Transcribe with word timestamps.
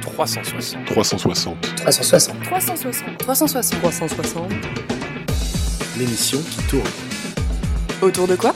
360. 0.00 0.84
360. 0.86 1.60
360. 1.76 2.42
360. 2.42 3.18
360. 3.18 3.80
360. 3.80 4.52
L'émission 5.98 6.38
qui 6.50 6.62
tourne. 6.68 6.88
Autour 8.02 8.26
de 8.26 8.36
quoi? 8.36 8.52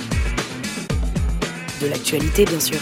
De 1.80 1.86
l'actualité, 1.86 2.44
bien 2.44 2.60
sûr. 2.60 2.78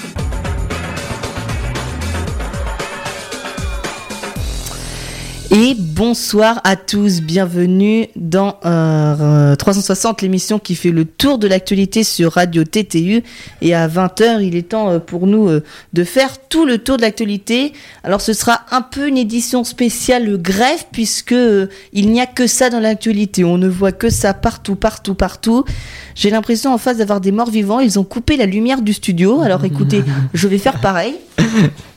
Et 5.54 5.74
bonsoir 5.76 6.62
à 6.64 6.76
tous, 6.76 7.20
bienvenue 7.20 8.06
dans 8.16 8.56
euh, 8.64 9.54
360, 9.54 10.22
l'émission 10.22 10.58
qui 10.58 10.74
fait 10.74 10.90
le 10.90 11.04
tour 11.04 11.36
de 11.36 11.46
l'actualité 11.46 12.04
sur 12.04 12.32
Radio 12.32 12.64
TTU. 12.64 13.22
Et 13.60 13.74
à 13.74 13.86
20h, 13.86 14.42
il 14.42 14.56
est 14.56 14.70
temps 14.70 14.88
euh, 14.88 14.98
pour 14.98 15.26
nous 15.26 15.50
euh, 15.50 15.62
de 15.92 16.04
faire 16.04 16.48
tout 16.48 16.64
le 16.64 16.78
tour 16.78 16.96
de 16.96 17.02
l'actualité. 17.02 17.74
Alors 18.02 18.22
ce 18.22 18.32
sera 18.32 18.62
un 18.70 18.80
peu 18.80 19.08
une 19.08 19.18
édition 19.18 19.62
spéciale 19.62 20.40
grève, 20.40 20.86
puisque 20.90 21.32
euh, 21.32 21.66
il 21.92 22.10
n'y 22.10 22.22
a 22.22 22.26
que 22.26 22.46
ça 22.46 22.70
dans 22.70 22.80
l'actualité. 22.80 23.44
On 23.44 23.58
ne 23.58 23.68
voit 23.68 23.92
que 23.92 24.08
ça 24.08 24.32
partout, 24.32 24.76
partout, 24.76 25.14
partout. 25.14 25.66
J'ai 26.14 26.30
l'impression 26.30 26.72
en 26.72 26.78
face 26.78 26.96
d'avoir 26.96 27.20
des 27.20 27.30
morts 27.30 27.50
vivants. 27.50 27.80
Ils 27.80 27.98
ont 27.98 28.04
coupé 28.04 28.38
la 28.38 28.46
lumière 28.46 28.80
du 28.80 28.94
studio. 28.94 29.42
Alors 29.42 29.62
écoutez, 29.66 30.02
je 30.32 30.48
vais 30.48 30.56
faire 30.56 30.80
pareil. 30.80 31.14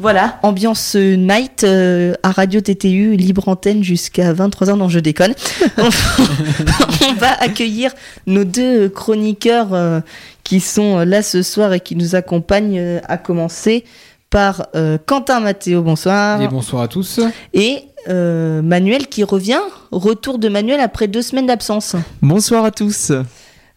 Voilà, 0.00 0.40
ambiance 0.42 0.96
euh, 0.96 1.14
night 1.14 1.62
euh, 1.62 2.14
à 2.24 2.32
Radio 2.32 2.60
TTU, 2.60 3.14
libre 3.14 3.48
antenne 3.48 3.84
jusqu'à 3.84 4.32
23h, 4.32 4.76
non 4.76 4.88
je 4.88 4.98
déconne. 4.98 5.34
On 5.78 7.12
va 7.14 7.40
accueillir 7.40 7.92
nos 8.26 8.42
deux 8.42 8.88
chroniqueurs 8.88 9.72
euh, 9.72 10.00
qui 10.42 10.58
sont 10.58 10.98
là 10.98 11.22
ce 11.22 11.42
soir 11.42 11.72
et 11.72 11.80
qui 11.80 11.94
nous 11.94 12.16
accompagnent, 12.16 12.78
euh, 12.78 13.00
à 13.06 13.18
commencer 13.18 13.84
par 14.30 14.66
euh, 14.74 14.98
Quentin 15.06 15.38
Mathéo, 15.38 15.80
bonsoir. 15.82 16.42
Et 16.42 16.48
bonsoir 16.48 16.82
à 16.82 16.88
tous. 16.88 17.20
Et 17.52 17.84
euh, 18.08 18.62
Manuel 18.62 19.06
qui 19.06 19.22
revient, 19.22 19.60
retour 19.92 20.40
de 20.40 20.48
Manuel 20.48 20.80
après 20.80 21.06
deux 21.06 21.22
semaines 21.22 21.46
d'absence. 21.46 21.94
Bonsoir 22.20 22.64
à 22.64 22.72
tous. 22.72 23.12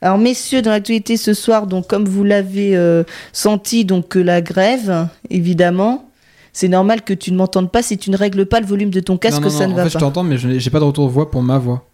Alors 0.01 0.17
messieurs, 0.17 0.63
dans 0.63 0.71
l'actualité 0.71 1.15
ce 1.15 1.35
soir, 1.35 1.67
donc 1.67 1.85
comme 1.85 2.05
vous 2.05 2.23
l'avez 2.23 2.75
euh, 2.75 3.03
senti, 3.33 3.85
donc 3.85 4.07
que 4.07 4.19
la 4.19 4.41
grève, 4.41 5.07
évidemment, 5.29 6.06
c'est 6.59 6.69
normal 6.69 7.03
que 7.03 7.13
tu 7.13 7.31
ne 7.31 7.37
m'entendes 7.37 7.71
pas 7.71 7.83
si 7.83 7.99
tu 7.99 8.09
ne 8.09 8.17
règles 8.17 8.47
pas 8.47 8.59
le 8.59 8.65
volume 8.65 8.89
de 8.89 8.99
ton 8.99 9.15
casque, 9.17 9.41
non, 9.41 9.49
non, 9.49 9.49
ça 9.51 9.67
non, 9.67 9.69
ne 9.69 9.73
en 9.73 9.77
va 9.77 9.83
fait, 9.83 9.89
je 9.89 9.93
pas. 9.93 9.99
t'entends, 9.99 10.23
mais 10.23 10.37
je 10.39 10.47
n'ai 10.47 10.69
pas 10.71 10.79
de 10.79 10.85
retour 10.85 11.05
de 11.05 11.11
voix 11.11 11.29
pour 11.29 11.43
ma 11.43 11.59
voix. 11.59 11.85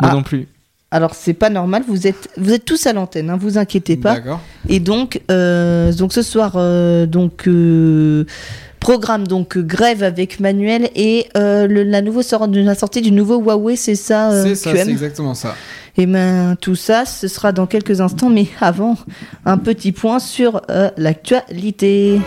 Moi 0.00 0.10
Ah. 0.12 0.14
non 0.14 0.22
plus. 0.22 0.46
Alors 0.92 1.16
c'est 1.16 1.34
pas 1.34 1.50
normal, 1.50 1.82
vous 1.88 2.06
êtes 2.06 2.28
vous 2.36 2.52
êtes 2.52 2.64
tous 2.64 2.86
à 2.86 2.92
l'antenne, 2.92 3.28
hein, 3.28 3.36
vous 3.36 3.58
inquiétez 3.58 3.96
pas. 3.96 4.14
D'accord. 4.14 4.40
Et 4.68 4.78
donc 4.78 5.20
euh, 5.32 5.92
donc 5.92 6.12
ce 6.12 6.22
soir 6.22 6.52
euh, 6.54 7.06
donc 7.06 7.48
euh, 7.48 8.24
programme 8.78 9.26
donc 9.26 9.58
grève 9.58 10.04
avec 10.04 10.38
Manuel 10.38 10.90
et 10.94 11.26
euh, 11.36 11.66
le, 11.66 11.82
la 11.82 12.00
nouveau 12.00 12.22
sort, 12.22 12.46
la 12.46 12.74
sortie 12.76 13.02
du 13.02 13.10
nouveau 13.10 13.38
Huawei, 13.40 13.74
c'est 13.74 13.96
ça 13.96 14.30
euh, 14.30 14.44
C'est 14.44 14.54
ça, 14.54 14.70
c'est 14.76 14.88
exactement 14.90 15.34
ça. 15.34 15.56
Et 15.96 16.06
ben 16.06 16.54
tout 16.60 16.76
ça, 16.76 17.04
ce 17.04 17.26
sera 17.26 17.50
dans 17.50 17.66
quelques 17.66 18.00
instants, 18.00 18.30
mais 18.30 18.46
avant, 18.60 18.96
un 19.44 19.58
petit 19.58 19.90
point 19.90 20.20
sur 20.20 20.62
euh, 20.70 20.88
l'actualité. 20.96 22.20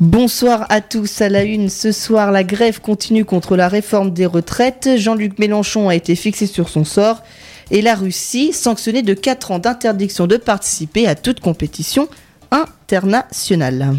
Bonsoir 0.00 0.66
à 0.68 0.82
tous. 0.82 1.22
À 1.22 1.30
la 1.30 1.44
une, 1.44 1.70
ce 1.70 1.90
soir, 1.90 2.30
la 2.30 2.44
grève 2.44 2.82
continue 2.82 3.24
contre 3.24 3.56
la 3.56 3.66
réforme 3.66 4.10
des 4.10 4.26
retraites. 4.26 4.90
Jean-Luc 4.96 5.38
Mélenchon 5.38 5.88
a 5.88 5.94
été 5.94 6.14
fixé 6.14 6.46
sur 6.46 6.68
son 6.68 6.84
sort. 6.84 7.22
Et 7.70 7.80
la 7.80 7.94
Russie, 7.94 8.52
sanctionnée 8.52 9.02
de 9.02 9.14
4 9.14 9.52
ans 9.52 9.58
d'interdiction 9.58 10.26
de 10.26 10.36
participer 10.36 11.06
à 11.06 11.14
toute 11.14 11.40
compétition 11.40 12.08
internationale. 12.50 13.96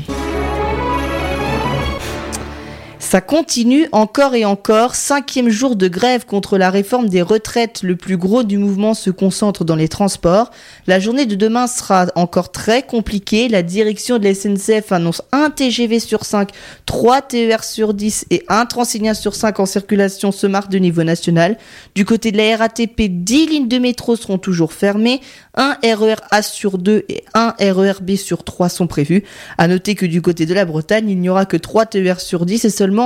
Ça 3.10 3.22
continue 3.22 3.88
encore 3.94 4.36
et 4.36 4.44
encore. 4.44 4.94
Cinquième 4.94 5.48
jour 5.48 5.78
de 5.78 5.88
grève 5.88 6.26
contre 6.26 6.58
la 6.58 6.70
réforme 6.70 7.08
des 7.08 7.22
retraites. 7.22 7.82
Le 7.82 7.96
plus 7.96 8.18
gros 8.18 8.44
du 8.44 8.58
mouvement 8.58 8.94
se 8.94 9.12
concentre 9.12 9.64
dans 9.64 9.78
les 9.78 9.88
transports. 9.88 10.52
La 10.88 11.00
journée 11.00 11.26
de 11.26 11.36
demain 11.36 11.68
sera 11.68 12.08
encore 12.16 12.52
très 12.52 12.84
compliquée. 12.84 13.48
La 13.48 13.64
direction 13.64 14.18
de 14.18 14.26
la 14.26 14.34
SNCF 14.34 14.92
annonce 14.92 15.22
un 15.32 15.50
TGV 15.52 16.02
sur 16.02 16.26
5, 16.26 16.50
3 16.86 17.22
TER 17.22 17.64
sur 17.64 17.94
10 17.94 18.26
et 18.30 18.44
un 18.50 18.66
Transilien 18.66 19.14
sur 19.14 19.36
5 19.36 19.58
en 19.62 19.66
circulation 19.66 20.34
ce 20.34 20.46
mardi 20.46 20.76
de 20.76 20.82
niveau 20.82 21.04
national. 21.04 21.58
Du 21.96 22.04
côté 22.04 22.34
de 22.34 22.38
la 22.38 22.58
RATP, 22.58 23.04
10 23.04 23.48
lignes 23.48 23.68
de 23.70 23.78
métro 23.78 24.18
seront 24.18 24.38
toujours 24.38 24.74
fermées. 24.74 25.22
Un 25.56 25.78
RER 25.82 26.18
A 26.30 26.42
sur 26.42 26.78
2 26.78 27.06
et 27.08 27.24
un 27.34 27.56
RER 27.58 28.02
B 28.02 28.18
sur 28.18 28.44
3 28.44 28.68
sont 28.68 28.88
prévus. 28.88 29.24
À 29.58 29.70
noter 29.70 29.96
que 29.96 30.06
du 30.06 30.22
côté 30.22 30.46
de 30.46 30.54
la 30.54 30.66
Bretagne, 30.66 31.10
il 31.10 31.22
n'y 31.22 31.30
aura 31.30 31.46
que 31.46 31.56
3 31.56 31.86
TER 31.86 32.20
sur 32.20 32.46
10 32.46 32.66
et 32.66 32.70
seulement 32.70 32.97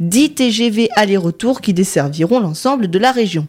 10 0.00 0.34
TGV 0.34 0.88
aller-retour 0.96 1.60
qui 1.60 1.74
desserviront 1.74 2.40
l'ensemble 2.40 2.88
de 2.88 2.98
la 2.98 3.12
région. 3.12 3.46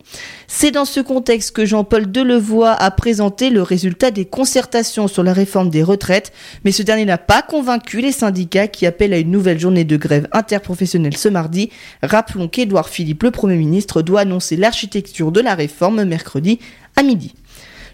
C'est 0.48 0.72
dans 0.72 0.86
ce 0.86 1.00
contexte 1.00 1.52
que 1.52 1.66
Jean-Paul 1.66 2.12
Delevoye 2.12 2.72
a 2.72 2.92
présenté 2.92 3.50
le 3.50 3.62
résultat 3.62 4.12
des 4.12 4.26
concertations 4.26 5.08
sur 5.08 5.24
la 5.24 5.34
réforme 5.34 5.70
des 5.70 5.84
retraites, 5.84 6.32
mais 6.64 6.72
ce 6.72 6.84
dernier 6.84 7.06
n'a 7.06 7.18
pas 7.18 7.42
convaincu 7.42 8.02
les 8.02 8.12
syndicats 8.12 8.68
qui 8.68 8.86
appellent 8.86 9.14
à 9.14 9.20
une 9.20 9.32
nouvelle 9.32 9.60
journée 9.60 9.84
de 9.84 9.98
grève 9.98 10.28
interprofessionnelle 10.32 11.18
ce 11.18 11.30
mardi. 11.30 11.70
Rappelons 12.02 12.48
qu'Édouard 12.48 12.90
Philippe, 12.90 13.24
le 13.24 13.32
Premier 13.32 13.58
ministre, 13.58 14.02
doit 14.02 14.22
annoncer 14.22 14.56
l'architecture 14.56 15.32
de 15.32 15.42
la 15.42 15.56
réforme 15.56 16.04
mercredi 16.04 16.60
à 16.96 17.04
midi. 17.04 17.34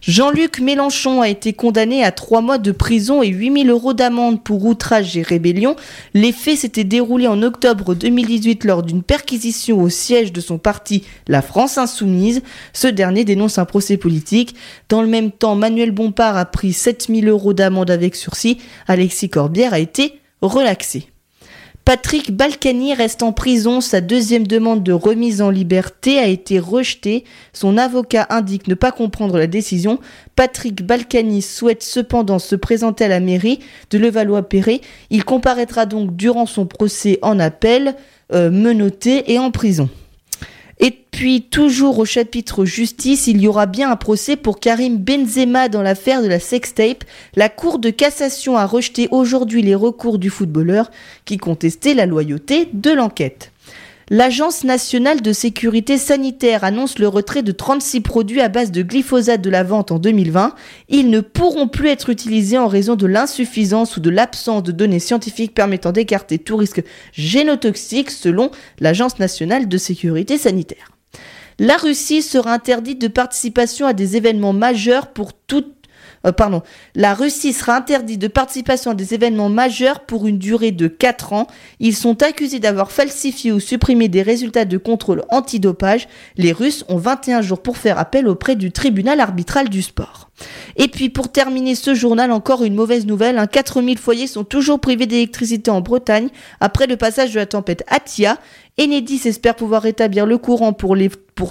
Jean-Luc 0.01 0.59
Mélenchon 0.59 1.21
a 1.21 1.29
été 1.29 1.53
condamné 1.53 2.03
à 2.03 2.11
trois 2.11 2.41
mois 2.41 2.57
de 2.57 2.71
prison 2.71 3.21
et 3.21 3.27
8000 3.27 3.69
euros 3.69 3.93
d'amende 3.93 4.43
pour 4.43 4.65
outrage 4.65 5.17
et 5.17 5.21
rébellion. 5.21 5.75
Les 6.13 6.31
faits 6.31 6.59
s'étaient 6.59 6.83
déroulés 6.83 7.27
en 7.27 7.43
octobre 7.43 7.95
2018 7.95 8.63
lors 8.63 8.83
d'une 8.83 9.03
perquisition 9.03 9.81
au 9.81 9.89
siège 9.89 10.31
de 10.31 10.41
son 10.41 10.57
parti, 10.57 11.03
la 11.27 11.41
France 11.41 11.77
Insoumise. 11.77 12.41
Ce 12.73 12.87
dernier 12.87 13.25
dénonce 13.25 13.57
un 13.57 13.65
procès 13.65 13.97
politique. 13.97 14.55
Dans 14.87 15.01
le 15.01 15.07
même 15.07 15.31
temps, 15.31 15.55
Manuel 15.55 15.91
Bompard 15.91 16.37
a 16.37 16.45
pris 16.45 16.73
7000 16.73 17.27
euros 17.27 17.53
d'amende 17.53 17.91
avec 17.91 18.15
sursis. 18.15 18.59
Alexis 18.87 19.29
Corbière 19.29 19.73
a 19.73 19.79
été 19.79 20.19
relaxé. 20.41 21.07
Patrick 21.85 22.31
Balkany 22.31 22.93
reste 22.93 23.23
en 23.23 23.31
prison. 23.31 23.81
Sa 23.81 23.99
deuxième 23.99 24.45
demande 24.45 24.83
de 24.83 24.91
remise 24.91 25.41
en 25.41 25.49
liberté 25.49 26.19
a 26.19 26.27
été 26.27 26.59
rejetée. 26.59 27.23
Son 27.51 27.77
avocat 27.77 28.27
indique 28.29 28.67
ne 28.67 28.75
pas 28.75 28.91
comprendre 28.91 29.37
la 29.37 29.47
décision. 29.47 29.99
Patrick 30.35 30.85
Balkany 30.85 31.41
souhaite 31.41 31.81
cependant 31.81 32.37
se 32.37 32.55
présenter 32.55 33.05
à 33.05 33.07
la 33.07 33.19
mairie 33.19 33.59
de 33.89 33.97
Levallois-Perret. 33.97 34.81
Il 35.09 35.25
comparaîtra 35.25 35.87
donc 35.87 36.15
durant 36.15 36.45
son 36.45 36.67
procès 36.67 37.17
en 37.23 37.39
appel, 37.39 37.95
euh, 38.33 38.51
menotté 38.51 39.31
et 39.31 39.39
en 39.39 39.49
prison. 39.49 39.89
Et 40.81 40.91
puis, 40.91 41.41
toujours 41.41 41.99
au 41.99 42.05
chapitre 42.05 42.63
justice, 42.63 43.27
il 43.27 43.41
y 43.41 43.47
aura 43.47 43.65
bien 43.65 43.91
un 43.91 43.97
procès 43.97 44.37
pour 44.37 44.61
Karim 44.61 44.97
Benzema 44.97 45.67
dans 45.67 45.81
l'affaire 45.81 46.21
de 46.21 46.27
la 46.27 46.39
sextape. 46.39 47.03
La 47.35 47.49
Cour 47.49 47.79
de 47.79 47.89
cassation 47.89 48.55
a 48.55 48.65
rejeté 48.65 49.09
aujourd'hui 49.11 49.61
les 49.61 49.75
recours 49.75 50.19
du 50.19 50.29
footballeur 50.29 50.89
qui 51.25 51.37
contestait 51.37 51.93
la 51.93 52.05
loyauté 52.05 52.69
de 52.71 52.91
l'enquête. 52.91 53.51
L'Agence 54.11 54.63
nationale 54.63 55.21
de 55.21 55.31
sécurité 55.31 55.99
sanitaire 55.99 56.63
annonce 56.63 56.97
le 56.97 57.07
retrait 57.07 57.43
de 57.43 57.51
36 57.51 58.01
produits 58.01 58.41
à 58.41 58.49
base 58.49 58.71
de 58.71 58.81
glyphosate 58.81 59.39
de 59.39 59.51
la 59.51 59.63
vente 59.63 59.91
en 59.91 59.99
2020. 59.99 60.55
Ils 60.87 61.11
ne 61.11 61.19
pourront 61.19 61.67
plus 61.67 61.89
être 61.89 62.09
utilisés 62.09 62.57
en 62.57 62.67
raison 62.67 62.95
de 62.95 63.05
l'insuffisance 63.05 63.97
ou 63.97 63.99
de 63.99 64.09
l'absence 64.09 64.63
de 64.63 64.71
données 64.71 64.97
scientifiques 64.97 65.53
permettant 65.53 65.91
d'écarter 65.91 66.39
tout 66.39 66.57
risque 66.57 66.83
génotoxique 67.13 68.09
selon 68.09 68.49
l'Agence 68.79 69.19
nationale 69.19 69.67
de 69.67 69.77
sécurité 69.77 70.39
sanitaire. 70.39 70.89
La 71.59 71.77
Russie 71.77 72.23
sera 72.23 72.53
interdite 72.53 72.99
de 72.99 73.09
participation 73.09 73.85
à 73.85 73.93
des 73.93 74.17
événements 74.17 74.53
majeurs 74.53 75.13
pour 75.13 75.33
toute 75.33 75.78
euh, 76.25 76.31
pardon, 76.31 76.61
la 76.95 77.13
Russie 77.13 77.53
sera 77.53 77.75
interdite 77.75 78.19
de 78.19 78.27
participation 78.27 78.91
à 78.91 78.93
des 78.93 79.13
événements 79.13 79.49
majeurs 79.49 80.01
pour 80.01 80.27
une 80.27 80.37
durée 80.37 80.71
de 80.71 80.87
4 80.87 81.33
ans. 81.33 81.47
Ils 81.79 81.95
sont 81.95 82.21
accusés 82.23 82.59
d'avoir 82.59 82.91
falsifié 82.91 83.51
ou 83.51 83.59
supprimé 83.59 84.07
des 84.07 84.21
résultats 84.21 84.65
de 84.65 84.77
contrôle 84.77 85.23
antidopage. 85.29 86.07
Les 86.37 86.51
Russes 86.51 86.85
ont 86.89 86.97
21 86.97 87.41
jours 87.41 87.61
pour 87.61 87.77
faire 87.77 87.97
appel 87.97 88.27
auprès 88.27 88.55
du 88.55 88.71
tribunal 88.71 89.19
arbitral 89.19 89.69
du 89.69 89.81
sport. 89.81 90.29
Et 90.77 90.87
puis 90.87 91.09
pour 91.09 91.31
terminer 91.31 91.75
ce 91.75 91.93
journal, 91.93 92.31
encore 92.31 92.63
une 92.63 92.75
mauvaise 92.75 93.05
nouvelle. 93.05 93.37
Hein, 93.37 93.47
4000 93.47 93.97
foyers 93.97 94.27
sont 94.27 94.43
toujours 94.43 94.79
privés 94.79 95.05
d'électricité 95.05 95.69
en 95.71 95.81
Bretagne 95.81 96.29
après 96.59 96.87
le 96.87 96.97
passage 96.97 97.33
de 97.33 97.39
la 97.39 97.45
tempête 97.45 97.83
Atia. 97.87 98.37
Enedis 98.79 99.27
espère 99.27 99.55
pouvoir 99.55 99.81
rétablir 99.81 100.25
le 100.25 100.37
courant 100.37 100.71
pour, 100.71 100.95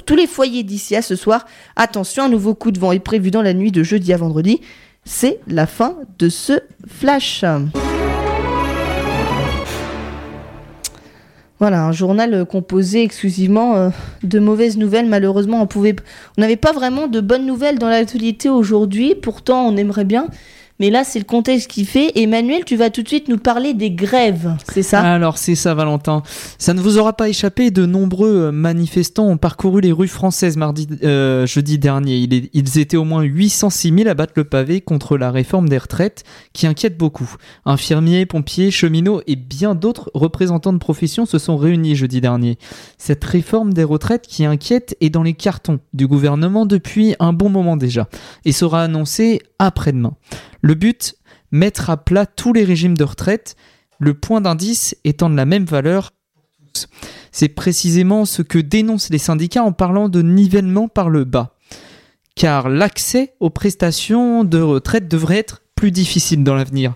tous 0.03 0.17
les 0.17 0.27
foyers 0.27 0.63
d'ici 0.63 0.97
à 0.97 1.03
ce 1.03 1.15
soir. 1.15 1.45
Attention, 1.77 2.25
un 2.25 2.29
nouveau 2.31 2.55
coup 2.55 2.71
de 2.71 2.79
vent 2.79 2.91
est 2.91 3.01
prévu 3.01 3.31
dans 3.31 3.43
la 3.43 3.53
nuit 3.53 3.71
de 3.71 3.83
jeudi 3.83 4.15
à 4.15 4.17
vendredi. 4.17 4.63
C'est 5.05 5.39
la 5.47 5.67
fin 5.67 5.97
de 6.19 6.31
ce 6.31 6.61
flash. 6.87 7.45
Voilà, 11.59 11.85
un 11.85 11.93
journal 11.93 12.47
composé 12.47 13.03
exclusivement 13.03 13.77
euh, 13.77 13.91
de 14.23 14.39
mauvaises 14.39 14.79
nouvelles. 14.79 15.07
Malheureusement, 15.07 15.69
on 15.77 16.41
n'avait 16.41 16.57
pas 16.57 16.73
vraiment 16.73 17.09
de 17.09 17.21
bonnes 17.21 17.45
nouvelles 17.45 17.79
dans 17.79 17.89
l'actualité 17.89 18.49
aujourd'hui. 18.49 19.15
Pourtant, 19.15 19.67
on 19.67 19.77
aimerait 19.77 20.05
bien. 20.05 20.29
Mais 20.79 20.91
là 20.91 21.05
c'est 21.05 21.19
le 21.19 21.25
contexte 21.25 21.71
qui 21.71 21.85
fait. 21.85 22.13
Emmanuel, 22.17 22.65
tu 22.65 22.77
vas 22.77 22.91
tout 22.91 23.03
de 23.03 23.09
suite 23.09 23.29
nous 23.29 23.39
parler 23.39 23.75
des 23.75 23.91
grèves, 23.91 24.55
c'est 24.73 24.83
ça? 24.83 25.01
Alors 25.01 25.39
c'est 25.39 25.55
ça 25.55 25.75
Valentin. 25.75 26.23
Ça 26.59 26.75
ne 26.75 26.81
vous 26.81 26.99
aura 26.99 27.13
pas 27.13 27.29
échappé, 27.29 27.71
de 27.71 27.87
nombreux 27.87 28.51
manifestants 28.51 29.27
ont 29.27 29.37
parcouru 29.37 29.81
les 29.81 29.93
rues 29.93 30.09
françaises 30.09 30.57
mardi 30.57 30.87
euh, 31.03 31.47
jeudi 31.47 31.79
dernier. 31.79 32.17
Ils 32.53 32.79
étaient 32.79 32.97
au 32.97 33.05
moins 33.05 33.23
806 33.23 33.95
000 33.97 34.09
à 34.09 34.15
battre 34.15 34.35
le 34.37 34.45
pavé 34.45 34.81
contre 34.81 35.17
la 35.17 35.31
réforme 35.31 35.69
des 35.69 35.79
retraites 35.79 36.25
qui 36.53 36.67
inquiète 36.67 36.97
beaucoup. 36.97 37.35
Infirmiers, 37.65 38.27
pompiers, 38.27 38.71
cheminots 38.71 39.23
et 39.27 39.37
bien 39.37 39.75
d'autres 39.75 40.11
représentants 40.15 40.73
de 40.73 40.79
profession 40.79 41.27
se 41.27 41.39
sont 41.39 41.57
réunis 41.57 41.97
jeudi 41.97 42.21
dernier. 42.21 42.59
Cette 42.99 43.25
réforme 43.25 43.73
des 43.73 43.85
retraites 43.85 44.27
qui 44.27 44.45
inquiète 44.45 44.97
est 45.01 45.11
dans 45.11 45.23
les 45.23 45.35
cartons 45.35 45.81
du 45.93 46.07
gouvernement 46.07 46.67
depuis 46.67 47.15
un 47.21 47.33
bon 47.33 47.49
moment 47.49 47.77
déjà 47.77 48.09
et 48.45 48.53
sera 48.53 48.83
annoncée 48.83 49.41
après-demain. 49.59 50.15
Le 50.61 50.75
but 50.75 51.15
Mettre 51.51 51.89
à 51.89 51.97
plat 51.97 52.27
tous 52.27 52.53
les 52.53 52.65
régimes 52.65 52.97
de 52.97 53.05
retraite, 53.05 53.57
le 53.99 54.13
point 54.13 54.43
d'indice 54.43 54.95
étant 55.05 55.31
de 55.31 55.37
la 55.37 55.47
même 55.47 55.65
valeur. 55.65 56.13
C'est 57.33 57.49
précisément 57.49 58.27
ce 58.27 58.43
que 58.43 58.59
dénoncent 58.59 59.11
les 59.11 59.19
syndicats 59.19 59.63
en 59.63 59.73
parlant 59.73 60.11
de 60.11 60.21
nivellement 60.21 60.89
par 60.89 61.09
le 61.09 61.25
bas. 61.25 61.57
Car 62.35 62.69
l'accès 62.69 63.35
aux 63.41 63.51
prestations 63.51 64.45
de 64.45 64.61
retraite 64.61 65.09
devrait 65.09 65.39
être 65.39 65.63
plus 65.75 65.91
difficile 65.91 66.45
dans 66.45 66.55
l'avenir. 66.55 66.95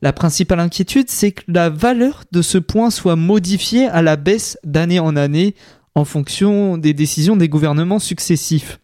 La 0.00 0.12
principale 0.12 0.60
inquiétude, 0.60 1.10
c'est 1.10 1.32
que 1.32 1.42
la 1.48 1.70
valeur 1.70 2.24
de 2.32 2.42
ce 2.42 2.58
point 2.58 2.90
soit 2.90 3.14
modifiée 3.14 3.86
à 3.86 4.02
la 4.02 4.16
baisse 4.16 4.58
d'année 4.64 4.98
en 4.98 5.16
année 5.16 5.54
en 5.94 6.04
fonction 6.04 6.78
des 6.78 6.94
décisions 6.94 7.36
des 7.36 7.48
gouvernements 7.48 7.98
successifs. 7.98 8.80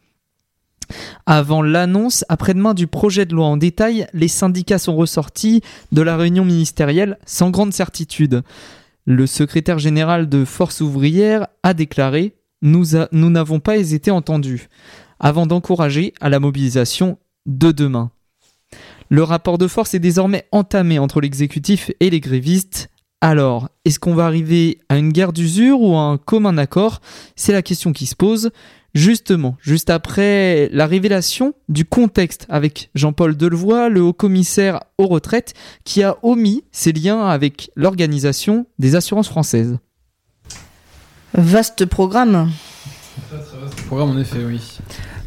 Avant 1.26 1.62
l'annonce 1.62 2.24
après-demain 2.28 2.74
du 2.74 2.86
projet 2.86 3.26
de 3.26 3.34
loi 3.34 3.46
en 3.46 3.56
détail, 3.56 4.06
les 4.12 4.28
syndicats 4.28 4.78
sont 4.78 4.96
ressortis 4.96 5.62
de 5.92 6.02
la 6.02 6.16
réunion 6.16 6.44
ministérielle 6.44 7.18
sans 7.26 7.50
grande 7.50 7.72
certitude. 7.72 8.42
Le 9.04 9.26
secrétaire 9.26 9.78
général 9.78 10.28
de 10.28 10.44
Force 10.44 10.80
ouvrière 10.80 11.46
a 11.62 11.74
déclaré 11.74 12.34
Nous 12.62 12.84
n'avons 13.12 13.60
pas 13.60 13.76
été 13.76 14.10
entendus, 14.10 14.68
avant 15.20 15.46
d'encourager 15.46 16.12
à 16.20 16.28
la 16.28 16.40
mobilisation 16.40 17.18
de 17.46 17.72
demain. 17.72 18.10
Le 19.08 19.22
rapport 19.22 19.56
de 19.56 19.66
force 19.66 19.94
est 19.94 20.00
désormais 20.00 20.46
entamé 20.52 20.98
entre 20.98 21.20
l'exécutif 21.20 21.90
et 22.00 22.10
les 22.10 22.20
grévistes. 22.20 22.90
Alors, 23.20 23.68
est-ce 23.84 23.98
qu'on 23.98 24.14
va 24.14 24.26
arriver 24.26 24.78
à 24.88 24.98
une 24.98 25.10
guerre 25.10 25.32
d'usure 25.32 25.80
ou 25.80 25.96
à 25.96 26.02
un 26.02 26.18
commun 26.18 26.58
accord? 26.58 27.00
C'est 27.34 27.52
la 27.52 27.62
question 27.62 27.92
qui 27.92 28.06
se 28.06 28.14
pose. 28.14 28.50
Justement, 28.94 29.56
juste 29.60 29.90
après 29.90 30.70
la 30.72 30.86
révélation 30.86 31.54
du 31.68 31.84
contexte 31.84 32.46
avec 32.48 32.90
Jean-Paul 32.94 33.36
Delevoye, 33.36 33.88
le 33.88 34.00
haut-commissaire 34.00 34.80
aux 34.96 35.06
retraites, 35.06 35.54
qui 35.84 36.02
a 36.02 36.16
omis 36.22 36.64
ses 36.72 36.92
liens 36.92 37.26
avec 37.26 37.70
l'organisation 37.76 38.66
des 38.78 38.96
assurances 38.96 39.28
françaises. 39.28 39.78
Vaste 41.34 41.84
programme. 41.84 42.50
Très, 43.28 43.38
très 43.42 43.58
vaste 43.58 43.82
programme, 43.82 44.10
en 44.10 44.18
effet, 44.18 44.44
oui. 44.44 44.78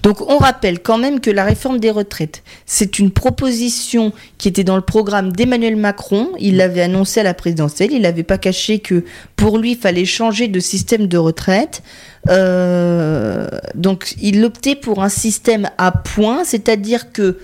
Donc 0.03 0.21
on 0.21 0.37
rappelle 0.37 0.79
quand 0.81 0.97
même 0.97 1.19
que 1.19 1.29
la 1.29 1.43
réforme 1.43 1.79
des 1.79 1.91
retraites, 1.91 2.43
c'est 2.65 2.97
une 2.97 3.11
proposition 3.11 4.13
qui 4.37 4.47
était 4.47 4.63
dans 4.63 4.75
le 4.75 4.81
programme 4.81 5.31
d'Emmanuel 5.31 5.75
Macron. 5.75 6.29
Il 6.39 6.57
l'avait 6.57 6.81
annoncé 6.81 7.19
à 7.19 7.23
la 7.23 7.33
présidentielle. 7.33 7.91
Il 7.91 8.01
n'avait 8.01 8.23
pas 8.23 8.37
caché 8.37 8.79
que 8.79 9.03
pour 9.35 9.57
lui, 9.57 9.71
il 9.71 9.77
fallait 9.77 10.05
changer 10.05 10.47
de 10.47 10.59
système 10.59 11.07
de 11.07 11.17
retraite. 11.17 11.83
Euh, 12.29 13.47
donc 13.75 14.15
il 14.21 14.43
optait 14.43 14.75
pour 14.75 15.03
un 15.03 15.09
système 15.09 15.69
à 15.77 15.91
points, 15.91 16.43
c'est-à-dire 16.43 17.11
que 17.11 17.37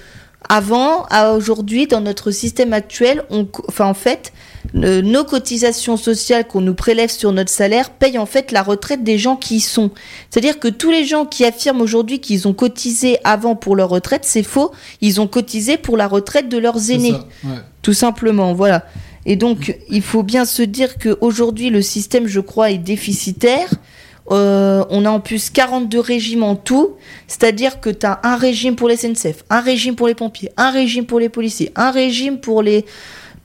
avant, 0.49 1.03
à 1.09 1.31
aujourd'hui, 1.33 1.87
dans 1.87 2.01
notre 2.01 2.31
système 2.31 2.73
actuel, 2.73 3.23
on, 3.29 3.47
enfin 3.67 3.85
en 3.85 3.93
fait, 3.93 4.31
nos 4.73 5.23
cotisations 5.23 5.97
sociales 5.97 6.47
qu'on 6.47 6.61
nous 6.61 6.73
prélève 6.73 7.09
sur 7.09 7.31
notre 7.31 7.49
salaire 7.49 7.89
payent 7.89 8.17
en 8.17 8.25
fait 8.25 8.51
la 8.51 8.63
retraite 8.63 9.03
des 9.03 9.17
gens 9.17 9.35
qui 9.35 9.57
y 9.57 9.59
sont. 9.59 9.91
C'est-à-dire 10.29 10.59
que 10.59 10.67
tous 10.67 10.91
les 10.91 11.05
gens 11.05 11.25
qui 11.25 11.45
affirment 11.45 11.81
aujourd'hui 11.81 12.19
qu'ils 12.19 12.47
ont 12.47 12.53
cotisé 12.53 13.17
avant 13.23 13.55
pour 13.55 13.75
leur 13.75 13.89
retraite, 13.89 14.25
c'est 14.25 14.43
faux. 14.43 14.71
Ils 15.01 15.21
ont 15.21 15.27
cotisé 15.27 15.77
pour 15.77 15.97
la 15.97 16.07
retraite 16.07 16.49
de 16.49 16.57
leurs 16.57 16.91
aînés. 16.91 17.11
Ça, 17.11 17.27
ouais. 17.45 17.55
Tout 17.81 17.93
simplement, 17.93 18.53
voilà. 18.53 18.85
Et 19.25 19.35
donc, 19.35 19.77
il 19.89 20.01
faut 20.01 20.23
bien 20.23 20.45
se 20.45 20.63
dire 20.63 20.97
qu'aujourd'hui, 20.97 21.69
le 21.69 21.81
système, 21.81 22.27
je 22.27 22.39
crois, 22.39 22.71
est 22.71 22.77
déficitaire. 22.77 23.69
Euh, 24.31 24.83
on 24.89 25.05
a 25.05 25.09
en 25.09 25.21
plus 25.21 25.49
42 25.49 25.99
régimes 25.99 26.43
en 26.43 26.55
tout, 26.55 26.95
c'est-à-dire 27.27 27.79
que 27.79 27.89
tu 27.89 28.05
as 28.05 28.19
un 28.23 28.35
régime 28.35 28.75
pour 28.75 28.89
les 28.89 28.97
SNCF, 28.97 29.45
un 29.49 29.61
régime 29.61 29.95
pour 29.95 30.07
les 30.07 30.15
pompiers, 30.15 30.51
un 30.57 30.69
régime 30.69 31.05
pour 31.05 31.19
les 31.19 31.29
policiers, 31.29 31.71
un 31.77 31.91
régime 31.91 32.39
pour 32.39 32.61
les, 32.61 32.85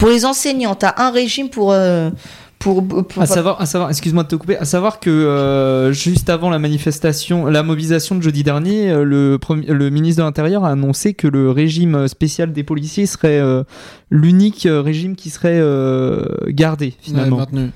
pour 0.03 0.11
les 0.11 0.25
enseignants, 0.25 0.75
tu 0.75 0.85
as 0.85 0.95
un 0.99 1.13
régime 1.13 1.49
pour... 1.49 1.71
euh, 1.71 2.11
pour, 2.59 2.85
pour- 2.87 3.23
À 3.23 3.27
savoir, 3.27 3.61
à 3.61 3.67
savoir, 3.67 3.91
excuse-moi 3.91 4.25
de 4.25 4.29
te 4.29 4.35
couper, 4.37 4.57
à 4.57 4.65
savoir 4.65 4.99
que 4.99 5.11
euh, 5.11 5.93
juste 5.93 6.29
avant 6.29 6.51
la 6.51 6.59
manifestation, 6.59 7.47
la 7.47 7.63
mobilisation 7.63 8.15
de 8.17 8.23
jeudi 8.23 8.43
dernier, 8.43 8.91
euh, 8.91 9.05
le, 9.05 9.39
premier- 9.39 9.67
le 9.67 9.91
ministre 9.91 10.23
de 10.23 10.27
l'Intérieur 10.27 10.65
a 10.65 10.71
annoncé 10.71 11.15
que 11.15 11.29
le 11.29 11.51
régime 11.53 12.09
spécial 12.09 12.53
des 12.53 12.65
policiers 12.65 13.07
serait 13.07 13.39
euh, 13.41 13.63
l'unique 14.11 14.67
régime 14.69 15.15
qui 15.17 15.31
serait 15.31 15.59
euh, 15.61 16.25
gardé 16.49 16.95
finalement. 17.01 17.37
Ouais, 17.37 17.43
maintenu. 17.43 17.71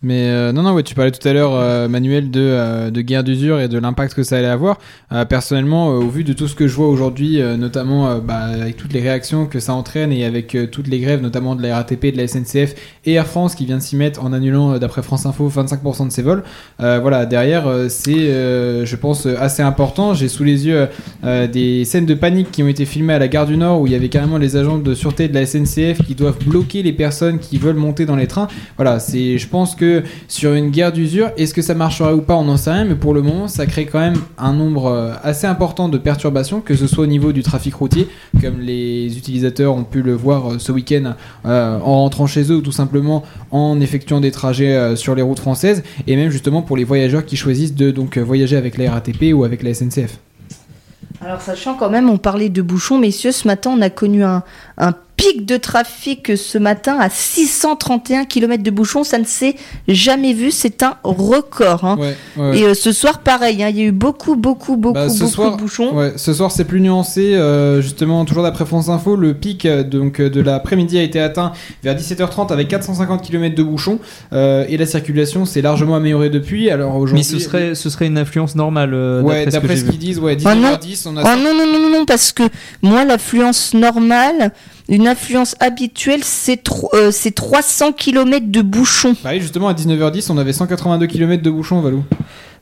Mais 0.00 0.30
euh, 0.30 0.52
non, 0.52 0.62
non, 0.62 0.74
ouais, 0.74 0.84
tu 0.84 0.94
parlais 0.94 1.10
tout 1.10 1.26
à 1.26 1.32
l'heure, 1.32 1.54
euh, 1.54 1.88
Manuel, 1.88 2.30
de, 2.30 2.40
euh, 2.40 2.90
de 2.90 3.00
guerre 3.00 3.24
d'usure 3.24 3.58
et 3.58 3.66
de 3.66 3.78
l'impact 3.78 4.14
que 4.14 4.22
ça 4.22 4.36
allait 4.36 4.46
avoir. 4.46 4.78
Personnellement, 5.28 5.88
au 5.88 6.08
vu 6.08 6.22
de 6.22 6.32
tout 6.32 6.46
ce 6.46 6.54
que 6.54 6.68
je 6.68 6.74
vois 6.74 6.88
aujourd'hui, 6.88 7.40
notamment 7.56 8.18
bah, 8.18 8.40
avec 8.40 8.76
toutes 8.76 8.92
les 8.92 9.00
réactions 9.00 9.46
que 9.46 9.58
ça 9.58 9.72
entraîne 9.72 10.12
et 10.12 10.24
avec 10.26 10.56
toutes 10.70 10.86
les 10.86 11.00
grèves, 11.00 11.22
notamment 11.22 11.56
de 11.56 11.62
la 11.62 11.76
RATP, 11.76 12.12
de 12.12 12.18
la 12.18 12.28
SNCF 12.28 12.74
et 13.06 13.14
Air 13.14 13.26
France 13.26 13.54
qui 13.54 13.64
vient 13.64 13.78
de 13.78 13.82
s'y 13.82 13.96
mettre 13.96 14.22
en 14.22 14.34
annulant, 14.34 14.78
d'après 14.78 15.02
France 15.02 15.24
Info, 15.24 15.48
25% 15.48 16.08
de 16.08 16.12
ses 16.12 16.20
vols. 16.20 16.42
Voilà, 16.78 17.24
derrière, 17.24 17.86
c'est, 17.88 18.14
je 18.84 18.96
pense, 18.96 19.24
assez 19.24 19.62
important. 19.62 20.12
J'ai 20.12 20.28
sous 20.28 20.44
les 20.44 20.66
yeux 20.66 20.88
des 21.24 21.86
scènes 21.86 22.06
de 22.06 22.14
panique 22.14 22.50
qui 22.50 22.62
ont 22.62 22.68
été 22.68 22.84
filmées 22.84 23.14
à 23.14 23.18
la 23.18 23.28
gare 23.28 23.46
du 23.46 23.56
Nord 23.56 23.80
où 23.80 23.86
il 23.86 23.94
y 23.94 23.96
avait 23.96 24.10
carrément 24.10 24.36
les 24.36 24.56
agents 24.56 24.78
de 24.78 24.94
sûreté 24.94 25.28
de 25.28 25.34
la 25.34 25.46
SNCF 25.46 26.04
qui 26.06 26.14
doivent 26.14 26.44
bloquer 26.44 26.82
les 26.82 26.92
personnes 26.92 27.38
qui 27.38 27.56
veulent 27.56 27.76
monter 27.76 28.04
dans 28.04 28.16
les 28.16 28.26
trains. 28.26 28.48
Voilà, 28.76 29.00
c'est, 29.00 29.38
je 29.38 29.48
pense 29.48 29.74
que 29.74 29.87
sur 30.28 30.52
une 30.54 30.70
guerre 30.70 30.92
d'usure, 30.92 31.30
est-ce 31.36 31.54
que 31.54 31.62
ça 31.62 31.74
marchera 31.74 32.14
ou 32.14 32.20
pas, 32.20 32.34
on 32.34 32.44
n'en 32.44 32.56
sait 32.56 32.70
rien, 32.70 32.84
mais 32.84 32.94
pour 32.94 33.14
le 33.14 33.22
moment, 33.22 33.48
ça 33.48 33.66
crée 33.66 33.86
quand 33.86 33.98
même 33.98 34.18
un 34.38 34.52
nombre 34.52 34.86
euh, 34.86 35.12
assez 35.22 35.46
important 35.46 35.88
de 35.88 35.98
perturbations, 35.98 36.60
que 36.60 36.74
ce 36.74 36.86
soit 36.86 37.04
au 37.04 37.06
niveau 37.06 37.32
du 37.32 37.42
trafic 37.42 37.74
routier, 37.74 38.08
comme 38.40 38.60
les 38.60 39.16
utilisateurs 39.16 39.74
ont 39.74 39.84
pu 39.84 40.02
le 40.02 40.14
voir 40.14 40.52
euh, 40.52 40.58
ce 40.58 40.72
week-end 40.72 41.14
euh, 41.46 41.78
en 41.78 42.02
rentrant 42.02 42.26
chez 42.26 42.50
eux 42.50 42.56
ou 42.56 42.62
tout 42.62 42.72
simplement 42.72 43.22
en 43.50 43.80
effectuant 43.80 44.20
des 44.20 44.30
trajets 44.30 44.96
sur 44.96 45.14
les 45.14 45.22
routes 45.22 45.40
françaises, 45.40 45.82
et 46.06 46.16
même 46.16 46.30
justement 46.30 46.62
pour 46.62 46.76
les 46.76 46.84
voyageurs 46.84 47.24
qui 47.24 47.36
choisissent 47.36 47.74
de 47.74 47.90
donc 47.90 48.18
voyager 48.18 48.56
avec 48.56 48.76
la 48.78 48.90
RATP 48.90 49.32
ou 49.32 49.44
avec 49.44 49.62
la 49.62 49.74
SNCF. 49.74 50.18
Alors, 51.20 51.40
sachant 51.40 51.74
quand 51.74 51.90
même, 51.90 52.08
on 52.08 52.18
parlait 52.18 52.48
de 52.48 52.62
bouchons, 52.62 52.98
messieurs, 52.98 53.32
ce 53.32 53.48
matin, 53.48 53.72
on 53.76 53.80
a 53.80 53.90
connu 53.90 54.22
un 54.22 54.42
pic 55.18 55.44
de 55.44 55.56
trafic 55.58 56.32
ce 56.38 56.56
matin 56.56 56.96
à 56.98 57.10
631 57.10 58.24
km 58.24 58.62
de 58.62 58.70
bouchons. 58.70 59.02
Ça 59.04 59.18
ne 59.18 59.24
s'est 59.24 59.56
jamais 59.88 60.32
vu. 60.32 60.50
C'est 60.50 60.82
un 60.82 60.94
record. 61.02 61.84
hein. 61.84 61.96
Ouais, 61.98 62.16
ouais, 62.36 62.50
ouais. 62.50 62.58
Et 62.60 62.64
euh, 62.64 62.74
ce 62.74 62.92
soir, 62.92 63.18
pareil, 63.18 63.62
hein, 63.62 63.68
il 63.68 63.76
y 63.78 63.82
a 63.82 63.84
eu 63.86 63.92
beaucoup, 63.92 64.36
beaucoup, 64.36 64.76
beaucoup, 64.76 64.94
Bah, 64.94 65.08
ce 65.08 65.18
beaucoup 65.20 65.30
soir, 65.32 65.56
de 65.56 65.60
bouchons. 65.60 65.92
Ouais, 65.94 66.12
ce 66.16 66.32
soir 66.32 66.52
c'est 66.52 66.64
plus 66.64 66.80
nuancé. 66.80 67.34
euh, 67.34 67.82
justement, 67.82 68.24
toujours 68.24 68.44
d'après 68.44 68.64
France 68.64 68.88
Info, 68.88 69.16
le 69.16 69.34
pic 69.34 69.66
euh, 69.66 69.82
donc 69.82 70.20
de 70.22 70.40
l'après-midi 70.40 70.96
a 70.98 71.02
été 71.02 71.20
atteint 71.20 71.52
vers 71.82 71.94
17h30 71.96 72.52
avec 72.52 72.68
450 72.68 73.22
km 73.22 73.54
de 73.56 73.62
bouchons 73.64 73.98
euh, 74.32 74.64
et 74.68 74.76
la 74.76 74.86
circulation 74.86 75.44
s'est 75.44 75.62
largement 75.62 75.96
améliorée 75.96 76.30
depuis. 76.30 76.70
Alors 76.70 76.92
Mais 76.92 76.98
aujourd'hui, 77.00 77.24
ce 77.24 77.38
serait, 77.40 77.74
ce 77.74 77.90
serait 77.90 78.06
une 78.06 78.18
influence 78.18 78.54
normale. 78.54 78.94
euh, 78.94 79.20
ouais, 79.22 79.46
d'après 79.46 79.76
ce 79.76 79.84
qu'ils 79.84 79.98
disent, 79.98 80.20
ouais, 80.20 80.36
Ah 80.44 80.54
non. 80.54 80.68
19h10, 80.74 81.08
on 81.08 81.16
a 81.16 81.22
Oh 81.24 81.36
non, 81.36 81.54
non, 81.54 81.66
non, 81.66 81.78
non, 81.90 81.98
non, 81.98 82.04
parce 82.04 82.30
que 82.32 82.44
moi, 82.82 83.04
l'affluence 83.04 83.74
normale, 83.74 84.52
une 84.88 85.06
affluence 85.06 85.54
habituelle, 85.60 86.24
c'est 86.24 86.62
euh, 86.94 87.10
c'est 87.10 87.34
300 87.34 87.92
km 87.92 88.46
de 88.48 88.62
bouchons. 88.62 89.14
Bah 89.22 89.30
oui, 89.32 89.40
justement 89.40 89.68
à 89.68 89.74
19h10, 89.74 90.32
on 90.32 90.38
avait 90.38 90.52
182 90.52 91.06
km 91.06 91.42
de 91.42 91.50
bouchons, 91.50 91.80
Valou. 91.80 92.04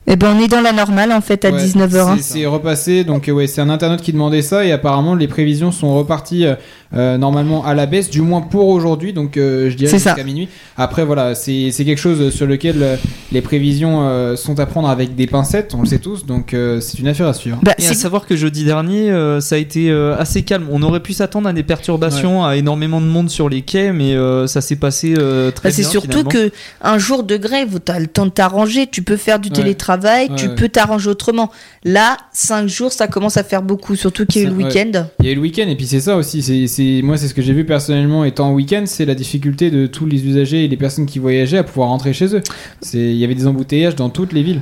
Eh 0.08 0.14
ben, 0.16 0.36
on 0.36 0.40
est 0.40 0.46
dans 0.48 0.60
la 0.60 0.72
normale, 0.72 1.10
en 1.12 1.20
fait, 1.20 1.44
à 1.44 1.50
Ouais, 1.50 1.60
19h. 1.60 2.08
hein. 2.08 2.16
c'est- 2.20 2.38
C'est 2.38 2.46
repassé, 2.46 3.02
donc 3.04 3.28
euh, 3.28 3.32
ouais, 3.32 3.46
c'est 3.48 3.60
un 3.60 3.68
internaute 3.70 4.02
qui 4.02 4.12
demandait 4.12 4.42
ça 4.42 4.64
et 4.64 4.70
apparemment 4.70 5.14
les 5.16 5.26
prévisions 5.26 5.72
sont 5.72 5.96
reparties 5.96 6.46
euh, 6.46 6.54
euh, 6.94 7.18
normalement 7.18 7.64
à 7.64 7.74
la 7.74 7.86
baisse, 7.86 8.08
du 8.10 8.20
moins 8.20 8.40
pour 8.40 8.68
aujourd'hui, 8.68 9.12
donc 9.12 9.36
euh, 9.36 9.68
je 9.68 9.74
dirais 9.76 9.90
C'est 9.90 9.98
jusqu'à 9.98 10.22
minuit. 10.22 10.48
Après 10.76 11.04
voilà, 11.04 11.34
c'est 11.34 11.70
c'est 11.72 11.84
quelque 11.84 11.98
chose 11.98 12.32
sur 12.32 12.46
lequel 12.46 12.98
les 13.32 13.40
prévisions 13.40 14.02
euh, 14.08 14.36
sont 14.36 14.60
à 14.60 14.66
prendre 14.66 14.88
avec 14.88 15.16
des 15.16 15.26
pincettes, 15.26 15.74
on 15.74 15.80
le 15.80 15.86
sait 15.88 15.98
tous, 15.98 16.24
donc 16.24 16.54
euh, 16.54 16.80
c'est 16.80 17.00
une 17.00 17.08
affaire 17.08 17.26
à 17.26 17.34
suivre. 17.34 17.58
Bah, 17.62 17.72
Et 17.78 17.84
à 17.84 17.88
c'est- 17.88 17.94
savoir 17.94 18.26
que 18.26 18.36
jeudi 18.36 18.64
dernier, 18.64 19.10
euh, 19.10 19.40
ça 19.40 19.56
a 19.56 19.58
été 19.58 19.90
euh, 19.90 20.16
assez 20.16 20.42
calme. 20.42 20.68
On 20.70 20.82
aurait 20.82 21.00
pu 21.00 21.12
s'attendre 21.14 21.48
à 21.48 21.52
des 21.52 21.64
perturbations, 21.64 22.44
à 22.44 22.54
énormément 22.56 23.00
de 23.00 23.06
monde 23.06 23.28
sur 23.28 23.48
les 23.48 23.62
quais, 23.62 23.92
mais 23.92 24.14
euh, 24.14 24.46
ça 24.46 24.60
s'est 24.60 24.76
passé 24.76 25.14
euh, 25.18 25.50
très 25.50 25.70
Bah, 25.70 25.74
c'est 25.74 25.82
bien. 25.82 25.90
surtout 25.90 26.08
finalement. 26.10 26.30
que 26.30 26.52
un 26.82 26.98
jour 26.98 27.24
de 27.24 27.36
grève, 27.36 27.80
tu 27.84 27.90
as 27.90 27.98
le 27.98 28.06
temps 28.06 28.26
de 28.26 28.30
t'arranger, 28.30 28.86
tu 28.86 29.02
peux 29.02 29.16
faire 29.16 29.40
du 29.40 29.48
Ouais. 29.48 29.54
télétravail. 29.56 29.95
Travail, 29.96 30.30
tu 30.36 30.46
Ouais. 30.48 30.54
peux 30.54 30.68
t'arranger 30.68 31.08
autrement. 31.10 31.50
Là, 31.84 32.16
5 32.32 32.66
jours, 32.68 32.92
ça 32.92 33.06
commence 33.08 33.36
à 33.36 33.44
faire 33.44 33.62
beaucoup, 33.62 33.96
surtout 33.96 34.26
qu'il 34.26 34.42
y 34.42 34.44
a 34.44 34.48
eu 34.48 34.50
le 34.52 34.56
week-end. 34.64 35.06
Il 35.20 35.26
y 35.26 35.28
a 35.28 35.32
eu 35.32 35.34
le 35.36 35.40
week-end 35.40 35.66
et 35.68 35.76
puis 35.76 35.86
c'est 35.86 36.00
ça 36.00 36.16
aussi. 36.16 36.42
C'est, 36.68 37.00
moi, 37.02 37.16
c'est 37.16 37.28
ce 37.28 37.34
que 37.34 37.42
j'ai 37.42 37.52
vu 37.52 37.64
personnellement 37.64 38.24
étant 38.24 38.48
en 38.50 38.54
week-end, 38.54 38.84
c'est 38.86 39.04
la 39.04 39.14
difficulté 39.14 39.70
de 39.70 39.86
tous 39.86 40.06
les 40.06 40.24
usagers 40.26 40.64
et 40.64 40.68
les 40.68 40.76
personnes 40.76 41.06
qui 41.06 41.18
voyageaient 41.18 41.58
à 41.58 41.64
pouvoir 41.64 41.88
rentrer 41.88 42.12
chez 42.12 42.34
eux. 42.34 42.42
C'est, 42.80 42.98
il 42.98 43.16
y 43.16 43.24
avait 43.24 43.34
des 43.34 43.46
embouteillages 43.46 43.96
dans 43.96 44.10
toutes 44.10 44.32
les 44.32 44.42
villes. 44.42 44.60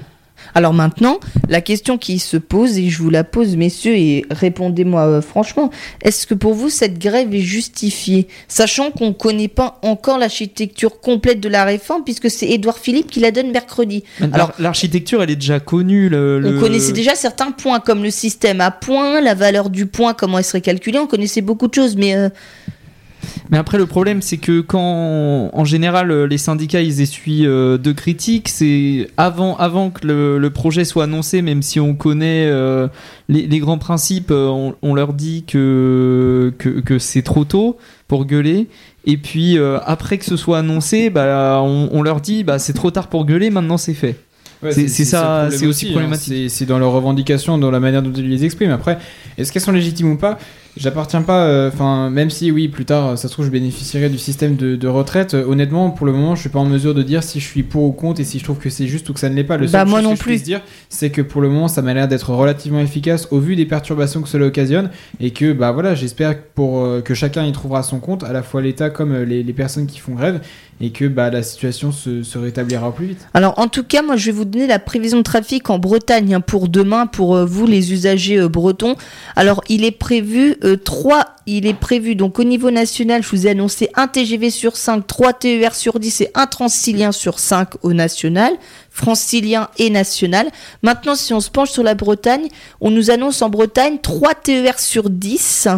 Alors 0.55 0.73
maintenant, 0.73 1.19
la 1.49 1.61
question 1.61 1.99
qui 1.99 2.19
se 2.19 2.37
pose, 2.37 2.79
et 2.79 2.89
je 2.91 2.99
vous 3.03 3.11
la 3.11 3.25
pose, 3.25 3.57
messieurs, 3.57 3.95
et 3.97 4.25
répondez-moi 4.31 5.03
euh, 5.07 5.21
franchement, 5.23 5.71
est-ce 6.03 6.27
que 6.27 6.35
pour 6.35 6.55
vous, 6.55 6.69
cette 6.71 6.99
grève 6.99 7.35
est 7.35 7.41
justifiée 7.41 8.29
Sachant 8.49 8.91
qu'on 8.91 9.09
ne 9.09 9.13
connaît 9.13 9.49
pas 9.49 9.79
encore 9.83 10.19
l'architecture 10.19 11.01
complète 11.01 11.41
de 11.41 11.49
la 11.49 11.65
réforme, 11.65 12.05
puisque 12.05 12.31
c'est 12.31 12.47
Édouard 12.49 12.79
Philippe 12.79 13.11
qui 13.11 13.21
la 13.21 13.31
donne 13.31 13.51
mercredi. 13.51 14.05
Alors- 14.21 14.35
Alors 14.35 14.53
l'architecture, 14.59 15.23
elle 15.23 15.31
est 15.31 15.37
déjà 15.37 15.61
connue. 15.61 16.09
Le, 16.09 16.39
le- 16.41 16.57
On 16.57 16.61
connaissait 16.61 16.93
déjà 16.93 17.15
certains 17.15 17.51
points, 17.53 17.81
comme 17.81 18.03
le 18.03 18.11
système 18.11 18.61
à 18.61 18.71
points, 18.71 19.21
la 19.21 19.35
valeur 19.35 19.71
du 19.71 19.87
point, 19.87 20.15
comment 20.15 20.39
elle 20.39 20.45
serait 20.45 20.61
calculée, 20.61 20.99
on 20.99 21.07
connaissait 21.07 21.41
beaucoup 21.43 21.69
de 21.69 21.75
choses, 21.75 21.97
mais... 21.97 22.15
euh, 22.15 22.29
Mais 23.50 23.59
après, 23.59 23.78
le 23.78 23.87
problème, 23.87 24.23
c'est 24.23 24.37
que 24.38 24.61
quand, 24.61 25.50
en 25.52 25.64
général, 25.64 26.11
euh, 26.11 26.26
les 26.26 26.38
syndicats, 26.38 26.81
ils 26.83 27.00
essuient 27.00 27.47
euh, 27.47 27.78
de 27.78 27.93
critiques, 27.93 28.49
c'est 28.49 29.09
avant, 29.16 29.57
avant 29.57 29.90
que 29.90 30.07
le, 30.07 30.38
le 30.38 30.50
projet 30.50 30.85
soit 30.85 31.04
annoncé, 31.04 31.43
même 31.43 31.62
si 31.62 31.81
on 31.81 31.95
connaît 31.95 32.47
euh, 32.47 32.88
les, 33.28 33.47
les 33.47 33.59
grands 33.59 33.78
principes, 33.78 34.31
euh, 34.31 34.47
on, 34.49 34.75
on 34.83 34.95
leur 34.95 35.12
dit 35.12 35.45
que, 35.47 36.52
que, 36.59 36.69
que 36.81 36.99
c'est 36.99 37.23
trop 37.23 37.45
tôt 37.45 37.76
pour 38.09 38.26
gueuler. 38.26 38.69
Et 39.07 39.16
puis, 39.16 39.59
euh, 39.59 39.78
après 39.85 40.19
que 40.19 40.25
ce 40.25 40.37
soit 40.37 40.59
annoncé, 40.59 41.11
bah, 41.11 41.61
on, 41.62 41.88
on 41.93 42.02
leur 42.02 42.21
dit, 42.21 42.43
bah, 42.45 42.59
c'est 42.59 42.73
trop 42.73 42.90
tard 42.90 43.09
pour 43.09 43.25
gueuler, 43.26 43.50
maintenant 43.50 43.76
c'est 43.76 43.95
fait. 43.95 44.16
C'est- 44.71 44.88
c'est 44.88 45.04
ça, 45.04 45.49
c'est 45.50 45.66
aussi 45.66 45.88
hein. 45.88 45.90
problématique. 45.90 46.49
C'est 46.50 46.64
dans 46.64 46.78
leurs 46.78 46.93
revendications, 46.93 47.59
dans 47.59 47.71
la 47.71 47.81
manière 47.81 48.00
dont 48.02 48.12
ils 48.16 48.31
les 48.31 48.47
expriment. 48.47 48.71
Après, 48.71 48.97
est-ce 49.37 49.52
qu'elles 49.52 49.61
sont 49.61 49.73
légitimes 49.73 50.12
ou 50.12 50.16
pas? 50.16 50.38
J'appartiens 50.76 51.23
pas. 51.23 51.47
euh, 51.47 51.69
Enfin, 51.73 52.11
même 52.11 52.31
si 52.31 52.50
oui, 52.50 52.66
plus 52.66 52.85
tard, 52.85 53.16
ça 53.16 53.28
se 53.28 53.33
trouve, 53.33 53.45
je 53.47 53.50
bénéficierai 53.50 54.09
du 54.09 54.19
système 54.19 54.57
de, 54.57 54.75
de 54.75 54.88
retraite. 54.88 55.35
euh, 55.35 55.45
honnêtement, 55.47 55.90
pour 55.90 56.04
le 56.04 56.12
moment, 56.12 56.35
je 56.35 56.40
suis 56.40 56.49
pas 56.49 56.59
en 56.59 56.64
mesure 56.64 56.95
de 56.95 57.02
dire 57.04 57.23
si 57.23 57.38
je 57.38 57.45
suis 57.47 57.62
pour 57.62 57.85
ou 57.85 57.93
contre 57.93 58.21
et 58.21 58.25
si 58.25 58.40
je 58.40 58.45
trouve 58.45 58.59
que 58.59 58.71
c'est 58.71 58.88
juste 58.88 59.09
ou 59.09 59.12
que 59.12 59.21
ça 59.21 59.28
ne 59.28 59.37
l'est 59.37 59.45
pas. 59.45 59.57
Le 59.57 59.66
Bah, 59.66 59.81
seul 59.81 59.88
moi 59.88 60.00
chose 60.00 60.04
non 60.09 60.11
que 60.14 60.16
je 60.19 60.23
plus. 60.23 60.31
puisse 60.33 60.43
dire, 60.43 60.62
c'est 60.88 61.11
que 61.11 61.23
pour 61.23 61.40
le 61.43 61.49
moment, 61.49 61.69
ça 61.69 61.81
m'a 61.81 61.95
l'air 61.95 62.09
d'être 62.09 62.31
relativement 62.31 62.81
efficace 62.81 63.28
au 63.31 63.38
vu 63.38 63.54
des 63.54 63.66
perturbations 63.66 64.21
que 64.21 64.28
cela 64.28 64.47
occasionne 64.47 64.90
et 65.21 65.31
que 65.31 65.52
bah 65.52 65.71
voilà, 65.71 65.95
j'espère 65.95 66.37
pour 66.43 66.81
euh, 66.85 67.00
que 67.02 67.14
chacun 67.14 67.45
y 67.47 67.52
trouvera 67.52 67.85
son 67.85 68.00
compte, 68.00 68.25
à 68.25 68.33
la 68.33 68.43
fois 68.43 68.61
l'État 68.61 68.90
comme 68.90 69.12
euh, 69.12 69.25
les, 69.25 69.45
les 69.45 69.52
personnes 69.52 69.87
qui 69.87 70.00
font 70.00 70.14
grève 70.14 70.40
et 70.81 70.90
que 70.90 71.04
bah 71.04 71.31
la 71.31 71.43
situation 71.43 71.93
se, 71.93 72.38
rétablira 72.38 72.93
plus 72.95 73.07
vite. 73.07 73.28
Alors 73.33 73.59
en 73.59 73.69
tout 73.69 73.85
cas, 73.85 74.02
moi 74.02 74.16
je 74.16 74.26
vais 74.26 74.33
vous 74.33 74.45
donner 74.45 74.66
la 74.66 74.78
prévision 74.78 75.19
de 75.19 75.23
trafic 75.23 75.71
en 75.71 75.78
Bretagne 75.78 76.35
hein, 76.35 76.40
pour 76.40 76.69
demain, 76.69 77.07
pour 77.07 77.37
euh, 77.37 77.45
vous 77.45 77.66
les 77.66 77.93
usagers 77.93 78.38
euh, 78.38 78.49
bretons. 78.49 78.97
Alors 79.37 79.62
il 79.69 79.85
est 79.85 79.93
prévu 79.93 80.57
euh, 80.64 80.76
3, 80.76 81.25
il 81.47 81.66
est 81.66 81.75
prévu 81.75 82.16
donc 82.16 82.38
au 82.38 82.45
niveau 82.45 82.71
national, 82.71 83.23
je 83.23 83.28
vous 83.28 83.47
ai 83.47 83.50
annoncé 83.50 83.90
un 83.95 84.09
TGV 84.09 84.50
sur 84.50 84.76
5, 84.76 85.07
3 85.07 85.33
TER 85.35 85.75
sur 85.75 86.00
10 86.00 86.23
et 86.23 86.31
un 86.35 86.47
Transilien 86.47 87.12
sur 87.12 87.38
5 87.38 87.83
au 87.83 87.93
national, 87.93 88.52
francilien 88.90 89.69
et 89.78 89.90
national. 89.90 90.49
Maintenant 90.83 91.14
si 91.14 91.33
on 91.33 91.40
se 91.40 91.50
penche 91.50 91.71
sur 91.71 91.85
la 91.85 91.95
Bretagne, 91.95 92.49
on 92.81 92.90
nous 92.90 93.11
annonce 93.11 93.43
en 93.43 93.49
Bretagne 93.49 93.99
3 94.02 94.35
TER 94.35 94.78
sur 94.81 95.09
10. 95.09 95.69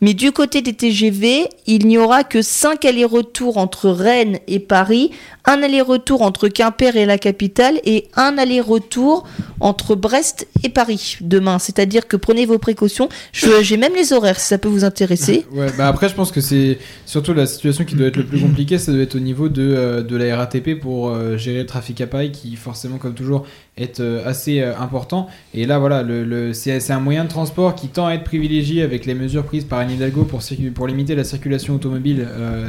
Mais 0.00 0.14
du 0.14 0.30
côté 0.30 0.62
des 0.62 0.74
TGV, 0.74 1.48
il 1.66 1.86
n'y 1.86 1.98
aura 1.98 2.22
que 2.22 2.40
5 2.40 2.84
allers-retours 2.84 3.58
entre 3.58 3.90
Rennes 3.90 4.38
et 4.46 4.60
Paris, 4.60 5.10
un 5.48 5.62
aller-retour 5.62 6.20
entre 6.20 6.48
Quimper 6.48 6.96
et 6.96 7.06
la 7.06 7.16
capitale 7.16 7.80
et 7.84 8.08
un 8.16 8.36
aller-retour 8.36 9.26
entre 9.60 9.94
Brest 9.94 10.46
et 10.62 10.68
Paris 10.68 11.16
demain. 11.22 11.58
C'est-à-dire 11.58 12.06
que 12.06 12.16
prenez 12.16 12.44
vos 12.44 12.58
précautions. 12.58 13.08
J'ai 13.32 13.76
même 13.78 13.94
les 13.94 14.12
horaires 14.12 14.38
si 14.38 14.46
ça 14.46 14.58
peut 14.58 14.68
vous 14.68 14.84
intéresser. 14.84 15.46
Ouais, 15.58 15.68
bah 15.76 15.88
après, 15.88 16.08
je 16.08 16.14
pense 16.14 16.30
que 16.30 16.40
c'est 16.40 16.78
surtout 17.06 17.32
la 17.32 17.46
situation 17.46 17.84
qui 17.84 17.94
doit 17.94 18.06
être 18.08 18.16
le 18.16 18.24
plus 18.24 18.40
compliquée, 18.40 18.78
ça 18.78 18.92
doit 18.92 19.00
être 19.00 19.16
au 19.16 19.20
niveau 19.20 19.48
de, 19.48 19.62
euh, 19.62 20.02
de 20.02 20.14
la 20.14 20.36
RATP 20.36 20.78
pour 20.78 21.08
euh, 21.08 21.36
gérer 21.36 21.60
le 21.60 21.66
trafic 21.66 22.00
à 22.00 22.06
Paris, 22.06 22.30
qui 22.30 22.54
forcément, 22.54 22.98
comme 22.98 23.14
toujours, 23.14 23.46
est 23.76 23.98
euh, 23.98 24.28
assez 24.28 24.62
important. 24.62 25.28
Et 25.54 25.64
là, 25.64 25.78
voilà, 25.78 26.02
le, 26.02 26.52
c'est 26.52 26.90
un 26.90 27.00
moyen 27.00 27.24
de 27.24 27.28
transport 27.28 27.74
qui 27.74 27.88
tend 27.88 28.06
à 28.06 28.14
être 28.14 28.24
privilégié 28.24 28.82
avec 28.82 29.06
les 29.06 29.14
mesures 29.14 29.44
prises 29.44 29.64
par 29.64 29.80
Anne 29.80 29.90
Hidalgo 29.90 30.24
pour, 30.24 30.40
pour 30.74 30.86
limiter 30.86 31.14
la 31.14 31.24
circulation 31.24 31.74
automobile 31.74 32.28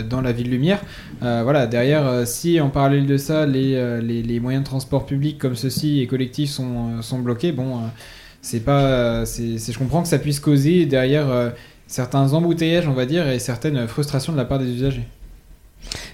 dans 0.10 0.22
la 0.22 0.32
ville 0.32 0.50
lumière. 0.50 0.82
Voilà, 1.22 1.68
derrière, 1.68 2.26
si 2.26 2.60
en 2.70 2.72
parallèle 2.72 3.06
de 3.06 3.18
ça, 3.18 3.46
les, 3.46 3.74
euh, 3.76 4.00
les, 4.00 4.22
les 4.22 4.40
moyens 4.40 4.64
de 4.64 4.70
transport 4.70 5.06
public 5.06 5.38
comme 5.40 5.56
ceux-ci 5.56 6.00
et 6.02 6.08
collectifs 6.08 6.52
sont, 6.52 7.00
euh, 7.00 7.02
sont 7.02 7.20
bloqués, 7.20 7.52
bon, 7.52 7.78
euh, 7.78 7.82
c'est 8.42 8.60
pas, 8.62 9.26
c'est, 9.26 9.58
je 9.58 9.78
comprends 9.78 10.02
que 10.02 10.08
ça 10.08 10.20
puisse 10.20 10.40
causer 10.40 10.86
derrière 10.86 11.52
certains 11.88 12.32
embouteillages, 12.34 12.88
on 12.88 12.94
va 12.94 13.06
dire, 13.06 13.28
et 13.28 13.38
certaines 13.38 13.86
frustrations 13.88 14.32
de 14.32 14.38
la 14.38 14.46
part 14.46 14.60
des 14.60 14.72
usagers. 14.72 15.04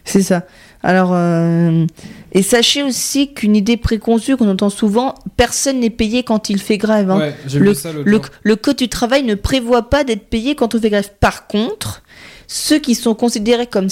C'est 0.03 0.21
ça. 0.21 0.43
Alors, 0.83 1.12
euh, 1.13 1.85
et 2.31 2.41
sachez 2.41 2.83
aussi 2.83 3.33
qu'une 3.33 3.55
idée 3.55 3.77
préconçue 3.77 4.38
qu'on 4.38 4.50
entend 4.50 4.69
souvent, 4.69 5.15
personne 5.35 5.79
n'est 5.79 5.89
payé 5.89 6.24
quand 6.24 6.50
il 6.50 6.59
fait 6.59 6.77
grève. 6.77 7.09
hein. 7.09 7.17
Ouais, 7.17 7.35
le, 7.55 7.74
ça 7.74 7.89
le, 7.91 8.55
code 8.55 8.77
du 8.77 8.88
travail 8.88 9.24
ne 9.24 9.35
prévoit 9.35 9.89
pas 9.89 10.03
d'être 10.03 10.27
payé 10.29 10.55
quand 10.55 10.75
on 10.75 10.79
fait 10.79 10.89
grève. 10.89 11.12
Par 11.19 11.47
contre, 11.47 12.03
ceux 12.47 12.79
qui 12.79 12.93
sont 12.95 13.15
considérés 13.15 13.67
comme 13.67 13.89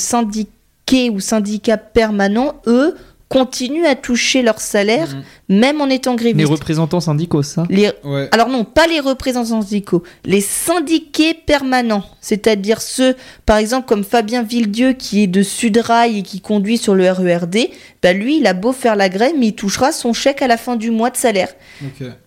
syndiqués 0.89 1.09
ou 1.09 1.19
syndicats 1.19 1.77
permanents, 1.77 2.55
eux, 2.67 2.95
continuent 3.29 3.85
à 3.87 3.95
toucher 3.95 4.43
leur 4.43 4.59
salaire, 4.61 5.07
Mhm. 5.49 5.57
même 5.57 5.81
en 5.81 5.87
étant 5.89 6.11
Les 6.11 6.17
grévistes. 6.33 6.51
représentants 6.51 6.99
syndicaux, 6.99 7.41
ça. 7.41 7.63
Les- 7.67 7.89
Ouais. 8.03 8.27
alors 8.31 8.47
non, 8.47 8.63
pas 8.63 8.85
les 8.85 8.99
représentants 8.99 9.63
syndicaux, 9.63 10.03
les 10.23 10.39
syndiqués 10.41 11.33
permanents, 11.33 12.03
c'est-à-dire 12.21 12.79
ceux, 12.79 13.15
par 13.47 13.57
exemple 13.57 13.87
comme 13.87 14.03
Fabien 14.03 14.43
Villedieu 14.43 14.93
qui 14.93 15.23
est 15.23 15.27
de 15.27 15.41
Sudrail 15.41 16.19
et 16.19 16.21
qui 16.21 16.41
conduit 16.41 16.77
sur 16.77 16.93
le 16.93 17.09
RERD, 17.09 17.69
bah 18.03 18.13
lui 18.13 18.37
il 18.37 18.45
a 18.45 18.53
beau 18.53 18.71
faire 18.71 18.95
la 18.95 19.09
grève 19.09 19.33
mais 19.39 19.47
il 19.47 19.55
touchera 19.55 19.91
son 19.91 20.13
chèque 20.13 20.43
à 20.43 20.47
la 20.47 20.57
fin 20.57 20.75
du 20.75 20.91
mois 20.91 21.09
de 21.09 21.17
salaire. 21.17 21.49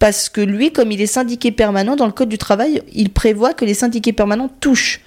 Parce 0.01 0.29
que 0.29 0.41
lui, 0.41 0.73
comme 0.73 0.91
il 0.91 1.01
est 1.01 1.07
syndiqué 1.07 1.53
permanent, 1.53 1.95
dans 1.95 2.07
le 2.07 2.13
Code 2.13 2.31
du 2.31 2.39
travail, 2.39 2.83
il 2.93 3.11
prévoit 3.11 3.53
que 3.55 3.65
les 3.65 3.75
syndiqués 3.75 4.13
permanents 4.13 4.51
touchent 4.59 5.03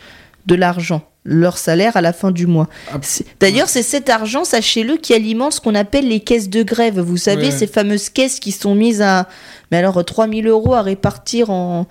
de 0.50 0.56
l'argent, 0.56 1.04
leur 1.24 1.58
salaire 1.58 1.96
à 1.96 2.02
la 2.02 2.12
fin 2.12 2.32
du 2.32 2.48
mois. 2.48 2.68
Ah, 2.92 3.00
D'ailleurs, 3.40 3.70
c'est 3.70 3.84
cet 3.84 4.10
argent, 4.10 4.44
sachez-le, 4.44 4.98
qui 4.98 5.14
alimente 5.14 5.54
ce 5.54 5.62
qu'on 5.62 5.76
appelle 5.76 6.08
les 6.10 6.20
caisses 6.20 6.50
de 6.50 6.64
grève. 6.64 7.00
Vous 7.00 7.18
savez, 7.18 7.46
Ouais. 7.46 7.52
ces 7.52 7.68
fameuses 7.68 8.10
caisses 8.10 8.40
qui 8.40 8.52
sont 8.52 8.76
mises 8.76 9.02
à... 9.02 9.28
Mais 9.72 9.78
alors, 9.78 10.04
3000 10.04 10.48
euros 10.48 10.74
à 10.74 10.82
répartir 10.82 11.50
en... 11.52 11.86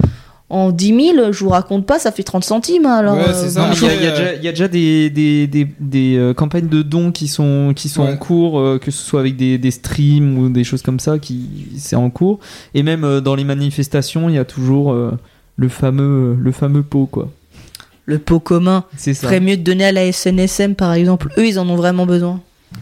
En 0.50 0.70
10 0.72 1.12
000, 1.14 1.32
je 1.32 1.44
vous 1.44 1.50
raconte 1.50 1.84
pas, 1.84 1.98
ça 1.98 2.10
fait 2.10 2.22
30 2.22 2.42
centimes. 2.42 2.86
hein, 2.86 2.94
Alors, 2.96 3.16
Ouais, 3.18 3.34
ça. 3.34 3.68
Il 3.74 3.82
y 3.82 3.86
a- 3.86 3.94
il 3.94 4.02
y, 4.02 4.06
a 4.06 4.08
Après, 4.08 4.22
déjà- 4.22 4.34
il 4.36 4.44
y 4.44 4.48
a 4.48 4.50
déjà 4.52 4.68
des, 4.68 5.10
des, 5.10 5.46
des, 5.46 5.68
des, 5.78 6.16
euh, 6.16 6.32
campagnes 6.32 6.68
de 6.68 6.80
dons 6.80 7.12
qui 7.12 7.28
sont, 7.28 7.74
qui 7.76 7.90
sont 7.90 8.04
Ouais. 8.04 8.12
en 8.12 8.16
cours, 8.16 8.58
euh, 8.58 8.78
que 8.78 8.90
ce 8.90 9.04
soit 9.04 9.20
avec 9.20 9.36
des, 9.36 9.58
des 9.58 9.70
streams 9.70 10.38
ou 10.38 10.48
des 10.48 10.64
choses 10.64 10.80
comme 10.80 11.00
ça, 11.00 11.18
qui 11.18 11.66
c'est 11.76 11.96
en 11.96 12.08
cours. 12.08 12.38
Et 12.72 12.82
même 12.82 13.04
euh, 13.04 13.20
dans 13.20 13.34
les 13.34 13.44
manifestations, 13.44 14.30
il 14.30 14.36
y 14.36 14.38
a 14.38 14.46
toujours 14.46 14.92
euh, 14.94 15.10
le 15.56 15.68
fameux 15.68 16.34
le 16.40 16.50
fameux 16.52 16.82
pot, 16.82 17.04
quoi. 17.12 17.28
Le 18.08 18.18
pot 18.18 18.40
commun, 18.40 18.84
C'est 18.96 19.12
ça. 19.12 19.26
ferait 19.26 19.38
mieux 19.40 19.58
de 19.58 19.62
donner 19.62 19.84
à 19.84 19.92
la 19.92 20.10
SNSM, 20.10 20.74
par 20.74 20.94
exemple. 20.94 21.28
Eux, 21.36 21.46
ils 21.46 21.58
en 21.58 21.68
ont 21.68 21.76
vraiment 21.76 22.06
besoin. 22.06 22.40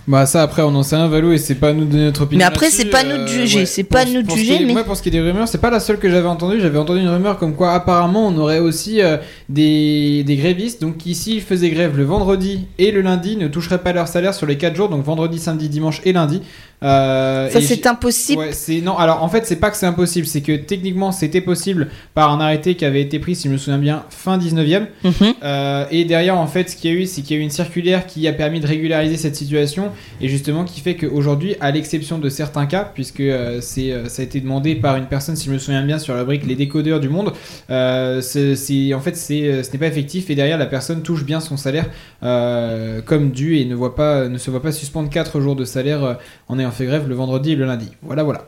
Bah 0.08 0.26
ça 0.26 0.42
après 0.42 0.62
on 0.62 0.74
en 0.74 0.82
sait 0.82 0.96
un 0.96 1.06
Valou 1.06 1.30
et 1.32 1.38
c'est 1.38 1.54
pas 1.54 1.68
à 1.68 1.72
nous 1.72 1.84
de 1.84 1.90
donner 1.92 2.04
notre 2.06 2.22
opinion. 2.22 2.38
Mais 2.40 2.44
après, 2.44 2.70
c'est 2.70 2.86
pas 2.86 3.00
à 3.00 3.04
nous 3.04 3.22
de 3.22 3.26
juger, 3.28 3.66
c'est 3.66 3.84
pas 3.84 4.04
Pour- 4.04 4.14
nous 4.14 4.22
de 4.22 4.30
juger, 4.32 4.64
mais- 4.64 4.72
Moi 4.72 4.82
pour 4.84 4.96
ce 4.96 5.02
qui 5.02 5.08
est 5.10 5.12
des 5.12 5.20
rumeurs, 5.20 5.46
c'est 5.46 5.60
pas 5.60 5.70
la 5.70 5.78
seule 5.78 5.98
que 5.98 6.10
j'avais 6.10 6.26
entendue. 6.26 6.60
J'avais 6.60 6.78
entendu 6.78 7.00
une 7.00 7.08
rumeur 7.08 7.38
comme 7.38 7.54
quoi 7.54 7.72
apparemment 7.72 8.26
on 8.26 8.36
aurait 8.36 8.58
aussi 8.58 9.00
euh, 9.00 9.16
des, 9.48 10.24
des 10.24 10.36
grévistes 10.36 10.80
donc 10.82 10.96
qui 10.96 11.14
s'ils 11.14 11.40
faisaient 11.40 11.70
grève 11.70 11.96
le 11.96 12.02
vendredi 12.04 12.66
et 12.78 12.90
le 12.90 13.00
lundi 13.00 13.36
ne 13.36 13.46
toucheraient 13.46 13.78
pas 13.78 13.92
leur 13.92 14.08
salaire 14.08 14.34
sur 14.34 14.46
les 14.46 14.56
4 14.58 14.74
jours 14.74 14.88
donc 14.88 15.04
vendredi, 15.04 15.38
samedi, 15.38 15.68
dimanche 15.68 16.00
et 16.04 16.12
lundi. 16.12 16.42
Euh, 16.82 17.48
Ça, 17.50 17.60
c'est 17.60 17.86
impossible. 17.86 18.40
Ouais, 18.40 18.52
c'est 18.52 18.80
non. 18.80 18.96
Alors 18.96 19.22
en 19.22 19.28
fait, 19.28 19.46
c'est 19.46 19.56
pas 19.56 19.70
que 19.70 19.76
c'est 19.76 19.86
impossible, 19.86 20.26
c'est 20.26 20.42
que 20.42 20.56
techniquement 20.56 21.10
c'était 21.12 21.40
possible 21.40 21.88
par 22.14 22.30
un 22.30 22.40
arrêté 22.40 22.74
qui 22.74 22.84
avait 22.84 23.00
été 23.00 23.18
pris, 23.18 23.34
si 23.34 23.48
je 23.48 23.52
me 23.52 23.58
souviens 23.58 23.78
bien, 23.78 24.04
fin 24.10 24.38
19e. 24.38 24.86
Mhm. 25.02 25.12
Euh, 25.42 25.86
et 25.90 26.04
derrière, 26.04 26.36
en 26.36 26.46
fait, 26.46 26.70
ce 26.70 26.76
qu'il 26.76 26.92
y 26.92 26.94
a 26.94 26.96
eu, 26.96 27.06
c'est 27.06 27.22
qu'il 27.22 27.36
y 27.36 27.38
a 27.38 27.40
eu 27.40 27.44
une 27.44 27.50
circulaire 27.50 28.06
qui 28.06 28.28
a 28.28 28.32
permis 28.32 28.60
de 28.60 28.66
régulariser 28.66 29.16
cette 29.16 29.36
situation 29.36 29.90
et 30.20 30.28
justement 30.28 30.64
qui 30.64 30.80
fait 30.80 30.96
qu'aujourd'hui, 30.96 31.56
à 31.60 31.70
l'exception 31.70 32.18
de 32.18 32.28
certains 32.28 32.66
cas, 32.66 32.90
puisque 32.92 33.20
euh, 33.20 33.60
c'est, 33.60 33.94
ça 34.08 34.22
a 34.22 34.24
été 34.24 34.40
demandé 34.40 34.74
par 34.74 34.96
une 34.96 35.06
personne, 35.06 35.36
si 35.36 35.46
je 35.46 35.52
me 35.52 35.58
souviens 35.58 35.82
bien, 35.82 35.98
sur 35.98 36.14
la 36.14 36.24
brique 36.24 36.46
Les 36.46 36.56
Décodeurs 36.56 37.00
du 37.00 37.08
Monde, 37.08 37.32
c'est, 37.68 38.94
en 38.94 39.00
fait, 39.00 39.16
c'est, 39.16 39.62
ce 39.62 39.72
n'est 39.72 39.78
pas 39.78 39.86
effectif 39.86 40.28
et 40.30 40.34
derrière, 40.34 40.58
la 40.58 40.66
personne 40.66 41.02
touche 41.02 41.24
bien 41.24 41.40
son 41.40 41.56
salaire 41.56 41.86
comme 42.20 43.30
dû 43.30 43.56
et 43.56 43.64
ne, 43.64 43.74
voit 43.74 43.94
pas, 43.94 44.28
ne 44.28 44.38
se 44.38 44.50
voit 44.50 44.62
pas 44.62 44.72
suspendre 44.72 45.08
4 45.08 45.40
jours 45.40 45.56
de 45.56 45.64
salaire 45.64 46.18
en 46.48 46.58
ayant 46.58 46.65
fait 46.70 46.86
grève 46.86 47.08
le 47.08 47.14
vendredi 47.14 47.52
et 47.52 47.56
le 47.56 47.64
lundi. 47.64 47.92
Voilà, 48.02 48.22
voilà. 48.22 48.44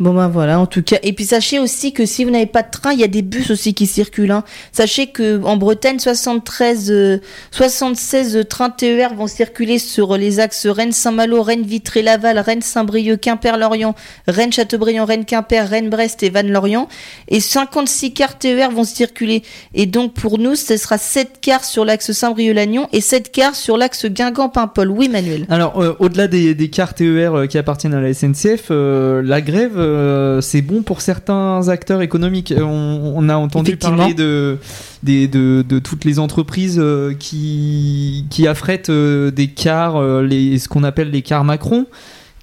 Bon 0.00 0.14
ben 0.14 0.28
voilà, 0.28 0.58
en 0.58 0.64
tout 0.64 0.82
cas. 0.82 0.96
Et 1.02 1.12
puis 1.12 1.26
sachez 1.26 1.58
aussi 1.58 1.92
que 1.92 2.06
si 2.06 2.24
vous 2.24 2.30
n'avez 2.30 2.46
pas 2.46 2.62
de 2.62 2.70
train, 2.70 2.94
il 2.94 3.00
y 3.00 3.04
a 3.04 3.08
des 3.08 3.20
bus 3.20 3.50
aussi 3.50 3.74
qui 3.74 3.86
circulent. 3.86 4.30
Hein. 4.30 4.44
Sachez 4.72 5.08
que 5.08 5.44
en 5.44 5.58
Bretagne, 5.58 5.98
73, 5.98 6.90
euh, 6.90 7.18
76 7.50 8.46
trains 8.48 8.70
TER 8.70 9.14
vont 9.14 9.26
circuler 9.26 9.78
sur 9.78 10.16
les 10.16 10.40
axes 10.40 10.66
Rennes-Saint-Malo, 10.66 11.42
Rennes-Vitré-Laval, 11.42 12.38
Rennes-Saint-Brieuc, 12.38 13.20
Quimper-Lorient, 13.20 13.94
Rennes-Châteaubriand, 14.26 15.04
Rennes-Quimper, 15.04 15.68
Rennes-Brest 15.68 16.22
et 16.22 16.30
Vannes-Lorient. 16.30 16.88
Et 17.28 17.40
56 17.40 18.14
cars 18.14 18.38
TER 18.38 18.70
vont 18.70 18.84
circuler. 18.84 19.42
Et 19.74 19.84
donc 19.84 20.14
pour 20.14 20.38
nous, 20.38 20.54
ce 20.54 20.78
sera 20.78 20.96
7 20.96 21.40
cars 21.42 21.64
sur 21.64 21.84
l'axe 21.84 22.12
Saint-Brieuc-Lannion 22.12 22.88
et 22.94 23.02
7 23.02 23.30
cars 23.30 23.54
sur 23.54 23.76
l'axe 23.76 24.06
Guingamp-Paimpol. 24.06 24.90
Oui, 24.90 25.10
Manuel. 25.10 25.44
Alors, 25.50 25.78
euh, 25.78 25.94
au-delà 25.98 26.26
des, 26.26 26.54
des 26.54 26.70
cars 26.70 26.94
TER 26.94 27.34
euh, 27.34 27.46
qui 27.46 27.58
appartiennent 27.58 27.92
à 27.92 28.00
la 28.00 28.14
SNCF, 28.14 28.68
euh, 28.70 29.20
la 29.22 29.42
grève, 29.42 29.89
euh, 29.90 30.40
c'est 30.40 30.62
bon 30.62 30.82
pour 30.82 31.00
certains 31.00 31.68
acteurs 31.68 32.02
économiques. 32.02 32.52
Euh, 32.52 32.62
On, 32.62 33.12
on 33.16 33.28
a 33.28 33.36
entendu 33.36 33.76
parler 33.76 34.14
de, 34.14 34.58
des- 35.02 35.28
de, 35.28 35.64
de 35.68 35.78
toutes 35.78 36.04
les 36.04 36.18
entreprises 36.18 36.78
euh, 36.78 37.12
qui, 37.18 38.24
qui 38.30 38.46
affrètent 38.46 38.90
des 38.90 39.48
cars, 39.48 40.00
les, 40.22 40.58
ce 40.58 40.68
qu'on 40.68 40.84
appelle 40.84 41.10
les 41.10 41.22
cars 41.22 41.44
Macron. 41.44 41.86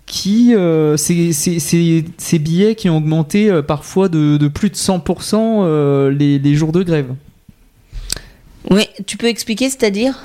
Qui, 0.06 0.56
euh, 0.56 0.96
ces 0.96 2.40
billets 2.40 2.76
qui 2.76 2.90
ont 2.90 2.96
augmenté 2.96 3.50
euh, 3.52 3.62
parfois 3.62 4.08
de, 4.08 4.38
de 4.38 4.48
plus 4.48 4.70
de 4.70 4.76
100% 4.76 5.36
euh, 5.36 6.10
les, 6.12 6.40
les 6.40 6.56
jours 6.56 6.72
de 6.72 6.82
grève. 6.82 7.08
Oui, 8.72 8.84
tu 9.06 9.18
peux 9.18 9.28
expliquer, 9.28 9.70
c'est-à-dire? 9.70 10.18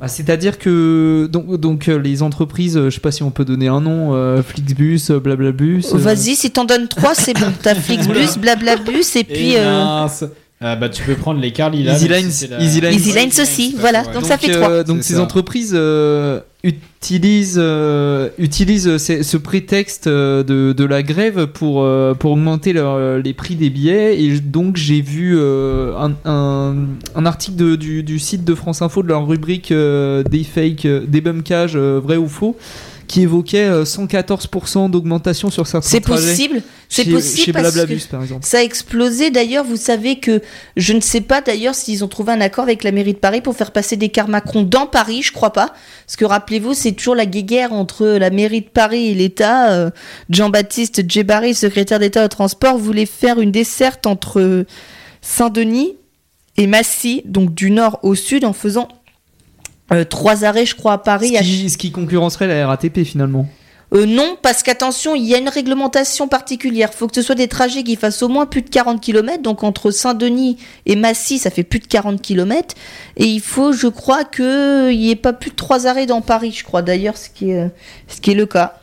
Bah, 0.00 0.08
C'est-à-dire 0.08 0.58
que 0.58 1.28
donc, 1.30 1.56
donc 1.60 1.88
euh, 1.88 1.98
les 1.98 2.22
entreprises, 2.22 2.76
euh, 2.76 2.88
je 2.88 2.94
sais 2.94 3.00
pas 3.00 3.12
si 3.12 3.22
on 3.22 3.30
peut 3.30 3.44
donner 3.44 3.68
un 3.68 3.80
nom, 3.80 4.14
euh, 4.14 4.42
Flixbus, 4.42 5.00
euh, 5.10 5.20
Blablabus. 5.20 5.82
euh, 5.92 5.98
Vas-y, 5.98 6.36
si 6.36 6.50
t'en 6.50 6.64
donnes 6.64 6.88
trois, 6.88 7.14
c'est 7.14 7.34
bon. 7.34 7.52
T'as 7.62 7.74
Flixbus, 7.74 8.38
Blablabus, 8.40 9.04
et 9.16 9.24
puis 9.24 9.52
Et 9.52 9.58
euh. 9.58 10.06
Ah, 10.62 10.76
bah 10.76 10.90
tu 10.90 11.02
peux 11.02 11.14
prendre 11.14 11.40
les 11.40 11.50
lilas. 11.50 11.94
Easy 11.96 12.08
Lines- 12.08 12.30
c'est 12.30 12.48
la- 12.48 12.60
Easy 12.60 12.80
Lines. 12.82 12.92
Easy 12.92 13.12
Lines 13.12 13.30
aussi, 13.40 13.74
voilà. 13.78 14.02
Ouais. 14.02 14.12
Donc 14.12 14.26
ça 14.26 14.36
fait 14.36 14.54
euh, 14.54 14.60
trois. 14.60 14.84
donc 14.84 15.02
ces 15.02 15.14
ça. 15.14 15.22
entreprises 15.22 15.72
euh, 15.74 16.40
utilisent 16.62 17.56
euh, 17.58 18.28
utilisent 18.38 18.98
ce, 18.98 19.22
ce 19.22 19.36
prétexte 19.36 20.06
euh, 20.06 20.42
de, 20.42 20.72
de 20.72 20.84
la 20.84 21.02
grève 21.02 21.46
pour 21.46 21.82
euh, 21.82 22.14
pour 22.14 22.32
augmenter 22.32 22.72
leur- 22.72 23.18
les 23.18 23.32
prix 23.32 23.54
des 23.54 23.70
billets 23.70 24.22
et 24.22 24.38
donc 24.40 24.76
j'ai 24.76 25.00
vu 25.00 25.36
euh, 25.38 25.94
un, 25.96 26.12
un, 26.30 26.76
un 27.14 27.26
article 27.26 27.56
de- 27.56 27.76
du, 27.76 28.02
du 28.02 28.18
site 28.18 28.44
de 28.44 28.54
France 28.54 28.82
Info 28.82 29.02
de 29.02 29.08
leur 29.08 29.26
rubrique 29.26 29.72
euh, 29.72 30.22
des 30.22 30.44
fakes 30.44 30.84
euh, 30.84 31.04
débunkage 31.06 31.72
euh, 31.76 31.98
vrai 32.02 32.16
ou 32.18 32.28
faux 32.28 32.56
qui 33.06 33.22
évoquait 33.22 33.64
euh, 33.64 33.84
114% 33.84 34.90
d'augmentation 34.90 35.50
sur 35.50 35.66
certains 35.66 35.88
C'est 35.88 36.00
possible. 36.00 36.62
C'est 36.92 37.04
possible 37.04 37.38
chez 37.38 37.52
parce 37.52 37.72
Blablabus 37.72 38.00
que 38.00 38.10
par 38.10 38.22
exemple. 38.22 38.44
ça 38.44 38.58
a 38.58 38.62
explosé. 38.62 39.30
D'ailleurs, 39.30 39.64
vous 39.64 39.76
savez 39.76 40.18
que 40.18 40.42
je 40.76 40.92
ne 40.92 41.00
sais 41.00 41.20
pas 41.20 41.40
d'ailleurs 41.40 41.76
s'ils 41.76 42.04
ont 42.04 42.08
trouvé 42.08 42.32
un 42.32 42.40
accord 42.40 42.64
avec 42.64 42.82
la 42.82 42.90
mairie 42.90 43.12
de 43.12 43.18
Paris 43.18 43.40
pour 43.40 43.56
faire 43.56 43.70
passer 43.70 43.96
des 43.96 44.08
cars 44.08 44.26
Macron 44.26 44.62
dans 44.62 44.86
Paris. 44.86 45.22
Je 45.22 45.32
crois 45.32 45.52
pas. 45.52 45.72
Parce 46.06 46.16
que 46.16 46.24
rappelez-vous, 46.24 46.74
c'est 46.74 46.90
toujours 46.92 47.14
la 47.14 47.26
guéguerre 47.26 47.72
entre 47.72 48.04
la 48.06 48.30
mairie 48.30 48.62
de 48.62 48.68
Paris 48.68 49.10
et 49.10 49.14
l'État. 49.14 49.70
Euh, 49.70 49.90
Jean-Baptiste 50.30 51.08
Djebari, 51.08 51.54
secrétaire 51.54 52.00
d'État 52.00 52.24
au 52.24 52.28
transport, 52.28 52.76
voulait 52.76 53.06
faire 53.06 53.40
une 53.40 53.52
desserte 53.52 54.08
entre 54.08 54.66
Saint-Denis 55.22 55.94
et 56.56 56.66
Massy, 56.66 57.22
donc 57.24 57.54
du 57.54 57.70
nord 57.70 58.00
au 58.02 58.16
sud, 58.16 58.44
en 58.44 58.52
faisant 58.52 58.88
euh, 59.92 60.04
trois 60.04 60.44
arrêts, 60.44 60.66
je 60.66 60.74
crois, 60.74 60.94
à 60.94 60.98
Paris. 60.98 61.34
Ce 61.34 61.38
à 61.38 61.42
qui, 61.42 61.70
ce 61.70 61.78
qui 61.78 61.92
concurrencerait 61.92 62.48
la 62.48 62.66
RATP 62.66 63.04
finalement. 63.04 63.48
Euh, 63.92 64.06
non, 64.06 64.36
parce 64.40 64.62
qu'attention, 64.62 65.14
il 65.14 65.24
y 65.24 65.34
a 65.34 65.38
une 65.38 65.48
réglementation 65.48 66.28
particulière. 66.28 66.94
faut 66.94 67.08
que 67.08 67.14
ce 67.14 67.22
soit 67.22 67.34
des 67.34 67.48
trajets 67.48 67.82
qui 67.82 67.96
fassent 67.96 68.22
au 68.22 68.28
moins 68.28 68.46
plus 68.46 68.62
de 68.62 68.70
40 68.70 69.00
km. 69.00 69.42
Donc 69.42 69.64
entre 69.64 69.90
Saint-Denis 69.90 70.58
et 70.86 70.96
Massy, 70.96 71.38
ça 71.38 71.50
fait 71.50 71.64
plus 71.64 71.80
de 71.80 71.86
40 71.86 72.22
km. 72.22 72.74
Et 73.16 73.26
il 73.26 73.40
faut, 73.40 73.72
je 73.72 73.88
crois, 73.88 74.24
qu'il 74.24 74.96
n'y 74.96 75.10
ait 75.10 75.16
pas 75.16 75.32
plus 75.32 75.50
de 75.50 75.56
trois 75.56 75.86
arrêts 75.86 76.06
dans 76.06 76.20
Paris, 76.20 76.52
je 76.56 76.64
crois 76.64 76.82
d'ailleurs, 76.82 77.16
ce, 77.16 77.28
qui 77.28 77.50
est, 77.50 77.70
est 78.26 78.34
le 78.34 78.46
cas. 78.46 78.80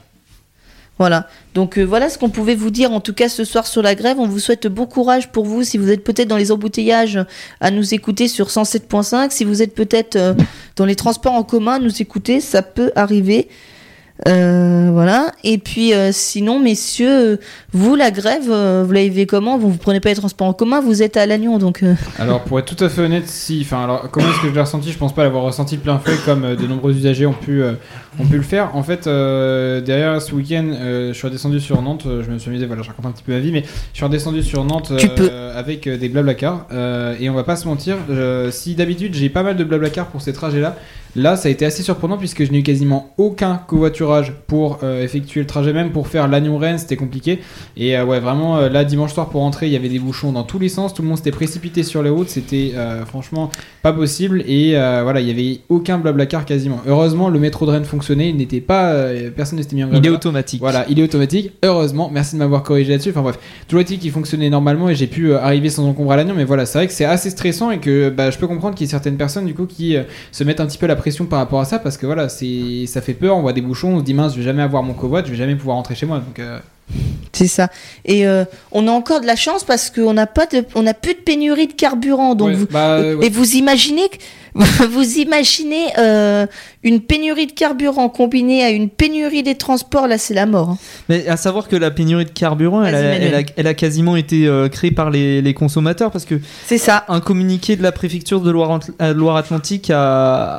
Voilà. 0.99 1.27
Donc 1.53 1.77
euh, 1.77 1.83
voilà 1.83 2.09
ce 2.09 2.17
qu'on 2.17 2.29
pouvait 2.29 2.55
vous 2.55 2.71
dire 2.71 2.91
en 2.91 2.99
tout 2.99 3.13
cas 3.13 3.29
ce 3.29 3.43
soir 3.43 3.67
sur 3.67 3.81
la 3.81 3.93
grève. 3.93 4.19
On 4.19 4.27
vous 4.27 4.39
souhaite 4.39 4.67
bon 4.67 4.87
courage 4.87 5.31
pour 5.31 5.45
vous 5.45 5.63
si 5.63 5.77
vous 5.77 5.91
êtes 5.91 6.03
peut-être 6.03 6.27
dans 6.27 6.37
les 6.37 6.51
embouteillages 6.51 7.19
à 7.61 7.71
nous 7.71 7.93
écouter 7.93 8.27
sur 8.27 8.47
107.5. 8.47 9.29
Si 9.29 9.45
vous 9.45 9.61
êtes 9.61 9.75
peut-être 9.75 10.15
euh, 10.15 10.33
dans 10.75 10.85
les 10.85 10.95
transports 10.95 11.33
en 11.33 11.43
commun 11.43 11.73
à 11.73 11.79
nous 11.79 12.01
écouter, 12.01 12.41
ça 12.41 12.61
peut 12.63 12.91
arriver. 12.95 13.47
Euh, 14.27 14.89
voilà. 14.91 15.31
Et 15.43 15.57
puis 15.57 15.93
euh, 15.93 16.11
sinon, 16.11 16.59
messieurs, 16.59 17.39
vous 17.71 17.95
la 17.95 18.11
grève, 18.11 18.49
euh, 18.49 18.83
vous 18.85 18.91
l'avez 18.91 19.25
comment? 19.25 19.57
Vous 19.57 19.69
vous 19.69 19.77
prenez 19.77 19.99
pas 19.99 20.09
les 20.09 20.15
transports 20.15 20.47
en 20.47 20.53
commun, 20.53 20.81
vous 20.81 21.03
êtes 21.03 21.17
à 21.17 21.25
Lannion, 21.25 21.59
donc. 21.59 21.83
Alors 22.19 22.43
pour 22.43 22.59
être 22.59 22.75
tout 22.75 22.83
à 22.83 22.89
fait 22.89 23.01
honnête, 23.01 23.27
si, 23.27 23.61
enfin 23.61 23.83
alors 23.83 24.09
comment 24.09 24.27
est-ce 24.29 24.41
que 24.41 24.49
je 24.49 24.53
l'ai 24.53 24.61
ressenti? 24.61 24.91
Je 24.91 24.97
pense 24.97 25.13
pas 25.13 25.23
l'avoir 25.23 25.43
ressenti 25.43 25.77
de 25.77 25.81
plein 25.81 25.99
fouet 25.99 26.17
comme 26.25 26.55
de 26.55 26.67
nombreux 26.67 26.93
usagers 26.93 27.25
ont 27.25 27.33
pu, 27.33 27.61
ont 28.19 28.25
pu 28.25 28.37
le 28.37 28.43
faire. 28.43 28.75
En 28.75 28.83
fait, 28.83 29.07
euh, 29.07 29.81
derrière 29.81 30.21
ce 30.21 30.33
week-end, 30.33 30.69
euh, 30.71 31.09
je 31.09 31.17
suis 31.17 31.27
redescendu 31.27 31.59
sur 31.59 31.81
Nantes. 31.81 32.05
euh, 32.05 32.23
je 32.23 32.31
me 32.31 32.37
suis 32.37 32.49
amusé, 32.49 32.65
voilà, 32.65 32.81
je 32.81 32.87
raconte 32.87 33.05
un 33.05 33.11
petit 33.11 33.23
peu 33.23 33.33
ma 33.33 33.39
vie, 33.39 33.51
mais 33.51 33.63
je 33.63 33.97
suis 33.97 34.05
redescendu 34.05 34.43
sur 34.43 34.63
Nantes 34.63 34.91
avec 35.55 35.87
des 35.87 36.09
blablacars. 36.09 36.67
et 37.19 37.29
on 37.29 37.33
va 37.33 37.43
pas 37.43 37.55
se 37.55 37.67
mentir, 37.67 37.97
si 38.51 38.75
d'habitude 38.75 39.13
j'ai 39.13 39.29
pas 39.29 39.43
mal 39.43 39.55
de 39.55 39.63
blablacars 39.63 40.07
pour 40.07 40.21
ces 40.21 40.33
trajets-là, 40.33 40.75
Là, 41.15 41.35
ça 41.35 41.47
a 41.47 41.51
été 41.51 41.65
assez 41.65 41.81
surprenant 41.81 42.17
puisque 42.17 42.43
je 42.43 42.51
n'ai 42.51 42.59
eu 42.59 42.63
quasiment 42.63 43.13
aucun 43.17 43.55
covoiturage 43.55 44.33
pour 44.45 44.83
effectuer 44.83 45.39
le 45.39 45.47
trajet, 45.47 45.73
même 45.73 45.91
pour 45.91 46.09
faire 46.09 46.27
Lannion-Rennes, 46.27 46.77
c'était 46.77 46.95
compliqué. 46.95 47.39
Et 47.75 47.99
ouais, 47.99 48.19
vraiment, 48.19 48.59
là, 48.59 48.83
dimanche 48.83 49.13
soir 49.13 49.29
pour 49.29 49.41
rentrer, 49.41 49.65
il 49.65 49.73
y 49.73 49.75
avait 49.75 49.89
des 49.89 49.97
bouchons 49.97 50.31
dans 50.31 50.43
tous 50.43 50.59
les 50.59 50.69
sens, 50.69 50.93
tout 50.93 51.01
le 51.01 51.07
monde 51.07 51.17
s'était 51.17 51.31
précipité 51.31 51.81
sur 51.81 52.03
les 52.03 52.11
routes, 52.11 52.29
c'était 52.29 52.73
franchement 53.07 53.49
pas 53.81 53.93
possible. 53.93 54.43
Et 54.45 54.73
voilà, 54.73 55.19
il 55.19 55.27
y 55.27 55.31
avait 55.31 55.61
aucun 55.69 55.97
blablacar 55.97 56.45
quasiment. 56.45 56.81
Heureusement, 56.85 57.29
le 57.29 57.39
métro 57.39 57.65
de 57.65 57.71
Rennes 57.71 57.85
fonctionnait, 58.07 58.29
il 58.29 58.37
n'était 58.37 58.61
pas. 58.61 58.91
euh, 58.91 59.29
personne 59.35 59.57
ne 59.57 59.63
s'était 59.63 59.75
mis 59.75 59.83
en 59.83 59.89
grève. 59.89 60.01
Il 60.03 60.07
est 60.07 60.09
automatique. 60.09 60.59
Voilà, 60.61 60.85
il 60.89 60.99
est 60.99 61.03
automatique. 61.03 61.51
Heureusement, 61.63 62.09
merci 62.11 62.35
de 62.35 62.39
m'avoir 62.39 62.63
corrigé 62.63 62.91
là-dessus. 62.91 63.09
Enfin 63.09 63.21
bref, 63.21 63.37
toujours 63.67 63.81
est-il 63.81 63.99
qu'il 63.99 64.11
fonctionnait 64.11 64.49
normalement 64.49 64.89
et 64.89 64.95
j'ai 64.95 65.07
pu 65.07 65.31
euh, 65.31 65.39
arriver 65.39 65.69
sans 65.69 65.85
encombre 65.85 66.11
à 66.11 66.17
Lannion. 66.17 66.35
Mais 66.35 66.45
voilà, 66.45 66.65
c'est 66.65 66.77
vrai 66.77 66.87
que 66.87 66.93
c'est 66.93 67.05
assez 67.05 67.29
stressant 67.29 67.71
et 67.71 67.79
que 67.79 68.09
bah, 68.09 68.31
je 68.31 68.37
peux 68.37 68.47
comprendre 68.47 68.75
qu'il 68.75 68.85
y 68.85 68.89
ait 68.89 68.91
certaines 68.91 69.17
personnes 69.17 69.45
du 69.45 69.53
coup 69.53 69.65
qui 69.65 69.97
euh, 69.97 70.03
se 70.31 70.43
mettent 70.43 70.59
un 70.61 70.67
petit 70.67 70.77
peu 70.77 70.87
la 70.87 70.95
pression 70.95 71.25
par 71.25 71.39
rapport 71.39 71.59
à 71.59 71.65
ça 71.65 71.79
parce 71.79 71.97
que 71.97 72.05
voilà, 72.05 72.29
c'est 72.29 72.85
ça 72.87 73.01
fait 73.01 73.13
peur. 73.13 73.35
On 73.37 73.41
voit 73.41 73.53
des 73.53 73.61
bouchons, 73.61 73.95
on 73.95 73.99
se 73.99 74.03
dit 74.03 74.13
mince, 74.13 74.33
je 74.33 74.39
vais 74.39 74.45
jamais 74.45 74.63
avoir 74.63 74.83
mon 74.83 74.93
covoit, 74.93 75.23
je 75.23 75.29
vais 75.31 75.35
jamais 75.35 75.55
pouvoir 75.55 75.77
rentrer 75.77 75.95
chez 75.95 76.05
moi. 76.05 76.19
Donc 76.19 76.39
C'est 77.37 77.47
ça. 77.47 77.69
Et 78.05 78.27
euh, 78.27 78.45
on 78.71 78.87
a 78.87 78.91
encore 78.91 79.21
de 79.21 79.25
la 79.27 79.35
chance 79.35 79.63
parce 79.63 79.89
qu'on 79.89 80.13
n'a 80.13 80.27
pas 80.27 80.45
de, 80.45 80.63
on 80.75 80.83
n'a 80.83 80.93
plus 80.93 81.13
de 81.13 81.19
pénurie 81.19 81.67
de 81.67 81.73
carburant. 81.73 82.35
Donc 82.35 82.49
ouais, 82.49 82.53
vous, 82.55 82.65
bah, 82.71 82.89
euh, 82.97 83.15
ouais. 83.15 83.27
et 83.27 83.29
vous 83.29 83.55
imaginez, 83.55 84.09
que- 84.09 84.17
vous 84.89 85.17
imaginez 85.19 85.85
euh, 85.99 86.47
une 86.83 86.99
pénurie 87.01 87.45
de 87.45 87.51
carburant 87.51 88.09
combinée 88.09 88.63
à 88.63 88.69
une 88.71 88.89
pénurie 88.89 89.43
des 89.43 89.55
transports. 89.55 90.07
Là, 90.07 90.17
c'est 90.17 90.33
la 90.33 90.45
mort. 90.47 90.69
hein. 90.71 90.77
Mais 91.09 91.27
à 91.27 91.37
savoir 91.37 91.67
que 91.67 91.75
la 91.75 91.91
pénurie 91.91 92.25
de 92.25 92.31
carburant, 92.31 92.83
elle 92.83 92.95
a, 92.95 92.99
elle 92.99 93.35
a- 93.35 93.41
elle 93.55 93.67
a 93.67 93.73
quasiment 93.75 94.15
été 94.15 94.47
euh, 94.47 94.67
créée 94.67 94.91
par 94.91 95.09
les, 95.11 95.41
les 95.43 95.53
consommateurs 95.53 96.09
parce 96.11 96.25
que 96.25 96.39
C'est 96.65 96.77
ça. 96.79 97.05
un 97.07 97.19
communiqué 97.19 97.75
de 97.75 97.83
la 97.83 97.91
préfecture 97.91 98.41
de 98.41 98.49
Loire- 98.49 98.79
Loire-Atlantique 98.99 99.91
a, 99.93 100.55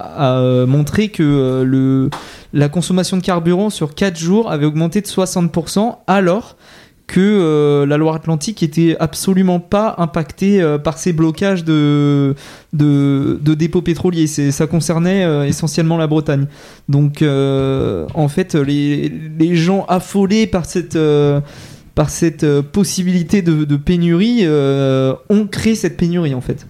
a, 0.63 0.67
montré 0.67 1.09
que 1.09 1.23
euh, 1.23 1.65
le, 1.65 2.11
la 2.53 2.69
consommation 2.69 3.17
de 3.17 3.23
carburant 3.23 3.71
sur 3.71 3.95
4 3.95 4.17
jours 4.17 4.51
avait 4.51 4.67
augmenté 4.67 5.01
de 5.01 5.07
60% 5.07 5.97
alors 6.07 6.57
que 7.09 7.21
euh, 7.21 7.87
la 7.87 7.97
Loire-Atlantique 7.97 8.63
était 8.63 8.95
absolument 9.01 9.61
pas 9.61 9.95
impactée 9.97 10.61
euh, 10.61 10.79
par 10.79 10.99
ces 10.99 11.15
blocages 11.15 11.65
de, 11.65 12.35
de, 12.75 13.55
dépôts 13.55 13.81
pétroliers. 13.81 14.27
Ça 14.27 14.67
concernait 14.67 15.25
euh, 15.25 15.47
essentiellement 15.47 15.97
la 15.97 16.07
Bretagne. 16.07 16.47
Donc 16.89 17.23
en 17.23 18.29
fait, 18.29 18.55
les, 18.55 19.09
les 19.39 19.57
gens 19.57 19.85
affolés 19.89 20.47
par 20.47 20.67
cette... 20.67 20.99
par 21.95 22.11
cette 22.11 22.47
possibilité 22.61 23.43
de, 23.43 23.77
pénurie, 23.77 24.47
ont 24.47 25.47
créé 25.47 25.75
cette 25.75 25.97
pénurie 25.97 26.35
en 26.35 26.41
fait. 26.41 26.67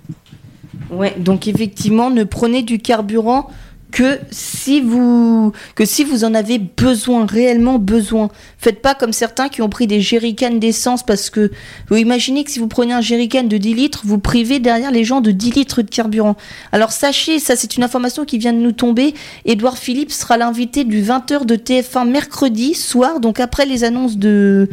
Ouais. 0.91 1.15
Donc 1.19 1.49
effectivement, 1.49 2.11
ne 2.11 2.25
prenez 2.25 2.63
du 2.63 2.79
carburant 2.79 3.51
que 3.91 4.19
si 4.31 4.81
vous 4.81 5.53
que 5.75 5.85
si 5.85 6.05
vous 6.05 6.25
en 6.25 6.35
avez 6.35 6.59
besoin 6.59 7.27
réellement 7.27 7.79
besoin. 7.79 8.29
Faites 8.59 8.83
pas 8.83 8.95
comme 8.95 9.13
certains 9.13 9.49
qui 9.49 9.63
ont 9.63 9.69
pris 9.69 9.87
des 9.87 10.01
jerrycans 10.01 10.59
d'essence 10.59 11.03
parce 11.03 11.31
que 11.31 11.51
vous 11.89 11.97
imaginez 11.97 12.45
que 12.45 12.51
si 12.51 12.59
vous 12.59 12.69
prenez 12.69 12.93
un 12.93 13.01
jerrycan 13.01 13.45
de 13.45 13.57
10 13.57 13.75
litres 13.75 14.03
vous 14.05 14.19
privez 14.19 14.59
derrière 14.59 14.91
les 14.91 15.05
gens 15.05 15.21
de 15.21 15.31
10 15.31 15.53
litres 15.53 15.83
de 15.83 15.91
carburant. 15.91 16.37
Alors 16.73 16.93
sachez 16.93 17.39
ça 17.39 17.57
c'est 17.57 17.77
une 17.77 17.83
information 17.83 18.25
qui 18.25 18.39
vient 18.39 18.53
de 18.53 18.59
nous 18.59 18.73
tomber. 18.73 19.15
Édouard 19.45 19.79
Philippe 19.79 20.13
sera 20.13 20.37
l'invité 20.37 20.85
du 20.85 21.03
20h 21.03 21.47
de 21.47 21.57
TF1 21.57 22.09
mercredi 22.09 22.75
soir 22.75 23.21
donc 23.21 23.41
après 23.41 23.65
les 23.65 23.85
annonces 23.85 24.19
de 24.19 24.69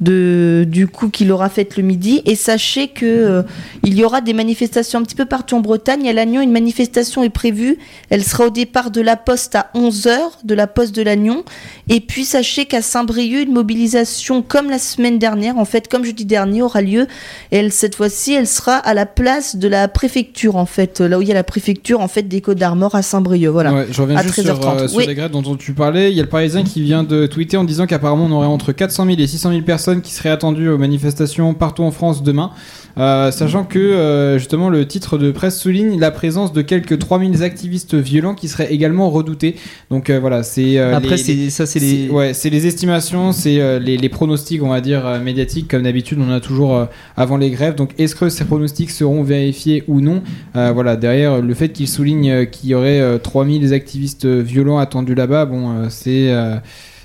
de 0.00 0.64
du 0.66 0.86
coup 0.86 1.08
qu'il 1.10 1.30
aura 1.32 1.48
fait 1.48 1.76
le 1.76 1.82
midi. 1.82 2.22
Et 2.24 2.34
sachez 2.34 2.88
que 2.88 3.04
euh, 3.06 3.42
il 3.84 3.94
y 3.94 4.04
aura 4.04 4.20
des 4.20 4.32
manifestations 4.32 4.98
un 4.98 5.02
petit 5.02 5.14
peu 5.14 5.26
partout 5.26 5.56
en 5.56 5.60
Bretagne. 5.60 6.08
À 6.08 6.12
Lannion 6.12 6.40
une 6.40 6.52
manifestation 6.52 7.22
est 7.22 7.28
prévue. 7.30 7.76
Elle 8.08 8.24
sera 8.24 8.46
au 8.46 8.50
départ 8.50 8.90
de 8.90 9.00
la 9.00 9.16
poste 9.16 9.54
à 9.54 9.70
11h 9.74 10.16
de 10.44 10.54
la 10.54 10.66
poste 10.66 10.94
de 10.94 11.02
Lannion. 11.02 11.44
Et 11.88 12.00
puis 12.00 12.24
sachez 12.24 12.64
qu'à 12.64 12.82
Saint-Brieuc 12.82 13.42
une 13.42 13.52
mobilisation 13.52 14.42
comme 14.42 14.70
la 14.70 14.78
semaine 14.78 15.18
dernière 15.18 15.58
en 15.58 15.64
fait 15.64 15.88
comme 15.88 16.04
jeudi 16.04 16.24
dernier 16.24 16.62
aura 16.62 16.80
lieu. 16.82 17.06
Et 17.52 17.56
elle 17.58 17.72
cette 17.72 17.94
fois-ci 17.94 18.32
elle 18.32 18.46
sera 18.46 18.74
à 18.76 18.94
la 18.94 19.06
place 19.06 19.56
de 19.56 19.68
la 19.68 19.88
préfecture 19.88 20.56
en 20.56 20.66
fait. 20.66 21.00
Là 21.00 21.18
où 21.18 21.22
il 21.22 21.28
y 21.28 21.32
a 21.32 21.34
la 21.34 21.44
préfecture 21.44 22.00
en 22.00 22.08
fait 22.08 22.22
des 22.22 22.40
Côtes 22.40 22.58
d'Armor 22.58 22.94
à 22.94 23.02
Saint-Brieuc. 23.02 23.50
Voilà. 23.52 23.72
Ouais, 23.74 23.86
je 23.90 24.00
reviens 24.00 24.16
À 24.16 24.22
juste 24.22 24.40
sur, 24.42 24.58
13h30. 24.58 24.78
euh, 24.80 24.88
sur 24.88 24.96
Oui. 24.98 25.06
les 25.06 25.14
grèves 25.14 25.30
dont 25.30 25.56
tu 25.56 25.72
parlais. 25.74 26.10
Il 26.10 26.16
y 26.16 26.20
a 26.20 26.22
le 26.22 26.28
Parisien 26.28 26.62
qui 26.64 26.82
vient 26.82 27.02
de 27.02 27.26
tweeter 27.26 27.56
en 27.56 27.64
disant 27.64 27.86
qu'apparemment 27.86 28.24
on 28.26 28.32
aurait 28.32 28.46
entre 28.46 28.72
400 28.72 29.04
000 29.06 29.16
et 29.18 29.26
600 29.26 29.50
000 29.50 29.62
personnes 29.62 29.89
qui 29.96 30.12
seraient 30.12 30.30
attendues 30.30 30.68
aux 30.68 30.78
manifestations 30.78 31.52
partout 31.54 31.82
en 31.82 31.90
France 31.90 32.22
demain. 32.22 32.50
Euh, 32.98 33.30
sachant 33.30 33.62
que 33.64 33.78
euh, 33.78 34.36
justement 34.38 34.68
le 34.68 34.84
titre 34.86 35.16
de 35.16 35.30
presse 35.30 35.58
souligne 35.60 35.98
la 36.00 36.10
présence 36.10 36.52
de 36.52 36.60
quelques 36.60 36.98
3000 36.98 37.42
activistes 37.44 37.94
violents 37.94 38.34
qui 38.34 38.48
seraient 38.48 38.72
également 38.72 39.10
redoutés. 39.10 39.54
Donc 39.90 40.10
euh, 40.10 40.18
voilà, 40.18 40.42
c'est 40.42 40.78
Après, 40.78 41.16
les- 41.16 41.50
ça, 41.50 41.66
c'est 41.66 41.78
les. 41.78 42.08
Ouais, 42.10 42.34
c'est 42.34 42.50
les 42.50 42.66
estimations, 42.66 43.32
c'est 43.32 43.78
les, 43.80 43.96
les 43.96 44.08
pronostics, 44.08 44.62
on 44.62 44.68
va 44.70 44.80
dire, 44.80 45.02
médiatiques. 45.22 45.68
Comme 45.68 45.82
d'habitude, 45.82 46.18
on 46.20 46.30
a 46.32 46.40
toujours 46.40 46.88
avant 47.16 47.36
les 47.36 47.50
grèves. 47.50 47.74
Donc, 47.76 47.90
est-ce 47.98 48.14
que 48.14 48.28
ces 48.28 48.44
pronostics 48.44 48.90
seront 48.90 49.22
vérifiés 49.22 49.84
ou 49.88 50.00
non? 50.00 50.22
Voilà, 50.54 50.96
derrière 50.96 51.40
le 51.40 51.54
fait 51.54 51.70
qu'il 51.70 51.88
souligne 51.88 52.46
qu'il 52.46 52.70
y 52.70 52.74
aurait 52.74 53.00
euh, 53.00 53.18
3000 53.18 53.72
activistes 53.72 54.26
violents 54.26 54.78
attendus 54.78 55.14
là-bas, 55.14 55.44
bon, 55.46 55.88
c'est. 55.88 56.30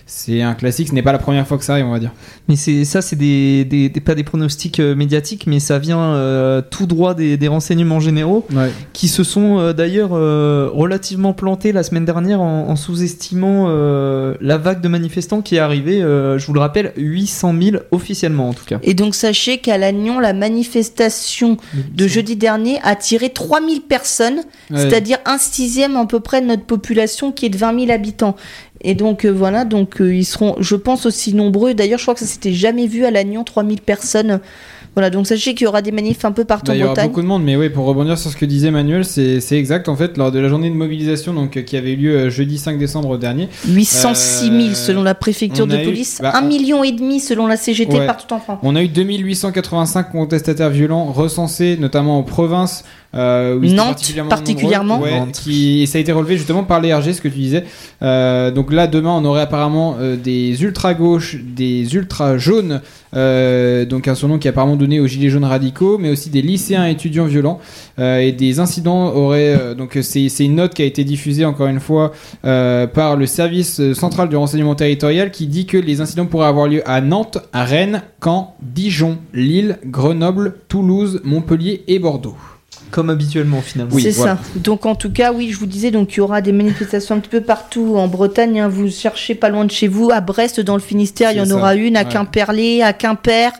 C'est 0.08 0.44
un 0.44 0.54
classique, 0.54 0.89
ce 0.89 0.94
n'est 0.94 1.02
pas 1.02 1.12
la 1.12 1.18
première 1.18 1.48
fois 1.48 1.58
que 1.58 1.63
ça 1.63 1.74
arrive, 1.74 1.88
on 1.88 1.91
va 1.91 1.98
dire. 2.00 2.12
Mais 2.48 2.56
c'est 2.56 2.86
ça, 2.86 3.02
c'est 3.02 3.15
des, 3.15 3.65
des, 3.65 3.89
des- 3.89 4.00
pas 4.02 4.13
des 4.13 4.24
pronostics 4.24 4.80
euh, 4.80 4.94
médiatiques, 4.96 5.48
mais 5.48 5.60
ça 5.60 5.80
vient 5.80 6.00
euh, 6.00 6.62
tout 6.62 6.86
droit 6.86 7.15
des, 7.15 7.38
des 7.38 7.48
renseignements 7.48 8.00
généraux 8.00 8.46
Ouais. 8.56 8.70
qui 8.94 9.08
se 9.08 9.24
sont 9.24 9.58
euh, 9.58 9.74
d'ailleurs 9.74 10.12
euh, 10.13 10.70
relativement 10.72 11.34
plantés 11.34 11.72
la 11.72 11.82
semaine 11.82 12.06
dernière 12.06 12.39
en, 12.41 12.68
en 12.70 12.76
sous-estimant 12.76 13.65
euh, 13.70 14.36
la 14.41 14.58
vague 14.60 14.80
de 14.82 14.88
manifestants 14.88 15.41
qui 15.41 15.56
est 15.56 15.60
arrivée. 15.60 16.04
euh, 16.04 16.38
je 16.38 16.46
vous 16.46 16.54
le 16.54 16.60
rappelle, 16.60 16.94
800 16.98 17.54
000 17.60 17.78
officiellement 17.91 18.50
en 18.50 18.54
tout 18.54 18.65
cas. 18.65 18.78
et 18.84 18.94
donc 18.94 19.15
sachez 19.15 19.58
qu'à 19.58 19.78
Lannion 19.80 20.20
la 20.20 20.34
manifestation 20.34 21.58
de 21.94 22.08
jeudi 22.08 22.36
dernier 22.36 22.80
a 22.84 22.89
attiré 22.89 23.30
3000 23.30 23.82
personnes 23.82 24.41
Ouais. 24.72 24.80
c'est-à-dire 24.80 25.18
un 25.26 25.38
sixième 25.38 25.96
à 25.96 26.06
peu 26.08 26.20
près 26.20 26.41
de 26.41 26.48
notre 26.48 26.63
population 26.65 27.32
qui 27.32 27.46
est 27.46 27.50
de 27.50 27.58
20 27.58 27.80
000 27.82 27.91
habitants. 27.91 28.36
Et 28.88 28.93
donc 28.95 29.26
euh, 29.26 29.30
voilà, 29.32 29.65
donc 29.65 30.00
euh, 30.00 30.13
ils 30.15 30.26
seront, 30.26 30.56
je 30.60 30.76
pense, 30.76 31.06
aussi 31.06 31.34
nombreux. 31.34 31.74
D'ailleurs, 31.74 31.98
je 32.00 32.04
crois 32.06 32.13
que 32.13 32.19
ça 32.21 32.26
s'était 32.26 32.54
jamais 32.54 32.86
vu 32.88 33.04
à 33.06 33.12
Lannion, 33.12 33.43
3000 33.43 33.82
personnes. 33.82 34.39
Voilà, 34.93 35.10
donc 35.10 35.28
sachez 35.28 35.54
qu'il 35.56 35.65
y 35.65 35.67
aura 35.67 35.82
des 35.82 35.91
manifs 35.91 36.24
un 36.24 36.32
peu 36.32 36.45
partout 36.45 36.67
Bah, 36.67 36.76
il 36.76 36.80
y 36.80 36.84
en 36.84 36.86
aura 36.86 36.93
Bretagne. 36.93 37.10
beaucoup 37.10 37.21
de 37.21 37.28
monde, 37.28 37.43
mais 37.43 37.58
oui, 37.58 37.69
pour 37.69 37.86
rebondir 37.86 38.17
sur 38.17 38.32
ce 38.32 38.38
que 38.38 38.45
disait 38.45 38.71
Manuel, 38.71 39.04
c'est 39.04 39.41
exact. 39.52 39.89
En 39.89 39.95
fait, 39.98 40.15
lors 40.17 40.32
de 40.32 40.39
la 40.39 40.48
journée 40.48 40.69
de 40.69 40.76
mobilisation 40.76 41.34
donc, 41.34 41.58
euh, 41.58 41.63
qui 41.63 41.76
avait 41.76 41.91
eu 41.91 41.95
lieu 41.98 42.30
jeudi 42.30 42.58
5 42.58 42.78
décembre 42.80 43.17
dernier, 43.17 43.50
806 43.67 44.45
000 44.45 44.58
Euh, 44.58 44.74
selon 44.74 45.04
la 45.04 45.13
préfecture 45.13 45.67
de 45.67 45.76
eu- 45.76 45.84
police, 45.84 46.19
bah, 46.21 46.32
1 46.36 46.43
on- 46.43 46.48
million 46.48 46.84
et 46.86 46.93
demi 46.93 47.19
selon 47.19 47.45
la 47.45 47.58
CGT 47.58 47.98
Ouais. 47.98 48.06
partout 48.08 48.34
en 48.34 48.39
France. 48.39 48.60
On 48.63 48.74
a 48.78 48.84
eu 48.84 48.88
2885 48.88 50.12
contestataires 50.12 50.69
violents 50.69 51.12
recensés, 51.12 51.76
notamment 51.78 52.17
en 52.17 52.24
province. 52.24 52.86
Euh, 53.15 53.58
où 53.58 53.65
Nantes, 53.65 53.88
particulièrement, 53.88 54.30
particulièrement. 54.30 54.94
nombreux. 54.96 55.10
Ouais, 55.10 55.20
Nantes. 55.20 55.41
qui, 55.44 55.84
et 55.84 55.86
ça 55.86 55.98
a 55.98 56.02
été 56.02 56.12
relevé 56.12 56.38
justement 56.38 56.63
par 56.63 56.82
les 56.82 56.94
RG, 56.94 57.13
ce 57.13 57.22
que 57.22 57.28
tu 57.28 57.38
disais. 57.38 57.63
Euh, 58.02 58.52
donc 58.52 58.74
là, 58.74 58.88
demain, 58.88 59.12
on 59.12 59.24
aurait 59.26 59.41
apparemment 59.41 59.96
euh, 60.00 60.15
des 60.18 60.62
ultra-gauches, 60.63 61.38
des 61.41 61.96
ultra-jaunes, 61.96 62.82
donc 63.13 64.08
un 64.08 64.15
surnom 64.15 64.38
qui 64.38 64.48
est 64.48 64.52
apparemment 64.52 64.76
donné 64.76 65.00
aux 65.00 65.08
gilets 65.08 65.30
jaunes 65.30 65.46
radicaux, 65.46 65.98
mais 65.98 66.10
aussi 66.10 66.30
des 66.30 66.41
lycéens 66.41 66.88
et 66.88 66.91
étudiants 66.91 67.26
violents. 67.26 67.60
Et 67.98 68.34
des 68.34 68.60
incidents 68.60 69.13
auraient. 69.13 69.74
donc 69.76 69.98
c'est 70.02 70.28
une 70.39 70.56
note 70.56 70.74
qui 70.74 70.82
a 70.82 70.86
été 70.86 71.06
diffusée, 71.06 71.46
encore 71.46 71.68
une 71.68 71.80
fois, 71.80 72.12
par 72.44 73.15
le 73.15 73.26
service 73.26 73.94
central 73.94 74.28
du 74.28 74.36
renseignement 74.36 74.76
territorial 74.76 75.32
qui 75.32 75.48
dit 75.48 75.65
que 75.65 75.78
les 75.78 76.02
incidents 76.02 76.26
pourraient 76.26 76.48
avoir 76.48 76.68
lieu 76.68 76.82
à 76.86 77.00
Nantes, 77.00 77.38
à 77.54 77.63
Rennes, 77.63 78.02
Caen, 78.22 78.56
Dijon, 78.62 79.18
Lille, 79.34 79.78
Grenoble, 79.86 80.56
Toulouse, 80.68 81.22
Montpellier 81.24 81.84
et 81.88 82.00
Bordeaux. 82.00 82.36
Comme 82.91 83.10
habituellement 83.10 83.62
finalement. 83.62 83.93
Oui, 83.93 84.02
c'est 84.04 84.12
voilà. 84.12 84.36
ça. 84.36 84.60
Donc 84.60 84.86
en 84.86 84.95
tout 84.95 85.12
cas, 85.12 85.34
oui, 85.34 85.50
je 85.52 85.58
vous 85.60 85.65
disais, 85.65 85.91
donc 85.91 86.13
il 86.13 86.17
y 86.17 86.21
aura 86.21 86.39
des 86.41 86.52
manifestations 86.54 87.15
un 87.15 87.19
petit 87.19 87.30
peu 87.30 87.41
partout 87.41 87.95
en 87.98 88.08
Bretagne. 88.08 88.60
hein. 88.62 88.67
vous 88.69 88.89
cherchez 88.89 89.36
pas 89.36 89.50
loin 89.50 89.65
de 89.65 89.71
chez 89.71 89.88
vous, 89.88 90.12
à 90.12 90.21
Brest, 90.21 90.60
dans 90.62 90.76
le 90.76 90.82
Finistère, 90.82 91.32
il 91.32 91.38
y 91.38 91.41
en 91.41 91.45
ça. 91.45 91.56
aura 91.56 91.76
une, 91.76 91.98
à 91.98 92.04
Ouais. 92.04 92.10
Quimperlé, 92.10 92.82
à 92.82 92.93
Quimper, 92.93 93.52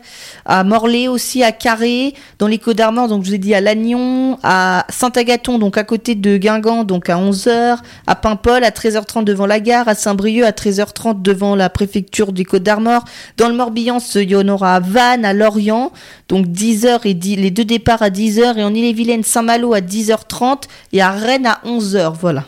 à 0.46 0.64
Morlaix 0.64 1.08
aussi, 1.08 1.42
à 1.42 1.52
Carré, 1.52 2.14
dans 2.38 2.46
les 2.46 2.58
Côtes 2.58 2.76
d'Armor. 2.78 3.08
Donc 3.08 3.24
je 3.24 3.28
vous 3.28 3.34
ai 3.34 3.38
dit 3.38 3.54
à 3.54 3.60
Lannion, 3.60 4.38
à 4.42 4.86
Saint-Agathon, 4.88 5.58
donc 5.58 5.76
à 5.76 5.84
côté 5.84 6.14
de 6.14 6.36
Guingamp, 6.38 6.84
donc 6.84 7.10
à 7.10 7.16
11h, 7.16 7.78
à 8.06 8.14
Paimpol, 8.14 8.64
à 8.64 8.70
13h30 8.70 9.24
devant 9.24 9.46
la 9.46 9.60
gare, 9.60 9.88
à 9.88 9.94
Saint-Brieuc, 9.94 10.44
à 10.46 10.52
13h30 10.52 11.20
devant 11.20 11.56
la 11.56 11.68
préfecture 11.68 12.32
des 12.32 12.44
Côtes 12.44 12.62
d'Armor. 12.62 13.04
Dans 13.36 13.48
le 13.48 13.54
Morbihan, 13.54 13.98
il 14.14 14.30
y 14.30 14.36
en 14.36 14.48
aura 14.48 14.76
à 14.76 14.80
Vannes, 14.80 15.24
à 15.24 15.32
Lorient, 15.32 15.92
donc 16.28 16.46
10h 16.46 17.00
et 17.04 17.14
10, 17.14 17.36
les 17.36 17.50
deux 17.50 17.64
départs 17.64 18.02
à 18.02 18.10
10h, 18.10 18.56
et 18.58 18.64
en 18.64 18.72
Ille-et-Vilaine, 18.72 19.15
Saint-Malo 19.22 19.74
à 19.74 19.80
10h30, 19.80 20.64
et 20.92 21.00
à 21.00 21.10
Rennes 21.10 21.46
à 21.46 21.60
11h, 21.64 22.14
voilà. 22.18 22.44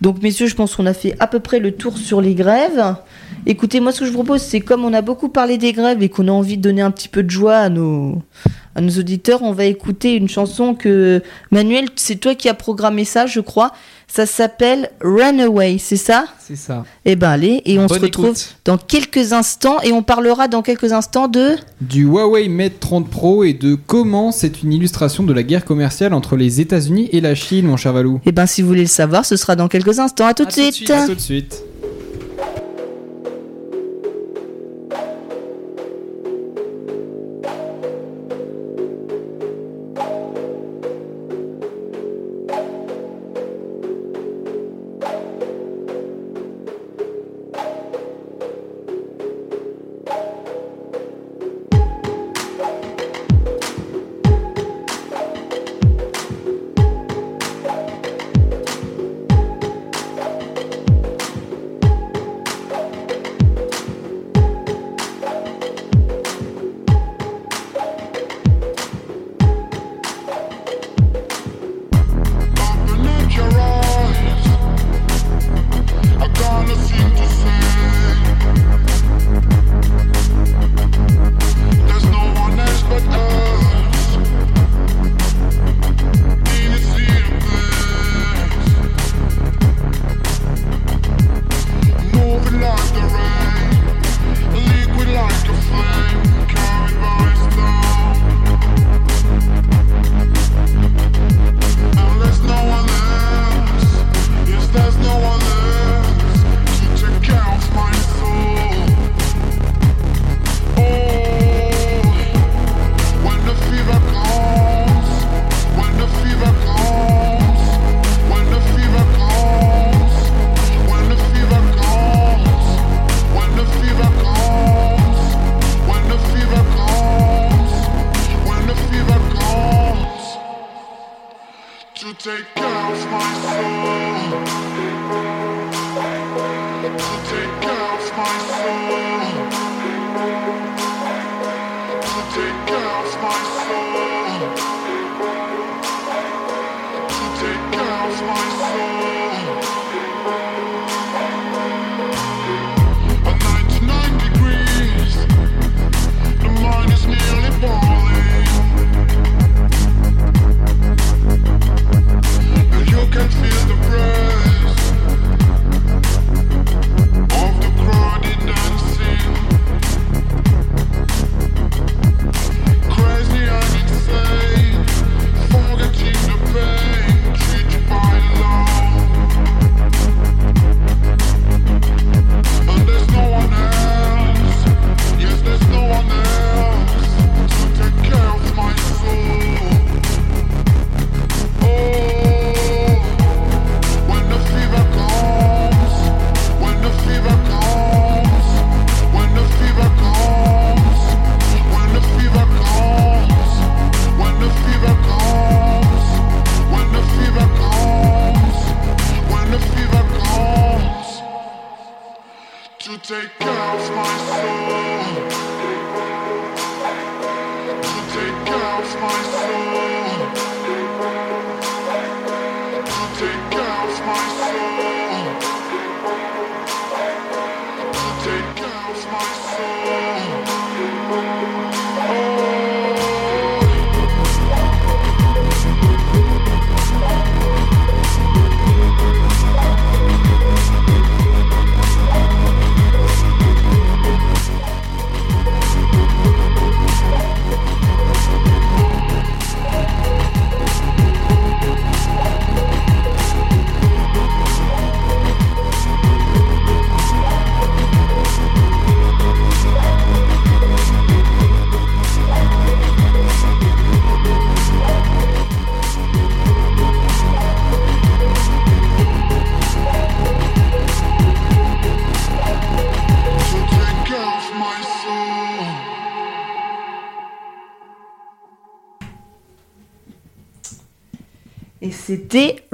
Donc 0.00 0.22
messieurs, 0.22 0.46
je 0.46 0.54
pense 0.54 0.76
qu'on 0.76 0.86
a 0.86 0.92
fait 0.92 1.16
à 1.18 1.26
peu 1.26 1.40
près 1.40 1.60
le 1.60 1.72
tour 1.72 1.96
sur 1.96 2.20
les 2.20 2.34
grèves. 2.34 2.96
Écoutez, 3.46 3.80
moi 3.80 3.92
ce 3.92 4.00
que 4.00 4.06
je 4.06 4.10
vous 4.10 4.22
propose, 4.22 4.42
c'est 4.42 4.60
comme 4.60 4.84
on 4.84 4.92
a 4.92 5.00
beaucoup 5.00 5.28
parlé 5.28 5.56
des 5.56 5.72
grèves 5.72 6.02
et 6.02 6.08
qu'on 6.08 6.28
a 6.28 6.32
envie 6.32 6.56
de 6.56 6.62
donner 6.62 6.82
un 6.82 6.90
petit 6.90 7.08
peu 7.08 7.22
de 7.22 7.30
joie 7.30 7.56
à 7.56 7.68
nos, 7.68 8.20
à 8.74 8.80
nos 8.80 8.90
auditeurs, 8.98 9.42
on 9.42 9.52
va 9.52 9.64
écouter 9.64 10.14
une 10.14 10.28
chanson 10.28 10.74
que 10.74 11.22
Manuel, 11.50 11.86
c'est 11.96 12.16
toi 12.16 12.34
qui 12.34 12.48
as 12.48 12.54
programmé 12.54 13.04
ça, 13.04 13.26
je 13.26 13.40
crois. 13.40 13.72
Ça 14.14 14.26
s'appelle 14.26 14.90
Runaway, 15.00 15.78
c'est 15.80 15.96
ça 15.96 16.26
C'est 16.38 16.54
ça. 16.54 16.84
Eh 17.04 17.16
ben 17.16 17.30
allez, 17.30 17.62
et 17.64 17.80
on 17.80 17.86
Bonne 17.86 17.98
se 17.98 18.02
retrouve 18.04 18.26
écoute. 18.26 18.56
dans 18.64 18.78
quelques 18.78 19.32
instants 19.32 19.80
et 19.82 19.90
on 19.92 20.04
parlera 20.04 20.46
dans 20.46 20.62
quelques 20.62 20.92
instants 20.92 21.26
de... 21.26 21.56
Du 21.80 22.04
Huawei 22.04 22.48
Mate 22.48 22.78
30 22.78 23.10
Pro 23.10 23.42
et 23.42 23.54
de 23.54 23.74
comment 23.74 24.30
c'est 24.30 24.62
une 24.62 24.72
illustration 24.72 25.24
de 25.24 25.32
la 25.32 25.42
guerre 25.42 25.64
commerciale 25.64 26.14
entre 26.14 26.36
les 26.36 26.60
États-Unis 26.60 27.08
et 27.10 27.20
la 27.20 27.34
Chine, 27.34 27.66
mon 27.66 27.76
cher 27.76 27.92
Valou. 27.92 28.20
Eh 28.24 28.30
ben 28.30 28.46
si 28.46 28.62
vous 28.62 28.68
voulez 28.68 28.82
le 28.82 28.86
savoir, 28.86 29.26
ce 29.26 29.34
sera 29.34 29.56
dans 29.56 29.66
quelques 29.66 29.98
instants. 29.98 30.26
À 30.26 30.34
tout 30.34 30.44
de 30.44 30.48
À 30.48 30.52
tout 30.52 30.60
de 30.60 30.62
suite. 30.62 30.74
suite, 30.76 30.90
À 30.92 31.06
tout 31.08 31.14
de 31.16 31.20
suite. 31.20 31.60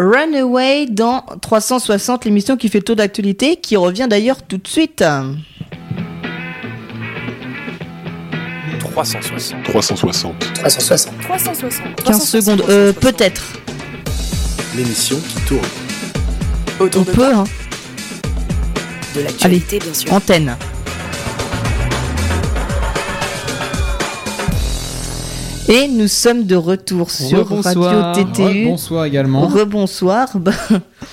Runaway 0.00 0.86
dans 0.86 1.24
360, 1.42 2.24
l'émission 2.24 2.56
qui 2.56 2.70
fait 2.70 2.78
le 2.78 2.84
tour 2.84 2.96
d'actualité, 2.96 3.56
qui 3.56 3.76
revient 3.76 4.06
d'ailleurs 4.08 4.42
tout 4.42 4.56
de 4.56 4.66
suite. 4.66 5.04
360. 8.80 9.62
360. 9.64 10.34
360. 10.54 12.02
15 12.02 12.28
secondes, 12.28 12.64
euh, 12.68 12.92
peut-être. 12.92 13.42
L'émission 14.74 15.18
qui 15.18 15.40
tourne. 15.42 15.60
Autour 16.80 17.02
On 17.02 17.04
de 17.04 17.10
peut, 17.10 17.34
hein. 17.34 17.44
De 19.14 19.20
l'actualité, 19.20 19.78
bien 19.80 19.92
sûr. 19.92 20.12
Antenne. 20.12 20.56
Et 25.72 25.86
nous 25.88 26.08
sommes 26.08 26.44
de 26.44 26.56
retour 26.56 27.10
sur 27.10 27.38
Rebonsoir. 27.48 28.14
Radio 28.16 28.24
TTU. 28.24 28.64
Bonsoir 28.66 29.04
également. 29.04 29.46
Rebonsoir. 29.46 30.28
Bah, 30.40 30.52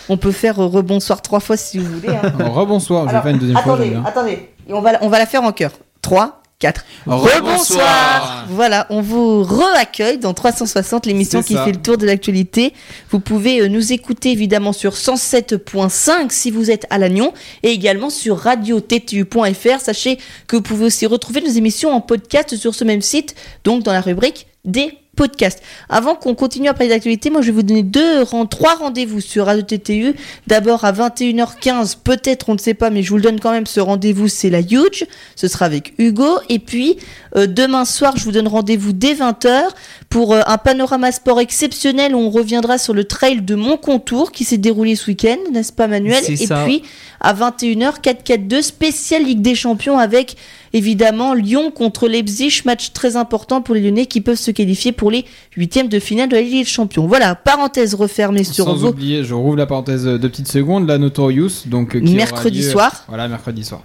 on 0.10 0.18
peut 0.18 0.32
faire 0.32 0.56
rebonsoir 0.58 1.22
trois 1.22 1.40
fois 1.40 1.58
si 1.58 1.78
vous 1.78 2.00
voulez. 2.00 2.16
hein. 2.16 2.32
Rebonsoir, 2.50 3.08
je 3.08 3.14
vais 3.16 3.22
faire 3.22 3.32
une 3.32 3.40
deuxième 3.40 3.58
fois. 3.60 3.74
attendez, 3.74 3.90
bien. 3.90 4.04
attendez. 4.06 4.50
On 4.70 4.82
va, 4.82 4.94
la- 4.94 5.04
on 5.04 5.10
va 5.10 5.20
la 5.20 5.26
faire 5.26 5.44
en 5.44 5.52
chœur. 5.52 5.72
3, 6.02 6.42
4. 6.60 6.86
Rebonsoir. 7.06 8.48
Voilà, 8.50 8.88
on 8.90 9.02
vous 9.02 9.44
re-accueille 9.44 10.18
dans 10.18 10.34
360, 10.34 11.06
l'émission 11.06 11.44
qui 11.44 11.54
ça. 11.54 11.64
fait 11.64 11.72
le 11.72 11.82
tour 11.82 11.98
de 11.98 12.06
l'actualité. 12.08 12.74
Vous 13.12 13.20
pouvez 13.20 13.62
euh, 13.62 13.68
nous 13.68 13.94
écouter 13.94 14.32
évidemment 14.32 14.74
sur 14.74 14.94
107.5 14.94 16.32
si 16.32 16.50
vous 16.50 16.72
êtes 16.72 16.88
à 16.90 16.98
Lannion 16.98 17.32
et 17.62 17.70
également 17.70 18.10
sur 18.10 18.40
radio-ttu.fr. 18.40 19.80
Sachez 19.80 20.18
que 20.48 20.56
vous 20.56 20.64
pouvez 20.64 20.86
aussi 20.86 21.06
retrouver 21.06 21.42
nos 21.42 21.52
émissions 21.52 21.92
en 21.92 22.02
podcast 22.02 22.56
sur 22.56 22.74
ce 22.74 22.84
même 22.84 23.04
site, 23.04 23.36
donc 23.64 23.84
dans 23.84 23.94
la 23.94 24.02
rubrique 24.02 24.48
des 24.66 24.98
podcasts. 25.18 25.62
Avant 25.90 26.16
qu'on 26.16 26.36
continue 26.36 26.70
à 26.70 26.74
parler 26.74 26.90
d'actualité, 26.90 27.30
moi 27.30 27.42
je 27.42 27.48
vais 27.48 27.52
vous 27.52 27.64
donner 27.64 27.84
deux, 27.84 28.24
trois 28.50 28.76
rendez-vous 28.76 29.20
sur 29.20 29.48
Radio 29.48 29.64
TTU. 29.64 30.16
D'abord 30.48 30.86
à 30.86 30.94
21h15, 30.94 31.98
peut-être 32.02 32.48
on 32.48 32.54
ne 32.54 32.60
sait 32.60 32.74
pas, 32.74 32.90
mais 32.90 33.04
je 33.04 33.10
vous 33.10 33.18
le 33.18 33.24
donne 33.24 33.42
quand 33.42 33.52
même 33.52 33.66
ce 33.66 33.82
rendez-vous, 33.82 34.30
c'est 34.30 34.50
la 34.50 34.62
Huge. 34.62 35.06
Ce 35.36 35.50
sera 35.50 35.66
avec 35.66 35.94
Hugo. 35.98 36.40
Et 36.48 36.60
puis 36.60 36.98
euh, 37.36 37.48
demain 37.48 37.84
soir, 37.84 38.14
je 38.16 38.24
vous 38.24 38.32
donne 38.32 38.48
rendez-vous 38.48 38.94
dès 38.94 39.16
20h 39.16 39.64
pour 40.10 40.34
euh, 40.34 40.42
un 40.48 40.58
panorama 40.58 41.12
sport 41.12 41.40
exceptionnel 41.40 42.16
où 42.16 42.20
on 42.20 42.30
reviendra 42.30 42.78
sur 42.78 42.94
le 42.94 43.04
trail 43.04 43.42
de 43.42 43.56
Montcontour 43.56 44.32
qui 44.32 44.44
s'est 44.44 44.58
déroulé 44.58 44.96
ce 44.96 45.08
week-end, 45.08 45.38
n'est-ce 45.52 45.74
pas 45.74 45.88
Manuel? 45.88 46.24
Et 46.28 46.38
ça. 46.38 46.64
puis 46.64 46.84
à 47.20 47.34
21h, 47.34 48.02
4-4-2, 48.02 48.62
spécial 48.62 49.24
Ligue 49.24 49.42
des 49.42 49.56
Champions 49.56 49.98
avec 49.98 50.38
évidemment 50.78 51.34
Lyon 51.34 51.72
contre 51.72 52.08
Leipzig, 52.08 52.62
match 52.66 52.92
très 52.94 53.16
important 53.16 53.62
pour 53.62 53.76
les 53.76 53.82
Lyonnais 53.82 54.06
qui 54.06 54.22
peuvent 54.22 54.38
se 54.38 54.52
qualifier 54.52 54.92
pour 54.92 55.12
les 55.12 55.26
huitièmes 55.56 55.88
de 55.90 56.00
finale 56.00 56.30
de 56.30 56.36
la 56.36 56.42
Ligue 56.42 56.60
des 56.60 56.66
Champions. 56.66 57.08
Voilà, 57.08 57.36
parenthèse 57.36 57.94
refermée 57.96 58.44
sur 58.44 58.66
Sans 58.66 58.76
vos 58.76 58.88
oublier, 58.90 59.24
je 59.24 59.34
rouvre 59.34 59.58
la 59.58 59.66
parenthèse 59.66 60.04
de 60.06 60.18
petites 60.28 60.48
secondes, 60.48 60.88
la 60.88 60.98
Notorious, 60.98 61.64
donc 61.66 61.96
euh, 61.96 62.00
qui 62.00 62.14
mercredi 62.16 62.62
lieu- 62.62 62.70
soir 62.72 63.04
Voilà, 63.08 63.28
mercredi 63.28 63.64
soir. 63.64 63.82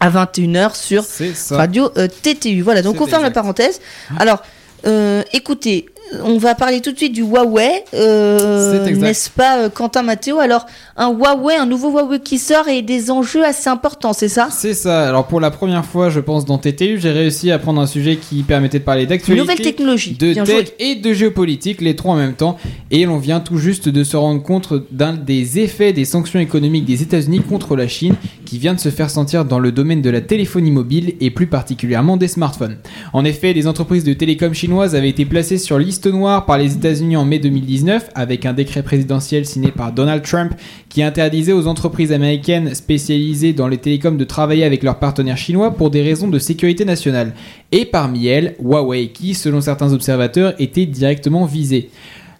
à 0.00 0.10
21h 0.10 0.74
sur. 0.76 1.04
Radio 1.50 1.90
euh, 1.96 2.08
TTU. 2.08 2.62
Voilà, 2.62 2.82
donc 2.82 3.00
on 3.00 3.06
ferme 3.06 3.22
la 3.22 3.30
parenthèse. 3.30 3.80
Alors, 4.18 4.42
euh, 4.86 5.22
écoutez, 5.32 5.86
on 6.24 6.38
va 6.38 6.54
parler 6.54 6.80
tout 6.80 6.92
de 6.92 6.96
suite 6.96 7.12
du 7.12 7.22
Huawei, 7.22 7.84
euh, 7.94 8.72
C'est 8.84 8.88
exact. 8.90 9.02
n'est-ce 9.06 9.30
pas, 9.30 9.58
euh, 9.58 9.68
Quentin 9.68 10.02
Mathéo? 10.02 10.38
Alors, 10.38 10.66
un 10.96 11.10
Huawei, 11.10 11.56
un 11.56 11.66
nouveau 11.66 11.90
Huawei 11.90 12.20
qui 12.20 12.38
sort 12.38 12.68
et 12.68 12.82
des 12.82 13.10
enjeux 13.10 13.44
assez 13.44 13.68
importants, 13.68 14.12
c'est 14.12 14.28
ça? 14.28 14.48
C'est 14.50 14.74
ça. 14.74 15.08
Alors 15.08 15.26
pour 15.26 15.40
la 15.40 15.50
première 15.50 15.84
fois, 15.84 16.10
je 16.10 16.20
pense 16.20 16.44
dans 16.44 16.58
TTU, 16.58 16.98
j'ai 17.00 17.10
réussi 17.10 17.50
à 17.50 17.58
prendre 17.58 17.80
un 17.80 17.86
sujet 17.86 18.16
qui 18.16 18.42
permettait 18.42 18.78
de 18.78 18.84
parler 18.84 19.06
d'actualité, 19.06 19.40
Nouvelle 19.42 19.60
technologie. 19.64 20.12
de 20.18 20.32
Bien 20.32 20.44
tech 20.44 20.56
joué. 20.66 20.74
et 20.78 20.94
de 20.96 21.12
géopolitique, 21.12 21.80
les 21.80 21.96
trois 21.96 22.14
en 22.14 22.18
même 22.18 22.34
temps. 22.34 22.56
Et 22.90 23.04
l'on 23.06 23.18
vient 23.18 23.40
tout 23.40 23.56
juste 23.58 23.88
de 23.88 24.04
se 24.04 24.16
rendre 24.16 24.42
compte 24.42 24.72
d'un 24.90 25.12
des 25.14 25.58
effets 25.58 25.92
des 25.92 26.04
sanctions 26.04 26.40
économiques 26.40 26.84
des 26.84 27.02
États-Unis 27.02 27.40
contre 27.40 27.76
la 27.76 27.88
Chine, 27.88 28.14
qui 28.44 28.58
vient 28.58 28.74
de 28.74 28.80
se 28.80 28.90
faire 28.90 29.08
sentir 29.10 29.44
dans 29.44 29.58
le 29.58 29.72
domaine 29.72 30.02
de 30.02 30.10
la 30.10 30.20
téléphonie 30.20 30.70
mobile 30.70 31.14
et 31.20 31.30
plus 31.30 31.46
particulièrement 31.46 32.16
des 32.16 32.28
smartphones. 32.28 32.76
En 33.12 33.24
effet, 33.24 33.52
les 33.52 33.66
entreprises 33.66 34.04
de 34.04 34.12
télécom 34.12 34.52
chinoises 34.52 34.94
avaient 34.94 35.08
été 35.08 35.24
placées 35.24 35.58
sur 35.58 35.78
liste 35.78 36.01
noire 36.08 36.46
par 36.46 36.58
les 36.58 36.74
États-Unis 36.74 37.16
en 37.16 37.24
mai 37.24 37.38
2019 37.38 38.10
avec 38.14 38.46
un 38.46 38.52
décret 38.52 38.82
présidentiel 38.82 39.46
signé 39.46 39.70
par 39.70 39.92
Donald 39.92 40.22
Trump 40.22 40.52
qui 40.88 41.02
interdisait 41.02 41.52
aux 41.52 41.66
entreprises 41.66 42.12
américaines 42.12 42.74
spécialisées 42.74 43.52
dans 43.52 43.68
les 43.68 43.78
télécoms 43.78 44.16
de 44.16 44.24
travailler 44.24 44.64
avec 44.64 44.82
leurs 44.82 44.98
partenaires 44.98 45.36
chinois 45.36 45.72
pour 45.72 45.90
des 45.90 46.02
raisons 46.02 46.28
de 46.28 46.38
sécurité 46.38 46.84
nationale. 46.84 47.32
Et 47.70 47.84
parmi 47.84 48.26
elles, 48.26 48.56
Huawei 48.60 49.08
qui, 49.08 49.34
selon 49.34 49.60
certains 49.60 49.92
observateurs, 49.92 50.54
était 50.58 50.86
directement 50.86 51.44
visée. 51.44 51.90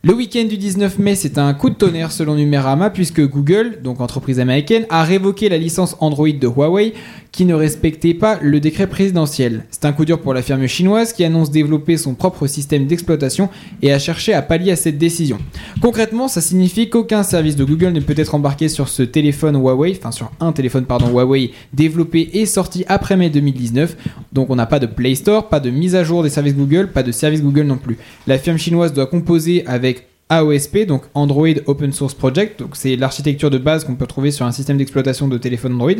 Le 0.04 0.14
week-end 0.14 0.46
du 0.46 0.58
19 0.58 0.98
mai, 0.98 1.14
c'est 1.14 1.38
un 1.38 1.54
coup 1.54 1.70
de 1.70 1.76
tonnerre 1.76 2.10
selon 2.10 2.34
Numérama 2.34 2.90
puisque 2.90 3.24
Google, 3.24 3.78
donc 3.84 4.00
entreprise 4.00 4.40
américaine, 4.40 4.84
a 4.90 5.04
révoqué 5.04 5.48
la 5.48 5.58
licence 5.58 5.96
Android 6.00 6.26
de 6.28 6.48
Huawei 6.48 6.94
qui 7.30 7.44
ne 7.44 7.54
respectait 7.54 8.12
pas 8.12 8.36
le 8.42 8.58
décret 8.58 8.88
présidentiel. 8.88 9.64
C'est 9.70 9.84
un 9.84 9.92
coup 9.92 10.04
dur 10.04 10.20
pour 10.20 10.34
la 10.34 10.42
firme 10.42 10.66
chinoise 10.66 11.12
qui 11.12 11.24
annonce 11.24 11.52
développer 11.52 11.96
son 11.96 12.14
propre 12.14 12.48
système 12.48 12.86
d'exploitation 12.86 13.48
et 13.80 13.92
a 13.92 14.00
cherché 14.00 14.34
à 14.34 14.42
pallier 14.42 14.72
à 14.72 14.76
cette 14.76 14.98
décision. 14.98 15.38
Concrètement, 15.80 16.26
ça 16.26 16.40
signifie 16.40 16.90
qu'aucun 16.90 17.22
service 17.22 17.54
de 17.54 17.62
Google 17.62 17.92
ne 17.92 18.00
peut 18.00 18.14
être 18.16 18.34
embarqué 18.34 18.68
sur 18.68 18.88
ce 18.88 19.04
téléphone 19.04 19.54
Huawei, 19.54 19.96
enfin 19.96 20.10
sur 20.10 20.32
un 20.40 20.50
téléphone 20.50 20.84
pardon 20.84 21.10
Huawei 21.10 21.52
développé 21.72 22.28
et 22.32 22.44
sorti 22.44 22.84
après 22.88 23.16
mai 23.16 23.30
2019. 23.30 23.96
Donc 24.32 24.50
on 24.50 24.56
n'a 24.56 24.66
pas 24.66 24.80
de 24.80 24.86
Play 24.86 25.14
Store, 25.14 25.48
pas 25.48 25.60
de 25.60 25.70
mise 25.70 25.94
à 25.94 26.02
jour 26.02 26.24
des 26.24 26.28
services 26.28 26.56
Google, 26.56 26.88
pas 26.88 27.04
de 27.04 27.12
service 27.12 27.40
Google 27.40 27.66
non 27.66 27.78
plus. 27.78 27.98
La 28.26 28.36
firme 28.36 28.58
chinoise 28.58 28.92
doit 28.92 29.06
composer 29.06 29.64
avec 29.66 29.91
AOSP, 30.32 30.86
donc 30.86 31.02
Android 31.14 31.48
Open 31.66 31.92
Source 31.92 32.14
Project, 32.14 32.58
donc 32.60 32.70
c'est 32.74 32.96
l'architecture 32.96 33.50
de 33.50 33.58
base 33.58 33.84
qu'on 33.84 33.96
peut 33.96 34.06
trouver 34.06 34.30
sur 34.30 34.46
un 34.46 34.52
système 34.52 34.78
d'exploitation 34.78 35.28
de 35.28 35.36
téléphone 35.36 35.74
Android, 35.74 35.92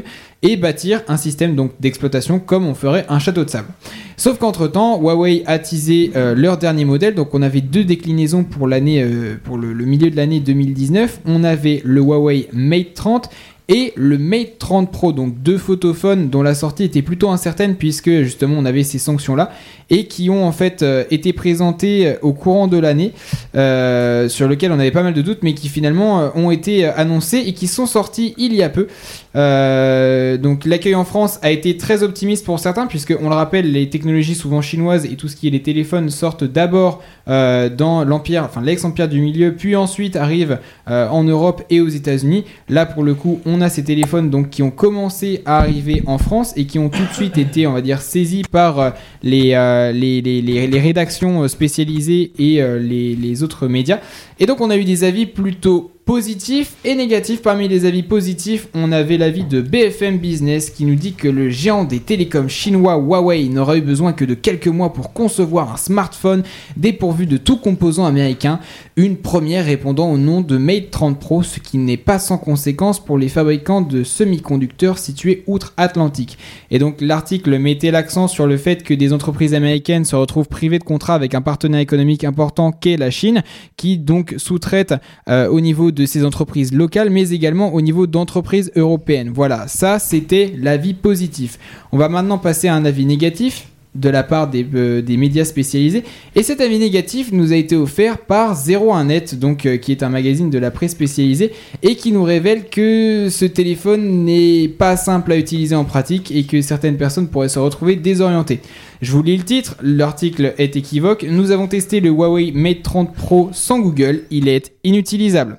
et 0.43 0.57
bâtir 0.57 1.03
un 1.09 1.19
système 1.19 1.55
donc 1.55 1.73
d'exploitation 1.81 2.39
comme 2.39 2.67
on 2.67 2.75
ferait 2.75 3.05
un 3.11 3.19
château 3.19 3.45
de 3.45 3.51
sable. 3.51 3.69
Sauf 4.17 4.39
qu'entre 4.39 4.69
temps, 4.69 4.99
Huawei 5.01 5.43
a 5.47 5.59
teasé 5.59 6.13
euh, 6.17 6.35
leur 6.35 6.57
dernier 6.57 6.85
modèle, 6.85 7.15
donc 7.15 7.35
on 7.35 7.43
avait 7.43 7.61
deux 7.61 7.85
déclinaisons 7.85 8.45
pour 8.45 8.69
l'année, 8.69 9.03
euh, 9.03 9.37
pour 9.43 9.59
le, 9.59 9.73
le 9.73 9.85
milieu 9.85 10.11
de 10.11 10.17
l'année 10.17 10.41
2019. 10.41 11.21
On 11.27 11.45
avait 11.45 11.83
le 11.85 12.01
Huawei 12.01 12.49
Mate 12.53 12.95
30 12.95 13.29
et 13.73 13.95
le 13.97 14.19
Mate 14.19 14.59
30 14.59 14.93
Pro, 14.93 15.13
donc 15.13 15.43
deux 15.43 15.57
photophones 15.57 16.29
dont 16.29 16.43
la 16.43 16.55
sortie 16.55 16.85
était 16.85 17.01
plutôt 17.01 17.31
incertaine 17.31 17.77
puisque 17.77 18.11
justement 18.23 18.57
on 18.59 18.67
avait 18.67 18.83
ces 18.83 18.99
sanctions 18.99 19.35
là 19.35 19.51
et 19.89 20.05
qui 20.05 20.29
ont 20.29 20.47
en 20.47 20.53
fait 20.53 20.83
euh, 20.83 21.05
été 21.11 21.33
présentés 21.33 22.07
euh, 22.07 22.15
au 22.21 22.35
courant 22.35 22.67
de 22.67 22.77
l'année 22.77 23.13
euh, 23.55 24.29
sur 24.29 24.47
lequel 24.47 24.73
on 24.73 24.79
avait 24.79 24.91
pas 24.91 25.03
mal 25.03 25.15
de 25.15 25.23
doutes 25.23 25.39
mais 25.43 25.55
qui 25.55 25.71
finalement 25.71 26.33
ont 26.35 26.51
été 26.51 26.85
annoncés 26.85 27.45
et 27.47 27.55
qui 27.55 27.67
sont 27.67 27.87
sortis 27.87 28.35
il 28.37 28.55
y 28.55 28.63
a 28.63 28.69
peu. 28.69 28.89
Donc 29.35 30.67
l'accueil 30.67 30.95
en 30.95 31.05
France 31.05 31.39
a 31.41 31.51
été 31.51 31.79
très 31.79 32.03
optimiste 32.03 32.45
pour 32.45 32.59
certains 32.59 32.87
puisque 32.87 33.15
on 33.23 33.31
le 33.31 33.35
rappelle 33.35 33.73
les 33.73 33.89
technologies 33.89 34.35
souvent 34.35 34.61
chinoises 34.61 35.07
et 35.07 35.17
tout 35.17 35.29
ce 35.29 35.37
qui 35.37 35.49
est 35.49 35.51
les 35.51 35.63
téléphones 35.63 36.11
sortent 36.11 36.45
d'abord 36.45 37.03
dans 37.27 38.05
l'empire, 38.05 38.45
enfin 38.45 38.61
l'ex-empire 38.61 39.09
du 39.09 39.21
milieu, 39.21 39.55
puis 39.55 39.77
ensuite 39.77 40.17
arrivent 40.17 40.59
en 40.87 41.25
Europe 41.25 41.63
et 41.71 41.81
aux 41.81 41.89
États-Unis. 41.89 42.45
Là 42.69 42.85
pour 42.85 43.03
le 43.03 43.15
coup, 43.15 43.41
on 43.47 43.62
a 43.63 43.69
ces 43.69 43.85
téléphones 43.85 44.31
donc 44.31 44.51
qui 44.51 44.63
ont 44.63 44.71
commencé 44.71 45.41
à 45.47 45.59
arriver 45.59 46.03
en 46.07 46.19
France 46.19 46.53
et 46.57 46.67
qui 46.67 46.79
ont 46.79 46.89
tout 46.89 47.05
de 47.05 47.13
suite 47.13 47.39
été, 47.39 47.67
on 47.67 47.73
va 47.73 47.81
dire, 47.81 48.01
saisis 48.01 48.43
par 48.43 48.79
euh, 48.79 48.91
les, 49.23 49.55
euh, 49.55 49.93
les, 49.93 50.81
rédactions 50.81 51.43
euh, 51.43 51.49
spécialisées 51.49 52.33
et 52.39 52.61
les 52.81 53.43
autres 53.43 53.69
médias. 53.69 54.01
Et 54.43 54.47
donc 54.47 54.61
on 54.61 54.71
a 54.71 54.77
eu 54.77 54.83
des 54.83 55.05
avis 55.05 55.27
plutôt 55.27 55.93
positifs 56.05 56.75
et 56.85 56.95
négatifs. 56.95 57.43
Parmi 57.43 57.69
les 57.69 57.85
avis 57.87 58.03
positifs, 58.03 58.69
on 58.75 58.91
avait 58.93 59.19
l'avis 59.19 59.45
de 59.45 59.61
BFM 59.61 60.19
Business 60.19 60.71
qui 60.71 60.85
nous 60.85 60.97
dit 60.97 61.15
que 61.15 61.29
le 61.29 61.49
géant 61.49 61.85
des 61.85 62.01
télécoms 62.01 62.49
chinois 62.49 62.97
Huawei 62.97 63.49
n'aurait 63.49 63.79
eu 63.79 63.83
besoin 63.83 64.13
que 64.13 64.25
de 64.25 64.35
quelques 64.35 64.69
mois 64.69 64.93
pour 64.93 65.13
concevoir 65.13 65.73
un 65.73 65.77
smartphone 65.77 66.43
dépourvu 66.77 67.27
de 67.27 67.37
tout 67.37 67.57
composant 67.57 68.05
américain, 68.05 68.59
une 68.97 69.17
première 69.17 69.65
répondant 69.65 70.11
au 70.11 70.19
nom 70.19 70.41
de 70.41 70.57
Mate 70.57 70.91
30 70.91 71.21
Pro, 71.21 71.43
ce 71.43 71.61
qui 71.61 71.79
n'est 71.79 71.97
pas 71.97 72.19
sans 72.19 72.39
conséquence 72.39 73.03
pour 73.03 73.19
les 73.19 73.29
fabricants 73.29 73.81
de 73.81 74.03
semi-conducteurs 74.03 74.99
situés 74.99 75.45
outre-Atlantique. 75.47 76.37
Et 76.71 76.79
donc 76.79 77.01
l'article 77.01 77.57
mettait 77.59 77.91
l'accent 77.91 78.27
sur 78.27 78.47
le 78.47 78.57
fait 78.57 78.83
que 78.83 78.95
des 78.95 79.13
entreprises 79.13 79.55
américaines 79.55 80.05
se 80.05 80.17
retrouvent 80.17 80.49
privées 80.49 80.79
de 80.79 80.85
contrats 80.85 81.15
avec 81.15 81.35
un 81.35 81.43
partenaire 81.43 81.81
économique 81.81 82.25
important 82.25 82.73
qu'est 82.73 82.97
la 82.97 83.11
Chine, 83.11 83.45
qui 83.77 83.99
sous-traite 84.39 84.95
euh, 85.29 85.49
au 85.49 85.61
niveau 85.61 85.91
de 85.91 86.07
ces 86.07 86.25
entreprises 86.25 86.73
locales, 86.73 87.11
mais 87.11 87.31
également 87.31 87.75
au 87.75 87.81
niveau 87.81 88.07
d'entreprises 88.07 88.73
européennes. 88.77 89.31
Voilà, 89.35 89.69
ça 89.69 89.99
c'était 89.99 90.55
l'avis 90.57 90.95
positif. 90.95 91.59
On 91.93 91.99
va 91.99 92.09
maintenant 92.09 92.39
passer 92.39 92.69
à 92.69 92.75
un 92.75 92.85
avis 92.85 93.07
négatif 93.07 93.67
de 93.95 94.09
la 94.09 94.23
part 94.23 94.49
des, 94.49 94.67
euh, 94.75 95.03
des 95.03 95.17
médias 95.17 95.45
spécialisés. 95.45 96.05
Et 96.35 96.43
cet 96.43 96.61
avis 96.61 96.79
négatif 96.79 97.31
nous 97.31 97.53
a 97.53 97.57
été 97.57 97.77
offert 97.77 98.19
par 98.19 98.57
01net, 98.57 99.39
donc 99.39 99.67
euh, 99.67 99.77
qui 99.77 99.93
est 99.93 100.03
un 100.03 100.09
magazine 100.09 100.49
de 100.49 100.59
la 100.59 100.71
presse 100.71 100.93
spécialisée, 100.93 101.53
et 101.83 101.97
qui 101.97 102.13
nous 102.13 102.23
révèle 102.23 102.69
que 102.71 103.29
ce 103.31 103.45
téléphone 103.45 104.25
n'est 104.25 104.69
pas 104.69 104.97
simple 104.97 105.33
à 105.33 105.37
utiliser 105.37 105.75
en 105.75 105.85
pratique 105.85 106.31
et 106.31 106.45
que 106.45 106.63
certaines 106.63 106.97
personnes 106.97 107.29
pourraient 107.29 107.51
se 107.51 107.59
retrouver 107.59 107.97
désorientées. 107.97 108.61
Je 109.03 109.13
vous 109.13 109.23
lis 109.23 109.37
le 109.37 109.43
titre, 109.43 109.77
l'article 109.83 110.55
est 110.59 110.77
équivoque. 110.77 111.27
Nous 111.29 111.51
avons 111.51 111.67
testé 111.67 112.01
le 112.01 112.09
Huawei 112.11 112.53
Mate 112.53 112.83
30 112.83 113.15
Pro 113.15 113.51
sans 113.53 113.79
Google, 113.79 114.23
il 114.31 114.49
est 114.49 114.73
inutilisable. 114.85 115.59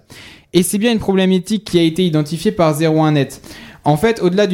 Et 0.54 0.64
c'est 0.64 0.78
bien 0.78 0.92
une 0.92 1.00
problématique 1.00 1.66
qui 1.66 1.80
a 1.80 1.84
été 1.84 2.06
identifiée 2.06 2.52
par 2.52 2.80
01net. 2.80 3.42
En 3.86 3.98
fait, 3.98 4.22
au-delà 4.22 4.46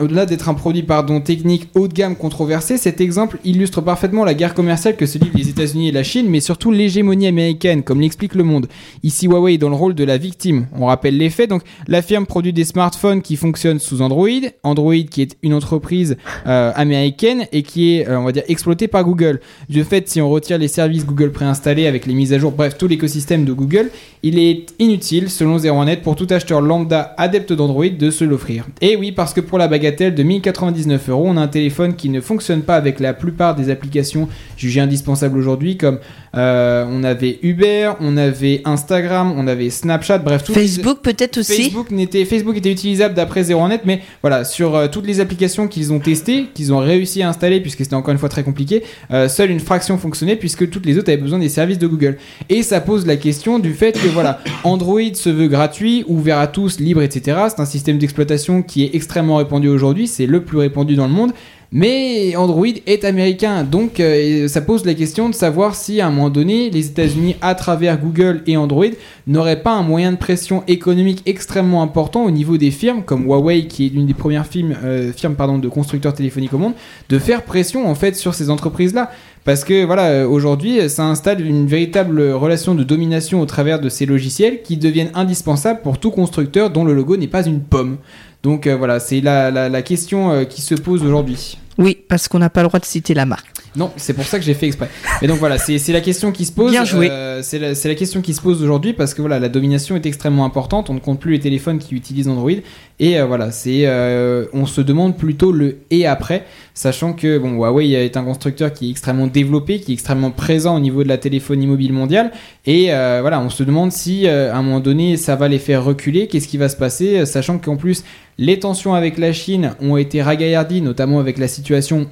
au-delà 0.00 0.24
d'être 0.24 0.48
un 0.48 0.54
produit 0.54 0.82
pardon, 0.82 1.20
technique 1.20 1.68
haut 1.74 1.86
de 1.86 1.92
gamme 1.92 2.16
controversé, 2.16 2.78
cet 2.78 3.02
exemple 3.02 3.38
illustre 3.44 3.82
parfaitement 3.82 4.24
la 4.24 4.32
guerre 4.32 4.54
commerciale 4.54 4.96
que 4.96 5.04
se 5.04 5.18
livrent 5.18 5.36
les 5.36 5.50
États-Unis 5.50 5.88
et 5.88 5.92
la 5.92 6.02
Chine, 6.02 6.28
mais 6.30 6.40
surtout 6.40 6.70
l'hégémonie 6.70 7.26
américaine, 7.26 7.82
comme 7.82 8.00
l'explique 8.00 8.34
le 8.34 8.42
monde. 8.42 8.68
Ici, 9.02 9.26
Huawei 9.26 9.54
est 9.54 9.58
dans 9.58 9.68
le 9.68 9.74
rôle 9.74 9.94
de 9.94 10.02
la 10.02 10.16
victime. 10.16 10.66
On 10.74 10.86
rappelle 10.86 11.18
les 11.18 11.28
faits. 11.28 11.50
Donc, 11.50 11.62
la 11.88 12.00
firme 12.00 12.24
produit 12.24 12.54
des 12.54 12.64
smartphones 12.64 13.20
qui 13.20 13.36
fonctionnent 13.36 13.78
sous 13.78 14.00
Android. 14.00 14.28
Android, 14.62 14.94
qui 15.10 15.20
est 15.20 15.36
une 15.42 15.52
entreprise 15.52 16.16
euh, 16.46 16.72
américaine 16.74 17.46
et 17.52 17.62
qui 17.62 17.96
est, 17.96 18.08
euh, 18.08 18.18
on 18.18 18.24
va 18.24 18.32
dire, 18.32 18.44
exploitée 18.48 18.88
par 18.88 19.04
Google. 19.04 19.40
De 19.68 19.82
fait, 19.82 20.08
si 20.08 20.22
on 20.22 20.30
retire 20.30 20.56
les 20.56 20.68
services 20.68 21.04
Google 21.04 21.32
préinstallés 21.32 21.86
avec 21.86 22.06
les 22.06 22.14
mises 22.14 22.32
à 22.32 22.38
jour, 22.38 22.52
bref, 22.52 22.78
tout 22.78 22.88
l'écosystème 22.88 23.44
de 23.44 23.52
Google, 23.52 23.90
il 24.22 24.38
est 24.38 24.72
inutile, 24.78 25.28
selon 25.28 25.58
01net, 25.58 26.00
pour 26.00 26.16
tout 26.16 26.26
acheteur 26.30 26.62
lambda 26.62 27.14
adepte 27.18 27.52
d'Android 27.52 27.88
de 27.88 28.10
se 28.10 28.24
l'offrir. 28.24 28.69
Et 28.80 28.96
oui, 28.96 29.12
parce 29.12 29.34
que 29.34 29.40
pour 29.40 29.58
la 29.58 29.68
bagatelle 29.68 30.14
de 30.14 30.22
1099 30.22 31.08
euros, 31.08 31.26
on 31.26 31.36
a 31.36 31.42
un 31.42 31.48
téléphone 31.48 31.94
qui 31.94 32.08
ne 32.08 32.20
fonctionne 32.20 32.62
pas 32.62 32.76
avec 32.76 33.00
la 33.00 33.14
plupart 33.14 33.54
des 33.54 33.70
applications 33.70 34.28
jugées 34.56 34.80
indispensables 34.80 35.38
aujourd'hui, 35.38 35.76
comme 35.76 35.98
euh, 36.36 36.84
on 36.88 37.02
avait 37.02 37.38
Uber, 37.42 37.92
on 38.00 38.16
avait 38.16 38.62
Instagram, 38.64 39.32
on 39.36 39.46
avait 39.48 39.68
Snapchat, 39.70 40.18
bref, 40.18 40.44
les- 40.48 40.54
Facebook 40.54 40.98
peut-être 41.02 41.38
aussi. 41.38 41.64
Facebook 41.64 41.90
n'était 41.90 42.24
Facebook 42.24 42.56
était 42.56 42.70
utilisable 42.70 43.14
d'après 43.14 43.42
01net 43.42 43.80
mais 43.84 44.00
voilà 44.22 44.44
sur 44.44 44.76
euh, 44.76 44.86
toutes 44.86 45.06
les 45.06 45.20
applications 45.20 45.66
qu'ils 45.66 45.92
ont 45.92 45.98
testées 45.98 46.46
qu'ils 46.54 46.72
ont 46.72 46.78
réussi 46.78 47.22
à 47.22 47.28
installer 47.28 47.60
puisque 47.60 47.78
c'était 47.78 47.94
encore 47.94 48.12
une 48.12 48.18
fois 48.18 48.28
très 48.28 48.44
compliqué 48.44 48.84
euh, 49.10 49.28
seule 49.28 49.50
une 49.50 49.60
fraction 49.60 49.98
fonctionnait 49.98 50.36
puisque 50.36 50.70
toutes 50.70 50.86
les 50.86 50.98
autres 50.98 51.10
avaient 51.10 51.20
besoin 51.20 51.38
des 51.38 51.48
services 51.48 51.78
de 51.78 51.86
Google. 51.86 52.16
Et 52.48 52.62
ça 52.62 52.80
pose 52.80 53.06
la 53.06 53.16
question 53.16 53.58
du 53.58 53.74
fait 53.74 53.92
que 54.00 54.06
voilà 54.08 54.40
Android 54.64 55.00
se 55.14 55.30
veut 55.30 55.48
gratuit 55.48 56.04
ouvert 56.06 56.38
à 56.38 56.46
tous 56.46 56.78
libre 56.78 57.02
etc 57.02 57.38
c'est 57.48 57.60
un 57.60 57.66
système 57.66 57.98
d'exploitation 57.98 58.62
qui 58.62 58.84
est 58.84 58.94
extrêmement 58.94 59.36
répandu 59.36 59.68
aujourd'hui 59.68 60.06
c'est 60.06 60.26
le 60.26 60.44
plus 60.44 60.58
répandu 60.58 60.94
dans 60.94 61.06
le 61.06 61.12
monde 61.12 61.32
mais 61.72 62.34
Android 62.34 62.66
est 62.86 63.04
américain, 63.04 63.62
donc 63.62 64.00
euh, 64.00 64.48
ça 64.48 64.60
pose 64.60 64.84
la 64.84 64.94
question 64.94 65.28
de 65.28 65.34
savoir 65.34 65.76
si 65.76 66.00
à 66.00 66.08
un 66.08 66.10
moment 66.10 66.28
donné, 66.28 66.68
les 66.68 66.86
États-Unis, 66.88 67.36
à 67.40 67.54
travers 67.54 68.00
Google 68.00 68.42
et 68.48 68.56
Android, 68.56 68.86
n'auraient 69.28 69.62
pas 69.62 69.74
un 69.74 69.84
moyen 69.84 70.10
de 70.10 70.16
pression 70.16 70.64
économique 70.66 71.22
extrêmement 71.26 71.82
important 71.82 72.24
au 72.24 72.32
niveau 72.32 72.56
des 72.56 72.72
firmes, 72.72 73.02
comme 73.04 73.24
Huawei, 73.24 73.68
qui 73.68 73.86
est 73.86 73.88
l'une 73.90 74.06
des 74.06 74.14
premières 74.14 74.46
firmes, 74.46 74.74
euh, 74.82 75.12
de 75.12 75.68
constructeurs 75.68 76.12
téléphoniques 76.12 76.52
au 76.54 76.58
monde, 76.58 76.74
de 77.08 77.18
faire 77.20 77.42
pression 77.42 77.88
en 77.88 77.94
fait 77.94 78.16
sur 78.16 78.34
ces 78.34 78.50
entreprises-là. 78.50 79.12
Parce 79.44 79.64
que 79.64 79.84
voilà, 79.84 80.06
euh, 80.08 80.28
aujourd'hui, 80.28 80.90
ça 80.90 81.04
installe 81.04 81.40
une 81.40 81.66
véritable 81.66 82.20
relation 82.32 82.74
de 82.74 82.82
domination 82.82 83.40
au 83.40 83.46
travers 83.46 83.80
de 83.80 83.88
ces 83.88 84.06
logiciels 84.06 84.62
qui 84.62 84.76
deviennent 84.76 85.12
indispensables 85.14 85.80
pour 85.82 85.98
tout 85.98 86.10
constructeur 86.10 86.70
dont 86.70 86.84
le 86.84 86.94
logo 86.94 87.16
n'est 87.16 87.28
pas 87.28 87.46
une 87.46 87.60
pomme. 87.60 87.98
Donc 88.42 88.66
euh, 88.66 88.76
voilà, 88.76 89.00
c'est 89.00 89.20
la, 89.20 89.50
la, 89.50 89.68
la 89.68 89.82
question 89.82 90.32
euh, 90.32 90.44
qui 90.44 90.62
se 90.62 90.74
pose 90.74 91.02
aujourd'hui. 91.04 91.58
Oui, 91.78 91.96
parce 92.08 92.28
qu'on 92.28 92.38
n'a 92.38 92.50
pas 92.50 92.62
le 92.62 92.68
droit 92.68 92.80
de 92.80 92.84
citer 92.84 93.14
la 93.14 93.26
marque. 93.26 93.46
Non, 93.76 93.92
c'est 93.96 94.14
pour 94.14 94.24
ça 94.24 94.38
que 94.38 94.44
j'ai 94.44 94.54
fait 94.54 94.66
exprès. 94.66 94.88
Mais 95.22 95.28
donc 95.28 95.38
voilà, 95.38 95.56
c'est 95.56 95.92
la 95.92 96.00
question 96.00 96.32
qui 96.32 96.44
se 96.44 96.50
pose. 96.50 96.72
Bien 96.72 96.84
joué. 96.84 97.08
Euh, 97.08 97.40
c'est 97.42 97.58
la, 97.58 97.94
question 97.94 98.20
qui 98.20 98.34
se 98.34 98.40
pose 98.40 98.62
aujourd'hui 98.62 98.92
parce 98.92 99.14
que 99.14 99.20
voilà, 99.20 99.38
la 99.38 99.48
domination 99.48 99.94
est 99.94 100.06
extrêmement 100.06 100.44
importante. 100.44 100.90
On 100.90 100.94
ne 100.94 100.98
compte 100.98 101.20
plus 101.20 101.32
les 101.32 101.40
téléphones 101.40 101.78
qui 101.78 101.94
utilisent 101.94 102.28
Android. 102.28 102.50
Et 102.98 103.18
euh, 103.18 103.26
voilà, 103.26 103.52
c'est, 103.52 103.82
euh, 103.86 104.46
on 104.52 104.66
se 104.66 104.80
demande 104.80 105.16
plutôt 105.16 105.52
le 105.52 105.78
et 105.90 106.04
après, 106.06 106.44
sachant 106.74 107.12
que 107.12 107.38
bon, 107.38 107.52
Huawei 107.52 107.92
est 107.92 108.16
un 108.16 108.24
constructeur 108.24 108.72
qui 108.72 108.88
est 108.88 108.90
extrêmement 108.90 109.28
développé, 109.28 109.78
qui 109.78 109.92
est 109.92 109.94
extrêmement 109.94 110.32
présent 110.32 110.76
au 110.76 110.80
niveau 110.80 111.04
de 111.04 111.08
la 111.08 111.16
téléphonie 111.16 111.68
mobile 111.68 111.92
mondiale. 111.92 112.32
Et 112.66 112.86
voilà, 112.86 113.40
on 113.40 113.50
se 113.50 113.62
demande 113.62 113.92
si 113.92 114.26
à 114.26 114.56
un 114.56 114.62
moment 114.62 114.80
donné, 114.80 115.16
ça 115.16 115.36
va 115.36 115.48
les 115.48 115.58
faire 115.58 115.84
reculer. 115.84 116.26
Qu'est-ce 116.26 116.48
qui 116.48 116.58
va 116.58 116.68
se 116.68 116.76
passer, 116.76 117.24
sachant 117.24 117.58
qu'en 117.58 117.76
plus, 117.76 118.04
les 118.40 118.58
tensions 118.58 118.94
avec 118.94 119.18
la 119.18 119.32
Chine 119.32 119.74
ont 119.80 119.96
été 119.96 120.22
ragaillardies, 120.22 120.80
notamment 120.80 121.20
avec 121.20 121.38
la 121.38 121.46
situation 121.46 121.59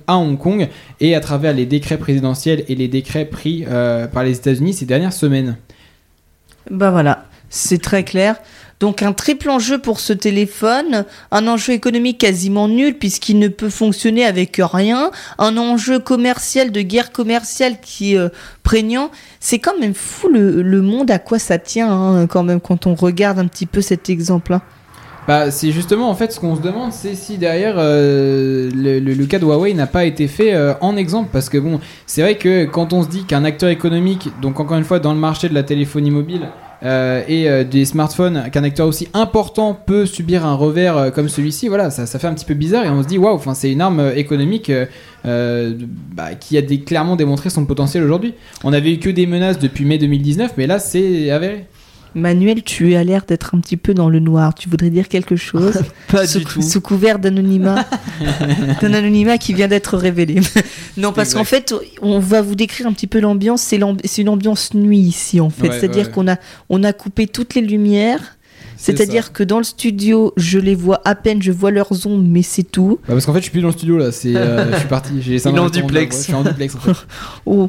à 0.07 0.17
Hong 0.17 0.39
Kong 0.39 0.69
et 1.01 1.15
à 1.15 1.21
travers 1.21 1.53
les 1.53 1.67
décrets 1.67 1.99
présidentiels 1.99 2.65
et 2.69 2.75
les 2.75 2.89
décrets 2.89 3.25
pris 3.25 3.65
euh, 3.69 4.07
par 4.07 4.25
les 4.25 4.37
États-Unis 4.37 4.75
ces 4.75 4.87
dernières 4.87 5.13
semaines. 5.13 5.57
Bah 6.71 6.91
voilà. 6.91 7.25
C'est 7.51 7.81
très 7.81 8.05
clair. 8.05 8.37
Donc 8.81 9.03
un 9.03 9.13
triple 9.13 9.51
enjeu 9.51 9.79
pour 9.79 9.99
ce 9.99 10.13
téléphone, 10.13 11.05
un 11.33 11.49
enjeu 11.49 11.73
économique 11.73 12.19
quasiment 12.19 12.69
nul 12.69 12.97
puisqu'il 12.97 13.39
ne 13.39 13.49
peut 13.49 13.71
fonctionner 13.71 14.25
avec 14.25 14.61
rien, 14.63 15.11
un 15.39 15.57
enjeu 15.57 15.99
commercial 15.99 16.71
de 16.71 16.81
guerre 16.83 17.11
commerciale 17.11 17.81
qui 17.81 18.15
est 18.15 18.19
euh, 18.19 18.29
prégnant. 18.63 19.11
C'est 19.41 19.59
quand 19.59 19.77
même 19.81 19.95
fou 19.95 20.29
le, 20.29 20.83
monde 20.83 21.11
à 21.11 21.19
quoi 21.19 21.41
ça 21.41 21.59
tient 21.59 21.91
hein, 21.91 22.27
quand 22.29 22.45
même 22.45 22.61
quand 22.61 22.87
on 22.87 22.95
regarde 22.95 23.39
un 23.39 23.47
petit 23.47 23.67
peu 23.67 23.81
cet 23.81 24.11
exemple-là. 24.11 24.63
Bah, 25.29 25.51
c'est 25.51 25.73
justement 25.73 26.09
en 26.09 26.15
fait 26.15 26.33
ce 26.33 26.41
qu'on 26.41 26.57
se 26.57 26.63
demande, 26.63 26.91
c'est 26.91 27.15
si 27.15 27.37
derrière 27.37 27.75
euh, 27.77 28.71
le, 28.75 29.27
cas 29.27 29.39
de 29.39 29.45
Huawei 29.45 29.75
n'a 29.75 29.87
pas 29.87 30.07
été 30.07 30.27
fait 30.27 30.55
euh, 30.55 30.73
en 30.81 30.97
exemple, 30.97 31.29
parce 31.31 31.51
que 31.51 31.59
bon, 31.59 31.81
c'est 32.07 32.23
vrai 32.23 32.37
que 32.39 32.65
quand 32.65 32.95
on 32.95 33.03
se 33.03 33.09
dit 33.09 33.25
qu'un 33.25 33.45
acteur 33.45 33.69
économique, 33.69 34.31
donc 34.41 34.59
encore 34.59 34.79
une 34.79 34.85
fois 34.85 35.01
dans 35.01 35.13
le 35.13 35.19
marché 35.19 35.51
de 35.51 35.55
la 35.55 35.65
téléphonie 35.65 36.11
mobile 36.11 36.49
euh, 36.83 37.23
et 37.29 37.63
des 37.67 37.85
smartphones, 37.85 38.45
qu'un 38.51 38.65
acteur 38.65 38.87
aussi 38.87 39.09
important 39.13 39.75
peut 39.75 40.07
subir 40.07 40.47
un 40.47 40.55
revers 40.55 41.13
comme 41.13 41.29
celui-ci, 41.29 41.69
voilà, 41.69 41.91
ça, 41.91 42.07
fait 42.07 42.27
un 42.27 42.33
petit 42.33 42.47
peu 42.47 42.55
bizarre 42.55 42.87
et 42.87 42.89
on 42.89 43.03
se 43.03 43.09
dit 43.09 43.19
waouh, 43.19 43.35
enfin 43.35 43.53
c'est 43.53 43.71
une 43.71 43.83
arme 43.83 44.13
économique 44.17 44.73
bah, 45.25 46.35
qui 46.41 46.57
a 46.57 46.63
clairement 46.63 47.17
démontré 47.17 47.51
son 47.51 47.67
potentiel 47.67 48.03
aujourd'hui. 48.03 48.33
On 48.65 48.73
avait 48.73 48.95
eu 48.95 48.99
que 48.99 49.11
des 49.11 49.27
menaces 49.27 49.59
depuis 49.59 49.85
mai 49.85 49.99
2019, 49.99 50.53
mais 50.57 50.67
là 50.67 50.79
c'est 50.79 51.31
avéré. 51.31 51.67
Manuel, 52.15 52.63
tu 52.63 52.95
as 52.95 53.05
l'air 53.05 53.23
d'être 53.27 53.55
un 53.55 53.61
petit 53.61 53.77
peu 53.77 53.95
dans 53.95 54.09
le 54.09 54.19
noir. 54.19 54.55
Tu 54.55 54.69
voudrais 54.69 54.91
dire 54.91 55.09
quelque 55.09 55.37
chose 55.37 55.81
Pas 56.09 56.27
sous, 56.27 56.39
du 56.41 56.45
tout. 56.45 56.63
sous 56.63 56.81
couvert 56.81 57.19
d'anonymat, 57.19 57.85
d'un 58.81 58.93
anonymat 58.95 59.39
qui 59.39 59.55
vient 59.55 59.69
d'être 59.69 59.97
révélé. 59.97 60.41
non, 60.97 61.13
parce 61.13 61.35
qu'en 61.35 61.45
fait, 61.45 61.75
on 62.03 62.19
va 62.19 62.43
vous 62.43 62.55
décrire 62.55 62.87
un 62.87 62.93
petit 62.93 63.07
peu 63.07 63.21
l'ambiance. 63.21 63.63
C'est 63.63 63.79
l'ambi- 63.79 64.03
c'est 64.07 64.23
une 64.23 64.29
ambiance 64.29 64.75
nuit 64.75 64.99
ici, 64.99 65.41
en 65.41 65.51
fait. 65.51 65.69
Ouais, 65.69 65.79
C'est-à-dire 65.79 66.07
ouais. 66.07 66.13
qu'on 66.13 66.29
a, 66.29 66.37
on 66.69 66.83
a 66.85 66.93
coupé 66.93 67.27
toutes 67.27 67.55
les 67.55 67.63
lumières. 67.63 68.38
C'est 68.81 68.97
C'est-à-dire 68.97 69.33
que 69.33 69.43
dans 69.43 69.59
le 69.59 69.65
studio, 69.65 70.33
je 70.37 70.61
les 70.61 70.77
vois 70.77 71.01
à 71.05 71.17
peine, 71.17 71.43
je 71.43 71.51
vois 71.51 71.73
leurs 71.73 72.07
ondes, 72.07 72.25
mais 72.29 72.43
c'est 72.43 72.63
tout. 72.63 73.01
Bah 73.09 73.15
parce 73.15 73.27
qu'en 73.27 73.33
fait 73.33 73.41
je 73.41 73.45
suis 73.45 73.51
plus 73.51 73.61
dans 73.61 73.67
le 73.69 73.73
studio 73.73 73.99
là, 73.99 74.13
c'est 74.13 74.37
euh, 74.37 74.73
je 74.73 74.79
suis 74.79 74.87
parti, 74.89 75.11
j'ai 75.21 75.35
Il 75.35 75.37
est 75.37 75.59
en 75.59 75.69
duplex. 75.69 76.15
voix, 76.15 76.21
Je 76.21 76.25
suis 76.27 76.35
en 76.35 76.45
duplex 76.45 76.77
en 76.77 76.79
fait. 76.79 76.93
Oh. 77.45 77.69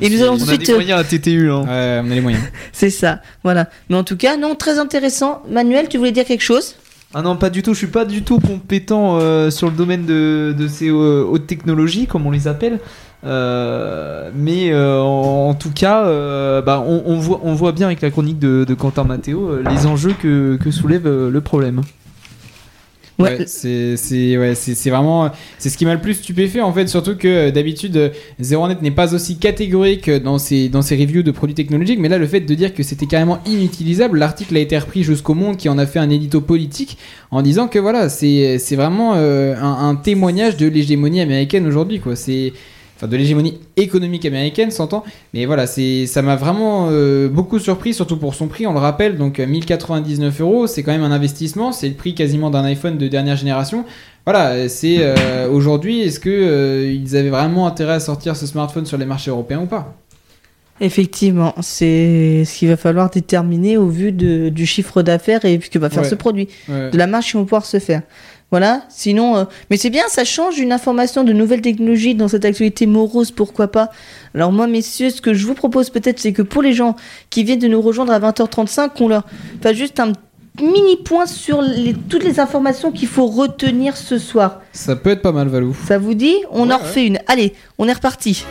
Et 0.00 0.10
nous 0.10 0.20
allons 0.20 0.36
tout 0.36 0.42
On 0.42 0.46
de 0.46 0.50
a 0.50 0.54
suite. 0.54 0.66
des 0.66 0.72
moyens 0.74 0.98
à 1.00 1.04
TTU. 1.04 1.48
Hein. 1.50 1.62
Ouais, 1.62 2.00
on 2.04 2.10
a 2.10 2.14
les 2.14 2.20
moyens. 2.20 2.42
C'est 2.72 2.90
ça, 2.90 3.20
voilà. 3.44 3.68
Mais 3.88 3.96
en 3.96 4.02
tout 4.04 4.16
cas, 4.16 4.36
non, 4.36 4.56
très 4.56 4.78
intéressant. 4.80 5.42
Manuel, 5.48 5.88
tu 5.88 5.96
voulais 5.96 6.10
dire 6.12 6.24
quelque 6.24 6.42
chose? 6.42 6.74
Ah 7.14 7.22
non, 7.22 7.36
pas 7.36 7.50
du 7.50 7.62
tout. 7.62 7.72
Je 7.74 7.78
suis 7.78 7.86
pas 7.86 8.04
du 8.04 8.22
tout 8.22 8.40
compétent 8.40 9.18
euh, 9.20 9.50
sur 9.50 9.68
le 9.70 9.76
domaine 9.76 10.06
de, 10.06 10.54
de 10.58 10.66
ces 10.66 10.88
euh, 10.88 11.24
hautes 11.24 11.46
technologies, 11.46 12.06
comme 12.06 12.26
on 12.26 12.30
les 12.32 12.48
appelle. 12.48 12.80
Euh, 13.24 14.30
mais 14.34 14.72
euh, 14.72 15.00
en, 15.00 15.50
en 15.50 15.54
tout 15.54 15.70
cas, 15.70 16.04
euh, 16.06 16.60
bah, 16.60 16.84
on, 16.86 17.02
on 17.06 17.18
voit, 17.18 17.40
on 17.44 17.54
voit 17.54 17.72
bien 17.72 17.86
avec 17.86 18.00
la 18.00 18.10
chronique 18.10 18.38
de, 18.38 18.64
de 18.64 18.74
Quentin 18.74 19.04
Matteo 19.04 19.48
euh, 19.48 19.64
les 19.70 19.86
enjeux 19.86 20.14
que, 20.20 20.56
que 20.56 20.70
soulève 20.70 21.06
euh, 21.06 21.30
le 21.30 21.40
problème. 21.40 21.82
Ouais. 23.18 23.38
Ouais, 23.38 23.44
c'est 23.46 24.38
ouais, 24.38 24.54
vraiment 24.86 25.30
c'est 25.58 25.68
ce 25.68 25.76
qui 25.76 25.84
m'a 25.84 25.94
le 25.94 26.00
plus 26.00 26.14
stupéfait 26.14 26.62
en 26.62 26.72
fait, 26.72 26.88
surtout 26.88 27.14
que 27.14 27.50
d'habitude 27.50 27.96
euh, 27.96 28.08
ZeroNet 28.40 28.78
n'est 28.80 28.90
pas 28.90 29.14
aussi 29.14 29.36
catégorique 29.36 30.10
dans 30.10 30.38
ses 30.38 30.70
dans 30.70 30.82
ses 30.82 30.96
reviews 30.96 31.22
de 31.22 31.30
produits 31.30 31.54
technologiques, 31.54 32.00
mais 32.00 32.08
là 32.08 32.16
le 32.18 32.26
fait 32.26 32.40
de 32.40 32.54
dire 32.54 32.74
que 32.74 32.82
c'était 32.82 33.06
carrément 33.06 33.38
inutilisable, 33.46 34.18
l'article 34.18 34.56
a 34.56 34.60
été 34.60 34.76
repris 34.78 35.04
jusqu'au 35.04 35.34
Monde 35.34 35.58
qui 35.58 35.68
en 35.68 35.78
a 35.78 35.86
fait 35.86 35.98
un 36.00 36.08
édito 36.10 36.40
politique 36.40 36.96
en 37.30 37.42
disant 37.42 37.68
que 37.68 37.78
voilà, 37.78 38.08
c'est 38.08 38.58
c'est 38.58 38.76
vraiment 38.76 39.12
euh, 39.14 39.54
un, 39.56 39.90
un 39.90 39.94
témoignage 39.94 40.56
de 40.56 40.66
l'hégémonie 40.66 41.20
américaine 41.20 41.66
aujourd'hui 41.66 42.00
quoi, 42.00 42.16
c'est 42.16 42.54
enfin 43.02 43.10
de 43.10 43.16
l'hégémonie 43.16 43.58
économique 43.76 44.24
américaine 44.24 44.70
s'entend 44.70 45.02
mais 45.34 45.44
voilà 45.44 45.66
c'est 45.66 46.06
ça 46.06 46.22
m'a 46.22 46.36
vraiment 46.36 46.86
euh, 46.90 47.28
beaucoup 47.28 47.58
surpris 47.58 47.92
surtout 47.94 48.16
pour 48.16 48.34
son 48.36 48.46
prix 48.46 48.64
on 48.66 48.72
le 48.72 48.78
rappelle 48.78 49.18
donc 49.18 49.40
euh, 49.40 49.46
1099 49.46 50.40
euros 50.40 50.66
c'est 50.68 50.84
quand 50.84 50.92
même 50.92 51.02
un 51.02 51.10
investissement 51.10 51.72
c'est 51.72 51.88
le 51.88 51.94
prix 51.94 52.14
quasiment 52.14 52.48
d'un 52.50 52.62
iPhone 52.64 52.96
de 52.98 53.08
dernière 53.08 53.36
génération 53.36 53.84
voilà 54.24 54.68
c'est 54.68 54.98
euh, 55.00 55.48
aujourd'hui 55.50 56.02
est-ce 56.02 56.20
que 56.20 56.30
euh, 56.30 56.92
ils 56.92 57.16
avaient 57.16 57.30
vraiment 57.30 57.66
intérêt 57.66 57.94
à 57.94 58.00
sortir 58.00 58.36
ce 58.36 58.46
smartphone 58.46 58.86
sur 58.86 58.98
les 58.98 59.04
marchés 59.06 59.30
européens 59.32 59.62
ou 59.62 59.66
pas? 59.66 59.96
Effectivement, 60.80 61.54
c'est 61.60 62.44
ce 62.44 62.58
qu'il 62.58 62.68
va 62.68 62.76
falloir 62.76 63.08
déterminer 63.10 63.76
au 63.76 63.86
vu 63.86 64.10
de- 64.10 64.48
du 64.48 64.66
chiffre 64.66 65.02
d'affaires 65.02 65.44
et 65.44 65.60
ce 65.62 65.70
que 65.70 65.78
va 65.78 65.90
faire 65.90 66.02
Ouais. 66.02 66.08
ce 66.08 66.14
produit, 66.16 66.48
Ouais. 66.68 66.90
de 66.90 66.98
la 66.98 67.06
marge 67.06 67.26
qui 67.26 67.32
vont 67.34 67.44
pouvoir 67.44 67.66
se 67.66 67.78
faire. 67.78 68.02
Voilà, 68.52 68.82
sinon, 68.90 69.36
euh, 69.38 69.44
mais 69.70 69.78
c'est 69.78 69.88
bien, 69.88 70.04
ça 70.08 70.24
change 70.24 70.58
une 70.58 70.72
information 70.72 71.24
de 71.24 71.32
nouvelles 71.32 71.62
technologies 71.62 72.14
dans 72.14 72.28
cette 72.28 72.44
actualité 72.44 72.84
morose, 72.86 73.30
pourquoi 73.30 73.66
pas. 73.68 73.90
Alors 74.34 74.52
moi, 74.52 74.66
messieurs, 74.66 75.08
ce 75.08 75.22
que 75.22 75.32
je 75.32 75.46
vous 75.46 75.54
propose 75.54 75.88
peut-être, 75.88 76.20
c'est 76.20 76.34
que 76.34 76.42
pour 76.42 76.60
les 76.60 76.74
gens 76.74 76.94
qui 77.30 77.44
viennent 77.44 77.58
de 77.60 77.66
nous 77.66 77.80
rejoindre 77.80 78.12
à 78.12 78.20
20h35, 78.20 78.90
qu'on 78.90 79.08
leur 79.08 79.24
fasse 79.62 79.74
juste 79.76 79.98
un 80.00 80.12
mini 80.60 80.98
point 81.02 81.24
sur 81.24 81.62
les- 81.62 81.94
toutes 81.94 82.24
les 82.24 82.38
informations 82.40 82.92
qu'il 82.92 83.08
faut 83.08 83.26
retenir 83.26 83.96
ce 83.96 84.18
soir. 84.18 84.60
ça 84.72 84.96
peut 84.96 85.08
être 85.10 85.22
pas 85.22 85.32
mal 85.32 85.48
Valou 85.48 85.74
Ça 85.88 85.96
vous 85.96 86.12
dit? 86.12 86.36
On 86.50 86.68
Ouais, 86.68 86.74
en 86.74 86.76
ouais. 86.76 86.82
refait 86.82 87.06
une. 87.06 87.18
Allez, 87.28 87.54
on 87.78 87.88
est 87.88 87.92
reparti. 87.94 88.44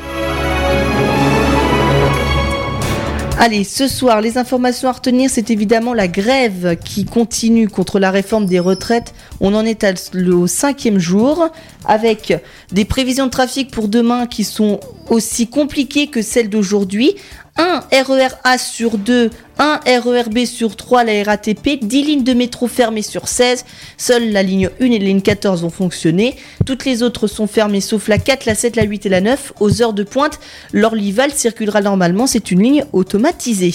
Allez, 3.39 3.63
ce 3.63 3.87
soir, 3.87 4.21
les 4.21 4.37
informations 4.37 4.89
à 4.89 4.91
retenir, 4.91 5.29
c'est 5.29 5.49
évidemment 5.49 5.93
la 5.93 6.07
grève 6.07 6.77
qui 6.83 7.05
continue 7.05 7.67
contre 7.67 7.97
la 7.97 8.11
réforme 8.11 8.45
des 8.45 8.59
retraites. 8.59 9.13
On 9.39 9.55
en 9.55 9.65
est 9.65 9.83
au 10.27 10.47
cinquième 10.47 10.99
jour, 10.99 11.49
avec 11.85 12.33
des 12.71 12.85
prévisions 12.85 13.25
de 13.25 13.31
trafic 13.31 13.71
pour 13.71 13.87
demain 13.87 14.27
qui 14.27 14.43
sont 14.43 14.79
aussi 15.09 15.47
compliquées 15.47 16.07
que 16.07 16.21
celles 16.21 16.49
d'aujourd'hui. 16.49 17.15
Un 17.57 17.81
RER 17.91 18.29
A 18.45 18.57
sur 18.57 18.97
2, 18.97 19.29
un 19.59 19.79
RER 19.85 20.29
B 20.31 20.45
sur 20.45 20.77
3 20.77 21.03
la 21.03 21.23
RATP, 21.23 21.79
10 21.81 22.03
lignes 22.03 22.23
de 22.23 22.33
métro 22.33 22.67
fermées 22.67 23.01
sur 23.01 23.27
16. 23.27 23.65
Seule 23.97 24.31
la 24.31 24.41
ligne 24.41 24.69
1 24.79 24.85
et 24.85 24.99
la 24.99 25.05
ligne 25.05 25.21
14 25.21 25.61
vont 25.61 25.69
fonctionner. 25.69 26.37
Toutes 26.65 26.85
les 26.85 27.03
autres 27.03 27.27
sont 27.27 27.47
fermées 27.47 27.81
sauf 27.81 28.07
la 28.07 28.17
4, 28.17 28.45
la 28.45 28.55
7, 28.55 28.77
la 28.77 28.83
8 28.83 29.05
et 29.05 29.09
la 29.09 29.21
9. 29.21 29.53
Aux 29.59 29.81
heures 29.81 29.93
de 29.93 30.03
pointe, 30.03 30.39
l'Orlival 30.71 31.31
circulera 31.31 31.81
normalement. 31.81 32.25
C'est 32.25 32.51
une 32.51 32.63
ligne 32.63 32.85
automatisée. 32.93 33.73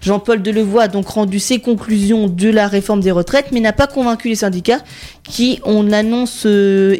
Jean-Paul 0.00 0.42
Delevoye 0.42 0.82
a 0.82 0.88
donc 0.88 1.06
rendu 1.08 1.38
ses 1.38 1.60
conclusions 1.60 2.26
de 2.28 2.50
la 2.50 2.66
réforme 2.66 3.00
des 3.00 3.12
retraites, 3.12 3.46
mais 3.52 3.60
n'a 3.60 3.72
pas 3.72 3.86
convaincu 3.86 4.28
les 4.28 4.36
syndicats 4.36 4.80
qui 5.22 5.60
on 5.64 5.92
annonce 5.92 6.42
euh, 6.46 6.96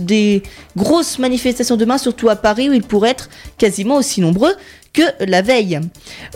des 0.00 0.42
grosses 0.76 1.18
manifestations 1.18 1.76
demain, 1.76 1.96
surtout 1.96 2.28
à 2.28 2.36
Paris 2.36 2.68
où 2.68 2.74
ils 2.74 2.82
pourraient 2.82 3.10
être 3.10 3.30
quasiment 3.56 3.96
aussi 3.96 4.20
nombreux 4.20 4.54
que 4.94 5.02
la 5.26 5.42
veille. 5.42 5.80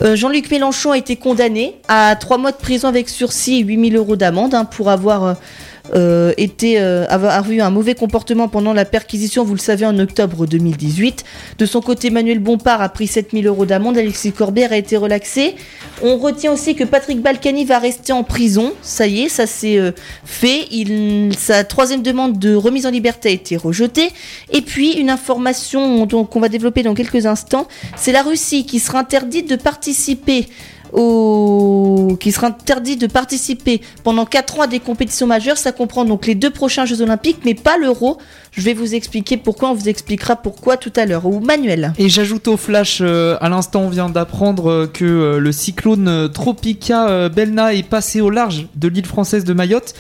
Euh, 0.03 0.17
Jean-Luc 0.17 0.51
Mélenchon 0.51 0.91
a 0.91 0.99
été 0.99 1.17
condamné 1.17 1.77
à 1.89 2.15
trois 2.17 2.37
mois 2.37 2.53
de 2.53 2.59
prison 2.59 2.89
avec 2.89 3.09
sursis 3.09 3.61
et 3.61 3.63
8000 3.63 3.97
euros 3.97 4.17
d'amende 4.17 4.55
hein, 4.55 4.67
pour 4.67 4.91
avoir 4.91 5.37
euh, 5.95 6.33
été 6.37 6.81
euh, 6.81 7.07
eu 7.51 7.61
un 7.61 7.71
mauvais 7.71 7.95
comportement 7.95 8.49
pendant 8.49 8.73
la 8.73 8.85
perquisition, 8.85 9.45
vous 9.45 9.55
le 9.55 9.61
savez, 9.61 9.87
en 9.87 9.99
octobre 9.99 10.47
2018. 10.47 11.25
De 11.59 11.67
son 11.67 11.81
côté, 11.81 12.11
Manuel 12.11 12.39
Bompard 12.39 12.83
a 12.83 12.89
pris 12.89 13.07
7000 13.07 13.47
euros 13.47 13.67
d'amende. 13.67 13.97
Alexis 13.99 14.33
Corbière 14.33 14.73
a 14.73 14.77
été 14.77 14.97
relaxé. 14.97 15.55
On 16.03 16.19
retient 16.19 16.53
aussi 16.53 16.75
que 16.75 16.85
Patrick 16.85 17.21
Balkany 17.21 17.65
va 17.65 17.79
rester 17.79 18.13
en 18.13 18.25
prison. 18.25 18.73
Ça 18.83 19.07
y 19.07 19.23
est, 19.23 19.29
ça 19.29 19.47
c'est 19.47 19.79
euh, 19.79 19.93
fait. 20.25 20.67
Il, 20.71 21.35
sa 21.39 21.65
troisième 21.65 22.03
demande 22.03 22.39
de 22.39 22.55
remise 22.55 22.87
en 22.87 22.91
liberté 22.91 23.29
a 23.29 23.33
été 23.33 23.57
rejetée. 23.57 24.11
Et 24.53 24.63
puis, 24.63 24.93
une 24.93 25.11
information 25.11 26.07
qu'on 26.07 26.41
va 26.41 26.49
développer 26.49 26.83
dans 26.83 26.95
quelques 26.95 27.27
instants, 27.27 27.67
c'est 27.97 28.13
la 28.13 28.23
Russie 28.23 28.67
qui 28.67 28.79
sera 28.79 29.01
interdite 29.01 29.49
de 29.49 29.57
participer 29.57 30.49
qui 30.93 32.33
sera 32.33 32.49
interdit 32.49 32.97
de 32.97 33.07
participer 33.07 33.81
pendant 34.05 34.25
4 34.25 34.59
ans 34.59 34.63
à 34.63 34.67
des 34.67 34.81
compétitions 34.81 35.27
majeures. 35.27 35.59
Ça 35.59 35.73
comprend 35.73 36.05
donc 36.05 36.27
les 36.27 36.35
deux 36.35 36.51
prochains 36.51 36.85
Jeux 36.85 37.03
Olympiques, 37.03 37.41
mais 37.45 37.55
pas 37.55 37.79
l'Euro. 37.79 38.19
Je 38.53 38.63
vais 38.63 38.75
vous 38.75 38.95
expliquer 38.95 39.37
pourquoi, 39.37 39.71
on 39.71 39.75
vous 39.75 39.89
expliquera 39.89 40.37
pourquoi 40.37 40.77
tout 40.77 40.93
à 40.97 41.07
l'heure. 41.07 41.27
Ou 41.27 41.41
Manuel. 41.41 41.93
Et 41.99 42.09
j'ajoute 42.09 42.49
au 42.49 42.57
flash, 42.57 42.99
euh, 43.01 43.37
à 43.41 43.49
l'instant, 43.49 43.83
on 43.83 43.89
vient 43.89 44.09
d'apprendre 44.09 44.71
euh, 44.71 44.87
que 44.87 45.05
euh, 45.05 45.39
le 45.39 45.53
cyclone 45.53 46.29
Tropica 46.33 47.29
Belna 47.29 47.75
est 47.75 47.89
passé 47.89 48.21
au 48.21 48.31
large 48.31 48.67
de 48.75 48.89
l'île 48.89 49.07
française 49.07 49.45
de 49.45 49.53
Mayotte. 49.53 49.95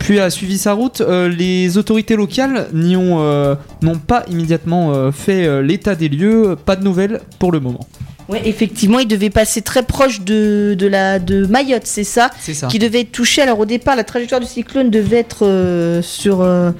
Puis 0.00 0.18
a 0.18 0.28
suivi 0.28 0.58
sa 0.58 0.72
route. 0.72 1.00
Les 1.00 1.78
autorités 1.78 2.16
locales 2.16 2.68
n'y 2.72 2.96
ont, 2.96 3.56
n'ont 3.82 3.98
pas 3.98 4.24
immédiatement 4.28 5.12
fait 5.12 5.62
l'état 5.62 5.94
des 5.94 6.08
lieux. 6.08 6.56
Pas 6.64 6.74
de 6.74 6.82
nouvelles 6.82 7.20
pour 7.38 7.52
le 7.52 7.60
moment. 7.60 7.86
Oui, 8.28 8.38
effectivement, 8.44 8.98
il 8.98 9.06
devait 9.08 9.30
passer 9.30 9.60
très 9.60 9.82
proche 9.82 10.20
de, 10.22 10.74
de, 10.78 10.86
la, 10.86 11.18
de 11.18 11.46
Mayotte, 11.46 11.86
c'est 11.86 12.04
ça 12.04 12.30
C'est 12.40 12.54
ça. 12.54 12.68
qui 12.68 12.78
devait 12.78 13.00
être 13.00 13.12
touché. 13.12 13.42
Alors 13.42 13.58
au 13.60 13.66
départ, 13.66 13.96
la 13.96 14.04
trajectoire 14.04 14.40
du 14.40 14.46
cyclone 14.46 14.90
devait 14.90 15.18
être 15.18 15.44
euh, 15.46 16.00
sur 16.00 16.40
euh, 16.40 16.70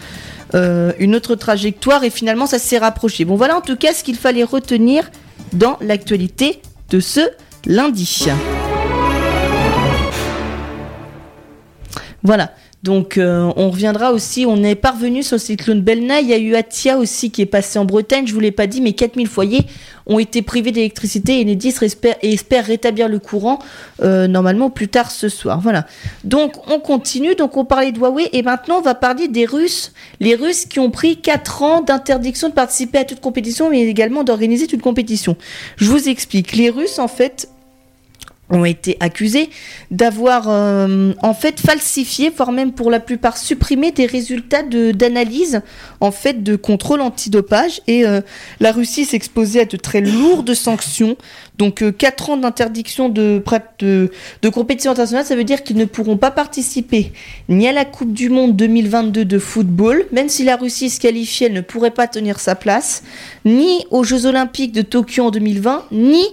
euh, 0.54 0.92
une 0.98 1.14
autre 1.14 1.34
trajectoire 1.34 2.02
et 2.04 2.10
finalement 2.10 2.46
ça 2.46 2.58
s'est 2.58 2.78
rapproché. 2.78 3.24
Bon 3.24 3.36
voilà 3.36 3.56
en 3.56 3.60
tout 3.60 3.76
cas 3.76 3.92
ce 3.92 4.02
qu'il 4.02 4.16
fallait 4.16 4.44
retenir 4.44 5.10
dans 5.52 5.76
l'actualité 5.80 6.62
de 6.90 7.00
ce 7.00 7.20
lundi. 7.66 8.26
Voilà. 12.22 12.52
Donc 12.84 13.16
euh, 13.16 13.50
on 13.56 13.70
reviendra 13.70 14.12
aussi, 14.12 14.44
on 14.46 14.62
est 14.62 14.74
parvenu 14.74 15.22
sur 15.22 15.36
le 15.36 15.40
cyclone 15.40 15.80
Belna, 15.80 16.20
il 16.20 16.28
y 16.28 16.34
a 16.34 16.38
eu 16.38 16.54
Atia 16.54 16.98
aussi 16.98 17.30
qui 17.30 17.40
est 17.40 17.46
passé 17.46 17.78
en 17.78 17.86
Bretagne, 17.86 18.26
je 18.26 18.34
vous 18.34 18.40
l'ai 18.40 18.50
pas 18.50 18.66
dit, 18.66 18.82
mais 18.82 18.92
4000 18.92 19.26
foyers 19.26 19.62
ont 20.04 20.18
été 20.18 20.42
privés 20.42 20.70
d'électricité 20.70 21.40
et 21.40 21.44
Enedis 21.44 21.74
espère, 21.80 22.16
et 22.20 22.34
espère 22.34 22.66
rétablir 22.66 23.08
le 23.08 23.18
courant 23.18 23.58
euh, 24.02 24.26
normalement 24.26 24.68
plus 24.68 24.88
tard 24.88 25.10
ce 25.10 25.30
soir. 25.30 25.62
Voilà. 25.62 25.86
Donc 26.24 26.56
on 26.70 26.78
continue, 26.78 27.34
donc 27.34 27.56
on 27.56 27.64
parlait 27.64 27.90
de 27.90 27.98
Huawei 27.98 28.28
et 28.34 28.42
maintenant 28.42 28.80
on 28.80 28.82
va 28.82 28.94
parler 28.94 29.28
des 29.28 29.46
Russes. 29.46 29.94
Les 30.20 30.34
Russes 30.34 30.66
qui 30.66 30.78
ont 30.78 30.90
pris 30.90 31.16
4 31.16 31.62
ans 31.62 31.80
d'interdiction 31.80 32.50
de 32.50 32.54
participer 32.54 32.98
à 32.98 33.04
toute 33.04 33.20
compétition 33.20 33.70
mais 33.70 33.80
également 33.80 34.24
d'organiser 34.24 34.66
toute 34.66 34.82
compétition. 34.82 35.38
Je 35.76 35.88
vous 35.90 36.10
explique. 36.10 36.52
Les 36.52 36.68
Russes 36.68 36.98
en 36.98 37.08
fait 37.08 37.48
ont 38.54 38.64
été 38.64 38.96
accusés 39.00 39.50
d'avoir 39.90 40.48
euh, 40.48 41.12
en 41.22 41.34
fait 41.34 41.60
falsifié, 41.60 42.30
voire 42.30 42.52
même 42.52 42.72
pour 42.72 42.90
la 42.90 43.00
plupart 43.00 43.36
supprimé 43.36 43.90
des 43.90 44.06
résultats 44.06 44.62
d'analyse 44.62 45.62
en 46.00 46.10
fait 46.10 46.42
de 46.42 46.56
contrôle 46.56 47.00
antidopage 47.00 47.80
et 47.86 48.06
euh, 48.06 48.20
la 48.60 48.72
Russie 48.72 49.08
exposée 49.12 49.60
à 49.60 49.64
de 49.64 49.76
très 49.76 50.00
lourdes 50.00 50.54
sanctions. 50.54 51.16
Donc 51.58 51.82
euh, 51.82 51.92
4 51.92 52.30
ans 52.30 52.36
d'interdiction 52.36 53.08
de, 53.08 53.42
de, 53.78 54.10
de 54.42 54.48
compétition 54.48 54.90
internationale, 54.90 55.24
ça 55.24 55.36
veut 55.36 55.44
dire 55.44 55.62
qu'ils 55.62 55.76
ne 55.76 55.84
pourront 55.84 56.16
pas 56.16 56.30
participer 56.30 57.12
ni 57.48 57.68
à 57.68 57.72
la 57.72 57.84
Coupe 57.84 58.12
du 58.12 58.28
Monde 58.28 58.56
2022 58.56 59.24
de 59.24 59.38
football, 59.38 60.06
même 60.12 60.28
si 60.28 60.44
la 60.44 60.56
Russie 60.56 60.90
se 60.90 61.00
qualifiait, 61.00 61.46
elle 61.46 61.52
ne 61.52 61.60
pourrait 61.60 61.90
pas 61.90 62.08
tenir 62.08 62.40
sa 62.40 62.54
place, 62.54 63.02
ni 63.44 63.84
aux 63.90 64.04
Jeux 64.04 64.26
Olympiques 64.26 64.72
de 64.72 64.82
Tokyo 64.82 65.24
en 65.24 65.30
2020, 65.30 65.86
ni 65.92 66.24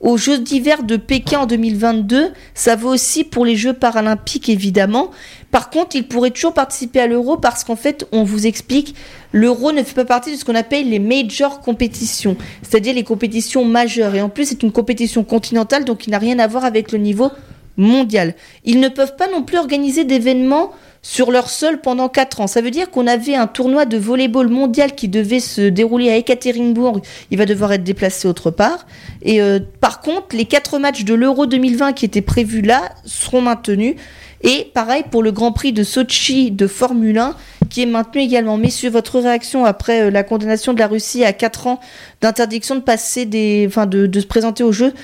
aux 0.00 0.16
Jeux 0.16 0.38
d'hiver 0.38 0.82
de 0.82 0.96
Pékin 0.96 1.40
en 1.40 1.46
2022. 1.46 2.30
Ça 2.54 2.76
vaut 2.76 2.92
aussi 2.92 3.24
pour 3.24 3.44
les 3.44 3.56
Jeux 3.56 3.72
paralympiques, 3.72 4.48
évidemment. 4.48 5.10
Par 5.50 5.70
contre, 5.70 5.96
il 5.96 6.06
pourrait 6.06 6.30
toujours 6.30 6.54
participer 6.54 7.00
à 7.00 7.06
l'euro 7.06 7.36
parce 7.36 7.64
qu'en 7.64 7.76
fait, 7.76 8.06
on 8.12 8.22
vous 8.22 8.46
explique, 8.46 8.94
l'euro 9.32 9.72
ne 9.72 9.82
fait 9.82 9.94
pas 9.94 10.04
partie 10.04 10.32
de 10.32 10.36
ce 10.36 10.44
qu'on 10.44 10.54
appelle 10.54 10.90
les 10.90 10.98
major 10.98 11.60
compétitions, 11.60 12.36
c'est-à-dire 12.62 12.94
les 12.94 13.04
compétitions 13.04 13.64
majeures. 13.64 14.14
Et 14.14 14.20
en 14.20 14.28
plus, 14.28 14.46
c'est 14.46 14.62
une 14.62 14.72
compétition 14.72 15.24
continentale, 15.24 15.84
donc 15.84 16.06
il 16.06 16.10
n'a 16.10 16.18
rien 16.18 16.38
à 16.38 16.46
voir 16.46 16.64
avec 16.64 16.92
le 16.92 16.98
niveau 16.98 17.30
mondial. 17.76 18.34
Ils 18.64 18.80
ne 18.80 18.88
peuvent 18.88 19.16
pas 19.16 19.28
non 19.30 19.42
plus 19.42 19.56
organiser 19.56 20.04
d'événements 20.04 20.72
sur 21.02 21.30
leur 21.30 21.48
sol 21.48 21.80
pendant 21.80 22.08
4 22.08 22.40
ans. 22.40 22.46
Ça 22.46 22.60
veut 22.60 22.70
dire 22.70 22.90
qu'on 22.90 23.06
avait 23.06 23.34
un 23.34 23.46
tournoi 23.46 23.84
de 23.84 23.96
volleyball 23.96 24.48
mondial 24.48 24.94
qui 24.94 25.08
devait 25.08 25.40
se 25.40 25.62
dérouler 25.62 26.10
à 26.10 26.16
Ekaterinbourg. 26.16 27.00
Il 27.30 27.38
va 27.38 27.46
devoir 27.46 27.72
être 27.72 27.84
déplacé 27.84 28.28
autre 28.28 28.50
part. 28.50 28.86
Et 29.22 29.40
euh, 29.40 29.60
par 29.80 30.00
contre, 30.00 30.36
les 30.36 30.44
4 30.44 30.78
matchs 30.78 31.04
de 31.04 31.14
l'Euro 31.14 31.46
2020 31.46 31.92
qui 31.92 32.04
étaient 32.04 32.22
prévus 32.22 32.62
là 32.62 32.90
seront 33.04 33.40
maintenus. 33.40 33.94
Et 34.42 34.70
pareil 34.72 35.02
pour 35.10 35.22
le 35.22 35.32
Grand 35.32 35.50
Prix 35.50 35.72
de 35.72 35.82
Sochi 35.82 36.52
de 36.52 36.66
Formule 36.66 37.18
1 37.18 37.34
qui 37.70 37.82
est 37.82 37.86
maintenu 37.86 38.22
également. 38.22 38.56
Messieurs, 38.56 38.88
votre 38.88 39.20
réaction 39.20 39.64
après 39.64 40.02
euh, 40.02 40.10
la 40.10 40.22
condamnation 40.22 40.72
de 40.72 40.78
la 40.78 40.86
Russie 40.86 41.24
à 41.24 41.32
4 41.32 41.66
ans 41.66 41.80
d'interdiction 42.20 42.76
de 42.76 42.80
passer 42.80 43.28
enfin 43.66 43.86
de 43.86 44.20
se 44.20 44.26
présenter 44.26 44.62
aux 44.62 44.72
Jeux 44.72 44.94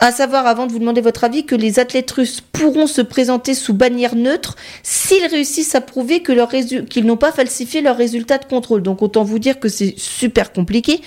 à 0.00 0.12
savoir, 0.12 0.46
avant 0.46 0.66
de 0.66 0.72
vous 0.72 0.78
demander 0.78 1.02
votre 1.02 1.24
avis, 1.24 1.44
que 1.44 1.54
les 1.54 1.78
athlètes 1.78 2.10
russes 2.10 2.40
pourront 2.40 2.86
se 2.86 3.02
présenter 3.02 3.54
sous 3.54 3.74
bannière 3.74 4.16
neutre 4.16 4.56
s'ils 4.82 5.26
réussissent 5.26 5.74
à 5.74 5.82
prouver 5.82 6.22
qu'ils 6.22 7.04
n'ont 7.04 7.18
pas 7.18 7.32
falsifié 7.32 7.82
leurs 7.82 7.98
résultats 7.98 8.38
de 8.38 8.46
contrôle. 8.46 8.82
Donc 8.82 9.02
autant 9.02 9.24
vous 9.24 9.38
dire 9.38 9.60
que 9.60 9.68
c'est 9.68 9.94
super 9.98 10.52
compliqué 10.52 11.02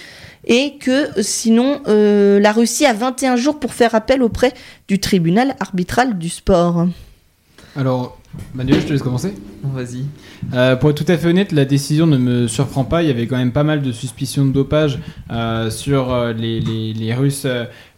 et 0.46 0.78
que 0.78 1.10
sinon 1.22 1.82
euh, 1.88 2.40
la 2.40 2.52
Russie 2.52 2.86
a 2.86 2.94
21 2.94 3.36
jours 3.36 3.60
pour 3.60 3.74
faire 3.74 3.96
appel 3.96 4.22
auprès 4.22 4.54
du 4.88 5.00
tribunal 5.00 5.56
arbitral 5.60 6.20
du 6.20 6.30
sport. 6.30 6.88
Alors, 7.76 8.20
Manuel, 8.56 8.82
je 8.82 8.88
te 8.88 8.94
laisse 8.94 9.04
commencer. 9.04 9.34
Vas-y. 9.64 10.06
Euh, 10.54 10.76
pour 10.76 10.90
être 10.90 11.04
tout 11.04 11.12
à 11.12 11.18
fait 11.18 11.28
honnête, 11.28 11.52
la 11.52 11.66
décision 11.66 12.08
ne 12.08 12.18
me 12.18 12.48
surprend 12.48 12.84
pas. 12.84 13.02
Il 13.02 13.08
y 13.08 13.12
avait 13.12 13.28
quand 13.28 13.38
même 13.38 13.52
pas 13.52 13.64
mal 13.64 13.82
de 13.82 13.92
suspicions 13.92 14.46
de 14.46 14.52
dopage 14.52 15.00
euh, 15.32 15.70
sur 15.70 16.12
euh, 16.12 16.34
les, 16.34 16.60
les, 16.60 16.94
les, 16.94 17.14
Russes 17.14 17.48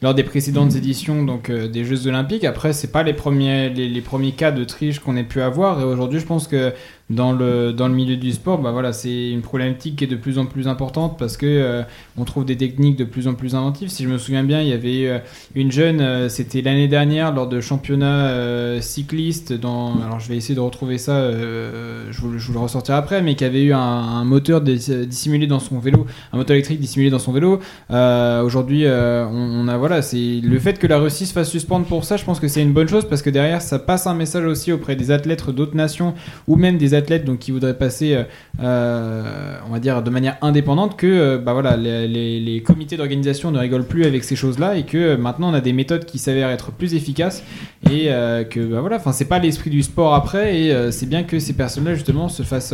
lors 0.01 0.13
des 0.13 0.23
précédentes 0.23 0.75
éditions 0.75 1.23
donc, 1.23 1.51
des 1.51 1.85
Jeux 1.85 2.07
Olympiques. 2.07 2.43
Après, 2.43 2.73
c'est 2.73 2.91
pas 2.91 3.03
les 3.03 3.13
premiers, 3.13 3.69
les, 3.69 3.87
les, 3.87 4.01
premiers 4.01 4.33
cas 4.33 4.51
de 4.51 4.63
triche 4.63 4.99
qu'on 4.99 5.15
ait 5.15 5.23
pu 5.23 5.41
avoir. 5.41 5.81
Et 5.81 5.83
aujourd'hui, 5.83 6.19
je 6.19 6.25
pense 6.25 6.47
que 6.47 6.73
dans 7.09 7.33
le, 7.33 7.71
dans 7.71 7.87
le 7.87 7.93
milieu 7.93 8.17
du 8.17 8.31
sport, 8.31 8.57
bah 8.57 8.71
voilà, 8.71 8.91
c'est 8.91 9.29
une 9.29 9.41
problématique 9.41 9.97
qui 9.97 10.05
est 10.05 10.07
de 10.07 10.15
plus 10.15 10.39
en 10.39 10.47
plus 10.47 10.67
importante 10.67 11.19
parce 11.19 11.37
que 11.37 11.45
euh, 11.45 11.83
on 12.17 12.25
trouve 12.25 12.45
des 12.45 12.57
techniques 12.57 12.95
de 12.95 13.03
plus 13.03 13.27
en 13.27 13.35
plus 13.35 13.53
inventives. 13.53 13.89
Si 13.89 14.03
je 14.03 14.09
me 14.09 14.17
souviens 14.17 14.43
bien, 14.43 14.61
il 14.61 14.69
y 14.69 14.73
avait 14.73 15.07
euh, 15.07 15.19
une 15.53 15.71
jeune, 15.71 16.01
euh, 16.01 16.29
c'était 16.29 16.63
l'année 16.63 16.87
dernière 16.87 17.31
lors 17.31 17.47
de 17.47 17.61
championnats 17.61 18.29
euh, 18.29 18.81
cyclistes. 18.81 19.53
Dans, 19.53 20.01
alors 20.01 20.19
je 20.25 20.29
vais 20.29 20.37
essayer 20.37 20.55
de 20.55 20.59
retrouver 20.59 20.97
ça, 20.97 21.13
euh, 21.13 22.07
je 22.11 22.19
vous, 22.21 22.31
le 22.31 22.59
ressortirai 22.59 22.97
après, 22.97 23.21
mais 23.21 23.35
qui 23.35 23.45
avait 23.45 23.63
eu 23.63 23.73
un, 23.73 24.25
moteur 24.25 24.61
dissimulé 24.61 25.47
dans 25.47 25.59
son 25.59 25.79
vélo, 25.79 26.05
un 26.33 26.37
moteur 26.37 26.55
électrique 26.55 26.79
dissimulé 26.79 27.09
dans 27.09 27.19
son 27.19 27.31
vélo. 27.31 27.59
Aujourd'hui, 27.89 28.85
on, 28.87 29.35
on, 29.35 29.67
a 29.67 29.77
voilà, 29.77 30.01
c'est 30.01 30.41
le 30.43 30.59
fait 30.59 30.79
que 30.79 30.87
la 30.87 30.97
Russie 30.97 31.25
se 31.25 31.33
fasse 31.33 31.49
suspendre 31.49 31.85
pour 31.85 32.03
ça. 32.03 32.17
Je 32.17 32.25
pense 32.25 32.39
que 32.39 32.47
c'est 32.47 32.61
une 32.61 32.73
bonne 32.73 32.87
chose 32.87 33.07
parce 33.07 33.21
que 33.21 33.29
derrière, 33.29 33.61
ça 33.61 33.79
passe 33.79 34.07
un 34.07 34.15
message 34.15 34.45
aussi 34.45 34.71
auprès 34.71 34.95
des 34.95 35.11
athlètes 35.11 35.49
d'autres 35.51 35.75
nations 35.75 36.13
ou 36.47 36.55
même 36.55 36.77
des 36.77 36.93
athlètes 36.93 37.25
donc 37.25 37.39
qui 37.39 37.51
voudraient 37.51 37.77
passer, 37.77 38.23
euh, 38.61 39.57
on 39.67 39.71
va 39.71 39.79
dire, 39.79 40.01
de 40.01 40.09
manière 40.09 40.37
indépendante, 40.41 40.97
que 40.97 41.05
euh, 41.07 41.37
bah 41.37 41.53
voilà, 41.53 41.77
les, 41.77 42.39
les, 42.39 42.61
comités 42.61 42.97
d'organisation 42.97 43.51
ne 43.51 43.59
rigolent 43.59 43.85
plus 43.85 44.05
avec 44.05 44.23
ces 44.23 44.35
choses-là 44.35 44.75
et 44.75 44.83
que 44.83 44.97
euh, 44.97 45.17
maintenant 45.17 45.51
on 45.51 45.53
a 45.53 45.61
des 45.61 45.73
méthodes 45.73 46.05
qui 46.05 46.17
s'avèrent 46.17 46.49
être 46.49 46.71
plus 46.71 46.93
efficaces 46.95 47.43
et 47.89 48.05
euh, 48.07 48.43
que 48.43 48.59
bah 48.59 48.81
voilà, 48.81 48.97
enfin 48.97 49.11
c'est 49.11 49.25
pas 49.25 49.39
l'esprit 49.39 49.69
du 49.69 49.83
sport 49.83 50.14
après 50.15 50.59
et 50.59 50.71
euh, 50.71 50.91
c'est 50.91 51.05
bien 51.05 51.23
que 51.23 51.39
ces 51.39 51.53
personnes-là 51.53 51.95
justement 51.95 52.29
se 52.29 52.43
fassent 52.43 52.73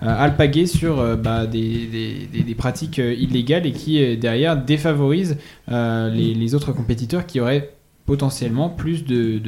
alpaguer 0.00 0.66
sur 0.66 1.16
bah, 1.16 1.46
des, 1.46 2.54
pratiques 2.56 2.98
illégales 2.98 3.66
et 3.66 3.72
qui 3.72 4.16
derrière 4.16 4.56
défavorisent 4.56 5.36
les, 5.68 6.54
autres 6.54 6.72
compétiteurs 6.72 7.26
qui 7.26 7.40
auraient 7.40 7.70
potentiellement 8.06 8.68
plus 8.68 9.04
de, 9.04 9.40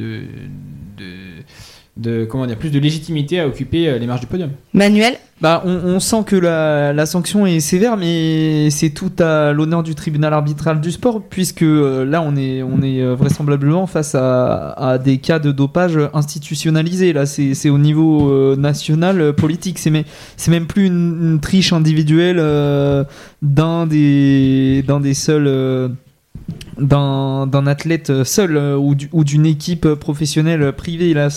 de 1.97 2.25
comment 2.25 2.45
dire 2.45 2.57
plus 2.57 2.71
de 2.71 2.79
légitimité 2.79 3.39
à 3.39 3.47
occuper 3.47 3.87
euh, 3.87 3.97
les 3.97 4.07
marges 4.07 4.21
du 4.21 4.27
podium. 4.27 4.51
Manuel 4.73 5.15
bah, 5.41 5.61
on, 5.65 5.75
on, 5.75 5.99
sent 5.99 6.23
que 6.25 6.37
la, 6.37 6.93
la, 6.93 7.05
sanction 7.05 7.45
est 7.45 7.59
sévère, 7.59 7.97
mais 7.97 8.69
c'est 8.69 8.91
tout 8.91 9.11
à 9.19 9.51
l'honneur 9.51 9.83
du 9.83 9.93
tribunal 9.93 10.33
arbitral 10.33 10.79
du 10.79 10.91
sport, 10.91 11.21
puisque 11.21 11.61
euh, 11.61 12.05
là, 12.05 12.21
on 12.21 12.37
est, 12.37 12.63
on 12.63 12.81
est 12.81 13.01
euh, 13.01 13.15
vraisemblablement 13.15 13.85
face 13.85 14.15
à, 14.15 14.69
à, 14.71 14.97
des 14.97 15.17
cas 15.17 15.39
de 15.39 15.51
dopage 15.51 15.99
institutionnalisés. 16.13 17.11
Là, 17.11 17.25
c'est 17.25 17.69
au 17.69 17.77
niveau 17.77 18.31
euh, 18.31 18.55
national, 18.55 19.19
euh, 19.19 19.33
politique. 19.33 19.77
C'est 19.77 19.91
même 19.91 20.67
plus 20.67 20.85
une, 20.85 21.19
une 21.21 21.39
triche 21.41 21.73
individuelle 21.73 22.37
euh, 22.39 23.03
d'un 23.41 23.87
des, 23.87 24.85
des 25.01 25.13
seuls 25.13 25.91
d'un 26.77 27.67
athlète 27.67 28.23
seul 28.23 28.57
euh, 28.57 28.75
ou 28.77 29.23
d'une 29.23 29.45
équipe 29.45 29.87
professionnelle 29.95 30.73
privée. 30.73 31.13
Là, 31.13 31.29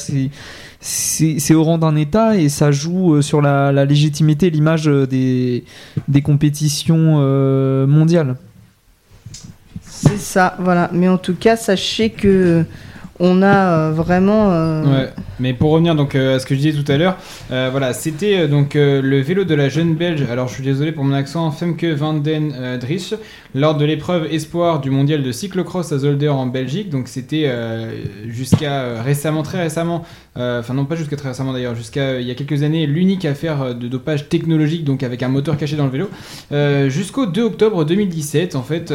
c'est 0.81 1.55
au 1.55 1.65
rang 1.65 1.79
d'un 1.79 1.97
État 1.97 2.37
et 2.37 2.49
ça 2.49 2.71
joue 2.71 3.15
euh, 3.15 3.23
sur 3.23 3.41
la, 3.41 3.73
la 3.73 3.85
légitimité, 3.85 4.51
l'image 4.51 4.87
des, 4.87 5.65
des 6.09 6.23
compétitions 6.23 7.19
euh, 7.19 7.87
mondiales. 7.87 8.37
C'est 9.81 10.19
ça, 10.19 10.57
voilà. 10.59 10.91
Mais 10.93 11.09
en 11.09 11.19
tout 11.19 11.35
cas, 11.35 11.57
sachez 11.57 12.11
que 12.11 12.65
on 13.21 13.43
a 13.43 13.47
euh, 13.47 13.93
vraiment. 13.93 14.53
Euh... 14.53 14.85
Ouais. 14.85 15.09
Mais 15.41 15.53
pour 15.53 15.73
revenir 15.73 15.97
donc 15.97 16.15
euh, 16.15 16.37
à 16.37 16.39
ce 16.39 16.47
que 16.47 16.55
je 16.55 16.61
disais 16.61 16.81
tout 16.81 16.93
à 16.93 16.97
l'heure, 16.97 17.17
euh, 17.51 17.69
voilà, 17.71 17.93
c'était 17.93 18.47
donc 18.47 18.75
le 18.75 19.21
vélo 19.21 19.43
de 19.43 19.55
la 19.57 19.69
jeune 19.69 19.97
Belge. 19.97 20.23
Alors 20.31 20.47
je 20.47 20.55
suis 20.55 20.63
désolé 20.63 20.93
pour 20.93 21.03
mon 21.03 21.15
accent, 21.15 21.51
Femke 21.51 21.85
van 21.85 22.15
den 22.15 22.79
Driesch, 22.81 23.15
lors 23.55 23.77
de 23.77 23.85
l'épreuve 23.85 24.27
espoir 24.31 24.81
du 24.81 24.91
mondial 24.91 25.23
de 25.23 25.33
cyclocross 25.33 25.93
à 25.93 25.99
Zolder 25.99 26.29
en 26.29 26.47
Belgique. 26.47 26.91
Donc 26.91 27.09
c'était 27.09 27.51
jusqu'à 28.27 29.03
récemment, 29.03 29.43
très 29.43 29.63
récemment, 29.63 30.05
enfin 30.37 30.75
non 30.75 30.85
pas 30.85 30.97
jusqu'à 30.97 31.17
très 31.17 31.29
récemment 31.29 31.53
d'ailleurs, 31.53 31.75
jusqu'à 31.75 32.21
il 32.21 32.27
y 32.27 32.31
a 32.31 32.35
quelques 32.35 32.63
années, 32.63 32.87
l'unique 32.87 33.25
affaire 33.25 33.75
de 33.75 33.89
dopage 33.89 34.29
technologique, 34.29 34.85
donc 34.85 35.03
avec 35.03 35.23
un 35.23 35.29
moteur 35.29 35.57
caché 35.57 35.77
dans 35.77 35.87
le 35.87 35.91
vélo, 35.91 36.09
jusqu'au 36.91 37.27
2 37.27 37.43
octobre 37.43 37.85
2017 37.85 38.55
en 38.55 38.63
fait, 38.63 38.93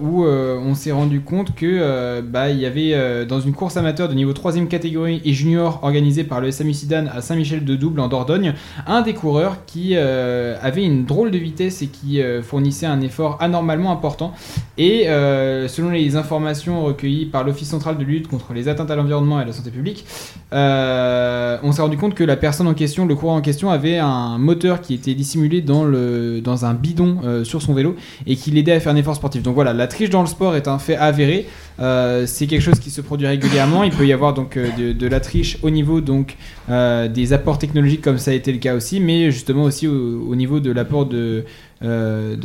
où 0.00 0.24
on 0.24 0.74
s'est 0.74 0.92
rendu 0.92 1.20
compte 1.20 1.54
que 1.54 2.20
bah 2.22 2.50
il 2.50 2.58
y 2.58 2.66
avait 2.66 3.26
dans 3.26 3.40
une 3.40 3.52
course 3.52 3.76
amateur 3.76 4.08
de 4.08 4.14
niveau 4.14 4.32
3ème 4.32 4.66
catégorie 4.66 5.20
et 5.24 5.32
junior 5.32 5.80
organisée 5.82 6.24
par 6.24 6.40
le 6.40 6.50
SAMU 6.50 6.70
à 7.12 7.20
Saint-Michel 7.20 7.64
de 7.64 7.76
Double 7.76 8.00
en 8.00 8.08
Dordogne, 8.08 8.54
un 8.86 9.02
des 9.02 9.14
coureurs 9.14 9.64
qui 9.66 9.92
euh, 9.94 10.56
avait 10.62 10.84
une 10.84 11.04
drôle 11.04 11.30
de 11.30 11.38
vitesse 11.38 11.82
et 11.82 11.88
qui 11.88 12.22
euh, 12.22 12.42
fournissait 12.42 12.86
un 12.86 13.00
effort 13.00 13.36
anormalement 13.40 13.89
important. 13.92 14.32
Et 14.78 15.08
euh, 15.08 15.68
selon 15.68 15.90
les 15.90 16.16
informations 16.16 16.84
recueillies 16.84 17.26
par 17.26 17.44
l'Office 17.44 17.68
central 17.68 17.98
de 17.98 18.04
lutte 18.04 18.28
contre 18.28 18.52
les 18.52 18.68
atteintes 18.68 18.90
à 18.90 18.96
l'environnement 18.96 19.38
et 19.38 19.42
à 19.42 19.46
la 19.46 19.52
santé 19.52 19.70
publique, 19.70 20.04
euh, 20.52 21.58
on 21.62 21.72
s'est 21.72 21.82
rendu 21.82 21.96
compte 21.96 22.14
que 22.14 22.24
la 22.24 22.36
personne 22.36 22.66
en 22.66 22.74
question, 22.74 23.06
le 23.06 23.14
coureur 23.14 23.36
en 23.36 23.40
question, 23.40 23.70
avait 23.70 23.98
un 23.98 24.38
moteur 24.38 24.80
qui 24.80 24.94
était 24.94 25.14
dissimulé 25.14 25.60
dans, 25.60 25.84
le, 25.84 26.40
dans 26.40 26.64
un 26.64 26.74
bidon 26.74 27.18
euh, 27.24 27.44
sur 27.44 27.62
son 27.62 27.74
vélo 27.74 27.96
et 28.26 28.36
qui 28.36 28.50
l'aidait 28.50 28.72
à 28.72 28.80
faire 28.80 28.92
un 28.92 28.96
effort 28.96 29.14
sportif. 29.14 29.42
Donc 29.42 29.54
voilà, 29.54 29.72
la 29.72 29.86
triche 29.86 30.10
dans 30.10 30.22
le 30.22 30.28
sport 30.28 30.56
est 30.56 30.68
un 30.68 30.78
fait 30.78 30.96
avéré. 30.96 31.46
C'est 31.78 32.46
quelque 32.46 32.60
chose 32.62 32.78
qui 32.78 32.90
se 32.90 33.00
produit 33.00 33.26
régulièrement. 33.26 33.84
Il 33.84 33.90
peut 33.92 34.06
y 34.06 34.12
avoir 34.12 34.34
donc 34.34 34.56
euh, 34.56 34.68
de, 34.92 35.06
la 35.06 35.20
triche 35.20 35.58
au 35.62 35.70
niveau 35.70 36.00
donc 36.00 36.36
euh, 36.68 37.08
des 37.08 37.32
apports 37.32 37.58
technologiques 37.58 38.02
comme 38.02 38.18
ça 38.18 38.30
a 38.32 38.34
été 38.34 38.52
le 38.52 38.58
cas 38.58 38.74
aussi, 38.74 39.00
mais 39.00 39.30
justement 39.30 39.64
aussi 39.64 39.86
au, 39.88 40.22
au 40.28 40.34
niveau 40.36 40.60
de 40.60 40.70
l'apport 40.70 41.06
de 41.06 41.44
euh, 41.82 42.36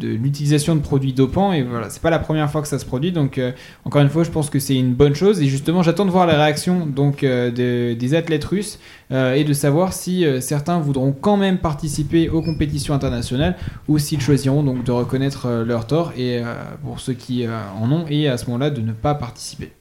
l'utilisation 0.00 0.74
de 0.74 0.80
produits 0.80 1.12
dopants. 1.12 1.52
Et 1.52 1.62
voilà 1.62 1.90
c'est 1.90 2.00
pas 2.02 2.10
la 2.10 2.18
première 2.18 2.50
fois 2.50 2.62
que 2.62 2.68
ça 2.68 2.78
se 2.78 2.86
produit. 2.86 3.12
Donc 3.12 3.38
euh, 3.38 3.52
encore 3.84 4.00
une 4.02 4.08
fois 4.08 4.24
je 4.24 4.30
pense 4.30 4.48
que 4.50 4.58
c'est 4.58 4.76
une 4.76 4.94
bonne 4.94 5.14
chose. 5.14 5.40
Et 5.42 5.46
justement 5.46 5.82
j'attends 5.82 6.06
de 6.06 6.10
voir 6.10 6.26
la 6.26 6.42
réaction 6.42 6.86
donc 6.86 7.24
euh, 7.24 7.50
de- 7.50 7.94
des 7.94 8.14
athlètes 8.14 8.44
russes 8.44 8.78
euh, 9.10 9.34
et 9.34 9.44
de 9.44 9.52
savoir 9.54 9.92
si 9.94 10.26
euh, 10.26 10.40
certains 10.40 10.78
voudront 10.78 11.12
quand 11.18 11.38
même 11.38 11.58
participer 11.58 12.28
aux 12.28 12.42
compétitions 12.42 12.92
internationales 12.92 13.56
ou 13.88 13.98
s'ils 13.98 14.20
choisiront 14.20 14.62
donc 14.62 14.84
de 14.84 14.92
reconnaître 14.92 15.46
euh, 15.46 15.64
leur 15.64 15.86
tort 15.86 16.12
et 16.16 16.38
euh, 16.38 16.54
pour 16.84 17.00
ceux 17.00 17.14
qui 17.14 17.46
en 17.48 17.90
ont 17.90 18.04
et 18.08 18.28
à 18.28 18.36
ce 18.36 18.46
moment-là 18.46 18.70
de 18.70 18.80
ne 18.80 18.92
pas 18.92 19.14
participer. 19.14 19.72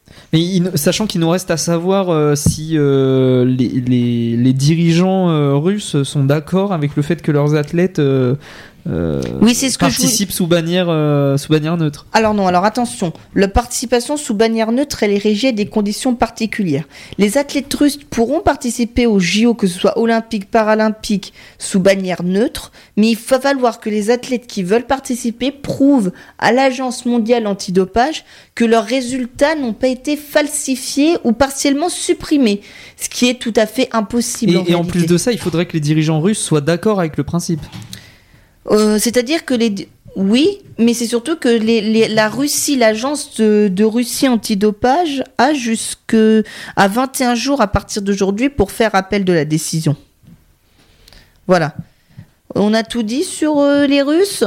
Sachant 0.75 1.07
qu'il 1.07 1.19
nous 1.19 1.29
reste 1.29 1.51
à 1.51 1.57
savoir 1.57 2.37
si 2.37 2.77
les, 2.77 4.53
dirigeants 4.53 5.59
russes 5.59 6.01
sont 6.03 6.23
d'accord 6.23 6.71
avec 6.71 6.95
le 6.95 7.03
fait 7.03 7.21
que 7.21 7.31
leurs 7.31 7.55
athlètes 7.55 8.01
euh, 8.89 9.21
Oui, 9.41 9.53
c'est 9.53 9.69
ce 9.69 9.77
que 9.77 9.89
je 9.89 10.01
vous- 10.01 10.31
sous 10.31 10.47
bannière 10.47 10.87
euh, 10.89 11.37
sous 11.37 11.51
bannière 11.51 11.77
neutre. 11.77 12.05
Alors 12.13 12.33
non, 12.33 12.47
alors 12.47 12.65
attention, 12.65 13.13
la 13.35 13.47
participation 13.47 14.17
sous 14.17 14.33
bannière 14.33 14.71
neutre, 14.71 15.03
elle 15.03 15.11
est 15.11 15.17
régie 15.17 15.47
à 15.47 15.51
des 15.51 15.65
conditions 15.65 16.15
particulières. 16.15 16.85
Les 17.17 17.37
athlètes 17.37 17.73
russes 17.73 17.97
pourront 17.97 18.39
participer 18.41 19.05
aux 19.05 19.19
JO, 19.19 19.53
que 19.53 19.67
ce 19.67 19.77
soit 19.79 19.97
olympiques, 19.99 20.49
paralympiques, 20.49 21.33
sous 21.59 21.79
bannière 21.79 22.23
neutre, 22.23 22.71
mais 22.95 23.09
il 23.11 23.17
va 23.17 23.39
falloir 23.39 23.79
que 23.79 23.89
les 23.89 24.09
athlètes 24.09 24.47
qui 24.47 24.63
veulent 24.63 24.85
participer 24.87 25.51
prouvent 25.51 26.11
à 26.39 26.51
l'Agence 26.51 27.05
mondiale 27.05 27.47
antidopage 27.47 28.23
que 28.55 28.65
leurs 28.65 28.85
résultats 28.85 29.55
n'ont 29.55 29.73
pas 29.73 29.87
été 29.87 30.15
falsifiés 30.17 31.17
ou 31.23 31.31
partiellement 31.33 31.89
supprimés, 31.89 32.61
ce 32.95 33.09
qui 33.09 33.27
est 33.29 33.39
tout 33.39 33.53
à 33.55 33.65
fait 33.65 33.89
impossible. 33.91 34.53
Et, 34.67 34.71
et 34.71 34.75
en 34.75 34.83
plus 34.85 35.05
de 35.05 35.17
ça, 35.17 35.31
il 35.31 35.37
faudrait 35.39 35.65
que 35.65 35.73
les 35.73 35.79
dirigeants 35.79 36.21
russes 36.21 36.39
soient 36.41 36.61
d'accord 36.61 36.99
avec 36.99 37.17
le 37.17 37.23
principe. 37.23 37.61
Euh, 38.69 38.97
C'est-à-dire 38.99 39.45
que 39.45 39.53
les. 39.53 39.89
Oui, 40.15 40.59
mais 40.79 40.95
c'est 40.95 41.05
surtout 41.05 41.35
que 41.35 41.47
les, 41.47 42.07
la 42.07 42.27
Russie, 42.27 42.75
l'agence 42.75 43.35
de, 43.35 43.69
de 43.71 43.83
Russie 43.83 44.27
antidopage, 44.27 45.23
a 45.37 45.53
jusque 45.53 46.17
à 46.75 46.87
21 46.87 47.35
jours 47.35 47.61
à 47.61 47.67
partir 47.67 48.01
d'aujourd'hui 48.01 48.49
pour 48.49 48.71
faire 48.71 48.95
appel 48.95 49.25
de 49.25 49.33
la 49.33 49.45
décision. 49.45 49.95
Voilà. 51.45 51.75
On 52.55 52.73
a 52.73 52.81
tout 52.81 53.03
dit 53.03 53.23
sur 53.23 53.59
euh, 53.59 53.85
les 53.85 54.01
Russes? 54.01 54.43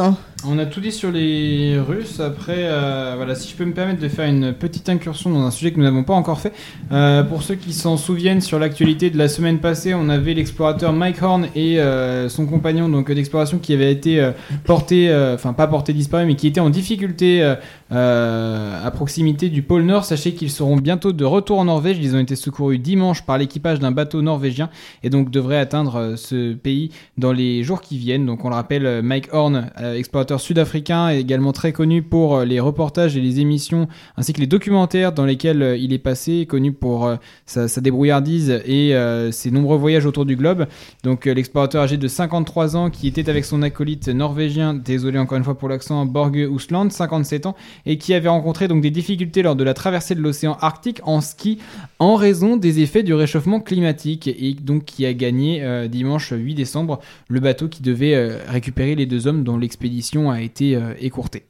On 0.46 0.58
a 0.58 0.64
tout 0.64 0.80
dit 0.80 0.90
sur 0.92 1.12
les 1.12 1.78
Russes. 1.78 2.18
Après, 2.18 2.56
euh, 2.58 3.12
voilà, 3.16 3.34
si 3.34 3.50
je 3.50 3.56
peux 3.56 3.64
me 3.66 3.74
permettre 3.74 4.00
de 4.00 4.08
faire 4.08 4.26
une 4.26 4.54
petite 4.54 4.88
incursion 4.88 5.28
dans 5.28 5.40
un 5.40 5.50
sujet 5.50 5.70
que 5.70 5.76
nous 5.76 5.84
n'avons 5.84 6.02
pas 6.02 6.14
encore 6.14 6.40
fait. 6.40 6.54
Euh, 6.92 7.22
pour 7.22 7.42
ceux 7.42 7.56
qui 7.56 7.74
s'en 7.74 7.98
souviennent, 7.98 8.40
sur 8.40 8.58
l'actualité 8.58 9.10
de 9.10 9.18
la 9.18 9.28
semaine 9.28 9.58
passée, 9.58 9.92
on 9.92 10.08
avait 10.08 10.32
l'explorateur 10.32 10.94
Mike 10.94 11.22
Horn 11.22 11.48
et 11.54 11.78
euh, 11.78 12.30
son 12.30 12.46
compagnon 12.46 12.88
donc 12.88 13.12
d'exploration 13.12 13.58
qui 13.58 13.74
avait 13.74 13.92
été 13.92 14.30
porté, 14.64 15.14
enfin 15.34 15.52
pas 15.52 15.66
porté 15.66 15.92
disparu, 15.92 16.24
mais 16.24 16.36
qui 16.36 16.46
était 16.46 16.60
en 16.60 16.70
difficulté 16.70 17.42
à 17.90 18.90
proximité 18.94 19.50
du 19.50 19.62
pôle 19.62 19.82
Nord. 19.82 20.04
Sachez 20.06 20.32
qu'ils 20.32 20.50
seront 20.50 20.76
bientôt 20.76 21.12
de 21.12 21.24
retour 21.24 21.58
en 21.58 21.66
Norvège. 21.66 21.98
Ils 22.00 22.16
ont 22.16 22.20
été 22.20 22.36
secourus 22.36 22.78
dimanche 22.78 23.22
par 23.22 23.36
l'équipage 23.36 23.78
d'un 23.78 23.90
bateau 23.90 24.22
norvégien 24.22 24.70
et 25.02 25.10
donc 25.10 25.30
devraient 25.30 25.58
atteindre 25.58 26.14
ce 26.16 26.54
pays 26.54 26.92
dans 27.18 27.32
les 27.32 27.62
jours 27.62 27.82
qui 27.82 27.98
viennent. 27.98 28.24
Donc 28.24 28.44
on 28.44 28.48
le 28.48 28.54
rappelle, 28.54 29.02
Mike 29.02 29.28
Horn, 29.32 29.70
euh, 29.80 29.96
sud-africain, 30.38 31.08
est 31.08 31.20
également 31.20 31.52
très 31.52 31.72
connu 31.72 32.02
pour 32.02 32.36
euh, 32.36 32.44
les 32.44 32.60
reportages 32.60 33.16
et 33.16 33.20
les 33.20 33.40
émissions 33.40 33.88
ainsi 34.16 34.32
que 34.32 34.40
les 34.40 34.46
documentaires 34.46 35.12
dans 35.12 35.24
lesquels 35.24 35.62
euh, 35.62 35.76
il 35.76 35.92
est 35.92 35.98
passé, 35.98 36.46
connu 36.46 36.72
pour 36.72 37.06
euh, 37.06 37.16
sa, 37.46 37.80
débrouillardise 37.80 38.50
et 38.66 38.94
ses 39.32 39.50
nombreux 39.50 39.78
voyages 39.78 40.04
autour 40.06 40.26
du 40.26 40.36
globe. 40.36 40.66
Donc 41.02 41.24
l'explorateur 41.24 41.82
âgé 41.82 41.96
de 41.96 42.08
53 42.08 42.76
ans 42.76 42.90
qui 42.90 43.08
était 43.08 43.30
avec 43.30 43.44
son 43.44 43.62
acolyte 43.62 44.08
norvégien, 44.08 44.74
désolé 44.74 45.18
encore 45.18 45.38
une 45.38 45.44
fois 45.44 45.56
pour 45.56 45.68
l'accent, 45.68 46.04
Borge 46.04 46.36
Ousland, 46.50 46.90
57 46.90 47.46
ans, 47.46 47.56
et 47.86 47.96
qui 47.96 48.12
avait 48.12 48.28
rencontré 48.28 48.68
donc 48.68 48.82
des 48.82 48.90
difficultés 48.90 49.42
lors 49.42 49.56
de 49.56 49.64
la 49.64 49.72
traversée 49.72 50.14
de 50.14 50.20
l'océan 50.20 50.58
Arctique 50.60 51.00
en 51.04 51.20
ski 51.20 51.58
en 51.98 52.16
raison 52.16 52.56
des 52.56 52.80
effets 52.80 53.02
du 53.02 53.14
réchauffement 53.14 53.60
climatique 53.60 54.28
et 54.28 54.54
donc 54.60 54.84
qui 54.84 55.06
a 55.06 55.14
gagné 55.14 55.88
dimanche 55.88 56.32
8 56.36 56.54
décembre 56.54 57.00
le 57.28 57.40
bateau 57.40 57.68
qui 57.68 57.82
devait 57.82 58.38
récupérer 58.46 58.94
les 58.94 59.06
deux 59.06 59.26
hommes 59.26 59.44
dont 59.44 59.56
l'expédition 59.56 60.19
a 60.28 60.40
été 60.40 60.74
euh, 60.76 60.94
écourtée. 61.00 61.46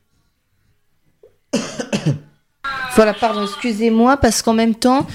Voilà, 2.96 3.14
pardon, 3.14 3.44
excusez-moi, 3.44 4.16
parce 4.16 4.42
qu'en 4.42 4.52
même 4.52 4.74
temps, 4.74 5.06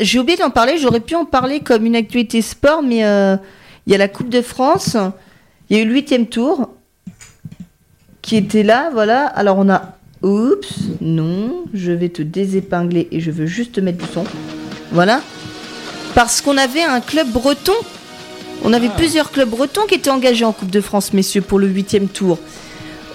j'ai 0.00 0.18
oublié 0.18 0.36
d'en 0.36 0.50
parler, 0.50 0.78
j'aurais 0.78 1.00
pu 1.00 1.14
en 1.14 1.24
parler 1.24 1.60
comme 1.60 1.86
une 1.86 1.96
actualité 1.96 2.42
sport, 2.42 2.82
mais 2.82 3.04
euh, 3.04 3.36
il 3.86 3.92
y 3.92 3.94
a 3.94 3.98
la 3.98 4.08
Coupe 4.08 4.28
de 4.28 4.42
France, 4.42 4.96
il 5.70 5.76
y 5.76 5.80
a 5.80 5.82
eu 5.82 5.86
le 5.86 5.94
huitième 5.94 6.26
tour 6.26 6.68
qui 8.20 8.36
était 8.36 8.64
là, 8.64 8.90
voilà. 8.92 9.26
Alors 9.26 9.58
on 9.58 9.70
a... 9.70 9.92
Oups, 10.22 10.88
non, 11.00 11.64
je 11.72 11.92
vais 11.92 12.08
te 12.08 12.22
désépingler 12.22 13.06
et 13.12 13.20
je 13.20 13.30
veux 13.30 13.46
juste 13.46 13.78
mettre 13.78 14.04
du 14.04 14.12
son. 14.12 14.24
Voilà. 14.90 15.20
Parce 16.14 16.40
qu'on 16.40 16.56
avait 16.56 16.82
un 16.82 17.00
club 17.00 17.28
breton. 17.28 17.74
On 18.68 18.72
avait 18.72 18.88
plusieurs 18.88 19.30
clubs 19.30 19.48
bretons 19.48 19.82
qui 19.86 19.94
étaient 19.94 20.10
engagés 20.10 20.44
en 20.44 20.50
Coupe 20.50 20.72
de 20.72 20.80
France, 20.80 21.12
messieurs, 21.12 21.40
pour 21.40 21.60
le 21.60 21.68
huitième 21.68 22.08
tour. 22.08 22.36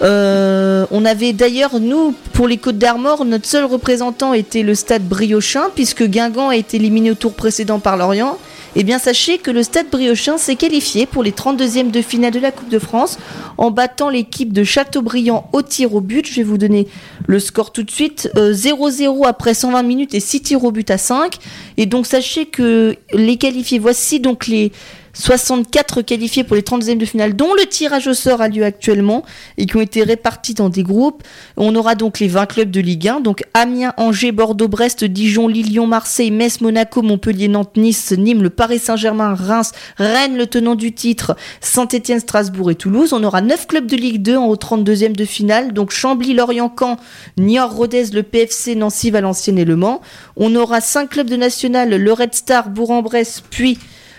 Euh, 0.00 0.86
on 0.90 1.04
avait 1.04 1.34
d'ailleurs, 1.34 1.78
nous, 1.78 2.14
pour 2.32 2.48
les 2.48 2.56
Côtes 2.56 2.78
d'Armor, 2.78 3.26
notre 3.26 3.44
seul 3.44 3.66
représentant 3.66 4.32
était 4.32 4.62
le 4.62 4.74
stade 4.74 5.06
Briochin, 5.06 5.64
puisque 5.74 6.04
Guingamp 6.04 6.48
a 6.48 6.56
été 6.56 6.78
éliminé 6.78 7.10
au 7.10 7.14
tour 7.14 7.34
précédent 7.34 7.80
par 7.80 7.98
Lorient. 7.98 8.38
Eh 8.76 8.82
bien, 8.82 8.98
sachez 8.98 9.36
que 9.36 9.50
le 9.50 9.62
stade 9.62 9.90
Briochin 9.92 10.38
s'est 10.38 10.56
qualifié 10.56 11.04
pour 11.04 11.22
les 11.22 11.32
32e 11.32 11.90
de 11.90 12.00
finale 12.00 12.32
de 12.32 12.40
la 12.40 12.50
Coupe 12.50 12.70
de 12.70 12.78
France 12.78 13.18
en 13.58 13.70
battant 13.70 14.08
l'équipe 14.08 14.54
de 14.54 14.64
Châteaubriand 14.64 15.50
au 15.52 15.60
tir 15.60 15.94
au 15.94 16.00
but. 16.00 16.26
Je 16.26 16.36
vais 16.36 16.44
vous 16.44 16.56
donner 16.56 16.88
le 17.26 17.38
score 17.38 17.72
tout 17.72 17.82
de 17.82 17.90
suite. 17.90 18.30
Euh, 18.38 18.54
0-0 18.54 19.26
après 19.26 19.52
120 19.52 19.82
minutes 19.82 20.14
et 20.14 20.20
6 20.20 20.40
tirs 20.40 20.64
au 20.64 20.72
but 20.72 20.90
à 20.90 20.96
5. 20.96 21.36
Et 21.76 21.84
donc, 21.84 22.06
sachez 22.06 22.46
que 22.46 22.96
les 23.12 23.36
qualifiés, 23.36 23.78
voici 23.78 24.18
donc 24.18 24.46
les 24.46 24.72
64 25.14 26.02
qualifiés 26.02 26.44
pour 26.44 26.56
les 26.56 26.62
32e 26.62 26.98
de 26.98 27.04
finale, 27.04 27.36
dont 27.36 27.54
le 27.54 27.66
tirage 27.66 28.06
au 28.06 28.14
sort 28.14 28.40
a 28.40 28.48
lieu 28.48 28.64
actuellement 28.64 29.24
et 29.58 29.66
qui 29.66 29.76
ont 29.76 29.80
été 29.80 30.02
répartis 30.02 30.54
dans 30.54 30.68
des 30.68 30.82
groupes. 30.82 31.22
On 31.56 31.74
aura 31.74 31.94
donc 31.94 32.18
les 32.18 32.28
20 32.28 32.46
clubs 32.46 32.70
de 32.70 32.80
Ligue 32.80 33.08
1, 33.08 33.20
donc 33.20 33.44
Amiens, 33.54 33.92
Angers, 33.96 34.32
Bordeaux, 34.32 34.68
Brest, 34.68 35.04
Dijon, 35.04 35.48
Lyon, 35.48 35.86
Marseille, 35.86 36.30
Metz, 36.30 36.60
Monaco, 36.60 37.02
Montpellier, 37.02 37.48
Nantes, 37.48 37.76
Nice, 37.76 38.12
Nîmes, 38.12 38.42
le 38.42 38.50
Paris 38.50 38.78
Saint-Germain, 38.78 39.34
Reims, 39.34 39.72
Rennes, 39.98 40.36
le 40.36 40.46
tenant 40.46 40.74
du 40.74 40.92
titre, 40.92 41.36
Saint-Etienne, 41.60 42.20
Strasbourg 42.20 42.70
et 42.70 42.74
Toulouse. 42.74 43.12
On 43.12 43.22
aura 43.22 43.40
9 43.42 43.66
clubs 43.66 43.86
de 43.86 43.96
Ligue 43.96 44.22
2 44.22 44.36
en 44.36 44.46
au 44.46 44.56
32e 44.56 45.12
de 45.12 45.24
finale, 45.24 45.72
donc 45.72 45.90
Chambly, 45.90 46.34
Lorient, 46.34 46.74
Caen, 46.78 46.96
Niort, 47.36 47.74
Rodez, 47.74 48.06
le 48.12 48.22
PFC, 48.22 48.74
Nancy, 48.74 49.10
Valenciennes 49.10 49.58
et 49.58 49.64
Le 49.64 49.76
Mans. 49.76 50.00
On 50.36 50.54
aura 50.54 50.80
5 50.80 51.10
clubs 51.10 51.28
de 51.28 51.36
national, 51.36 51.90
le 51.90 52.12
Red 52.12 52.34
Star, 52.34 52.70
Bourg-en-Bresse, 52.70 53.42
puis 53.50 53.78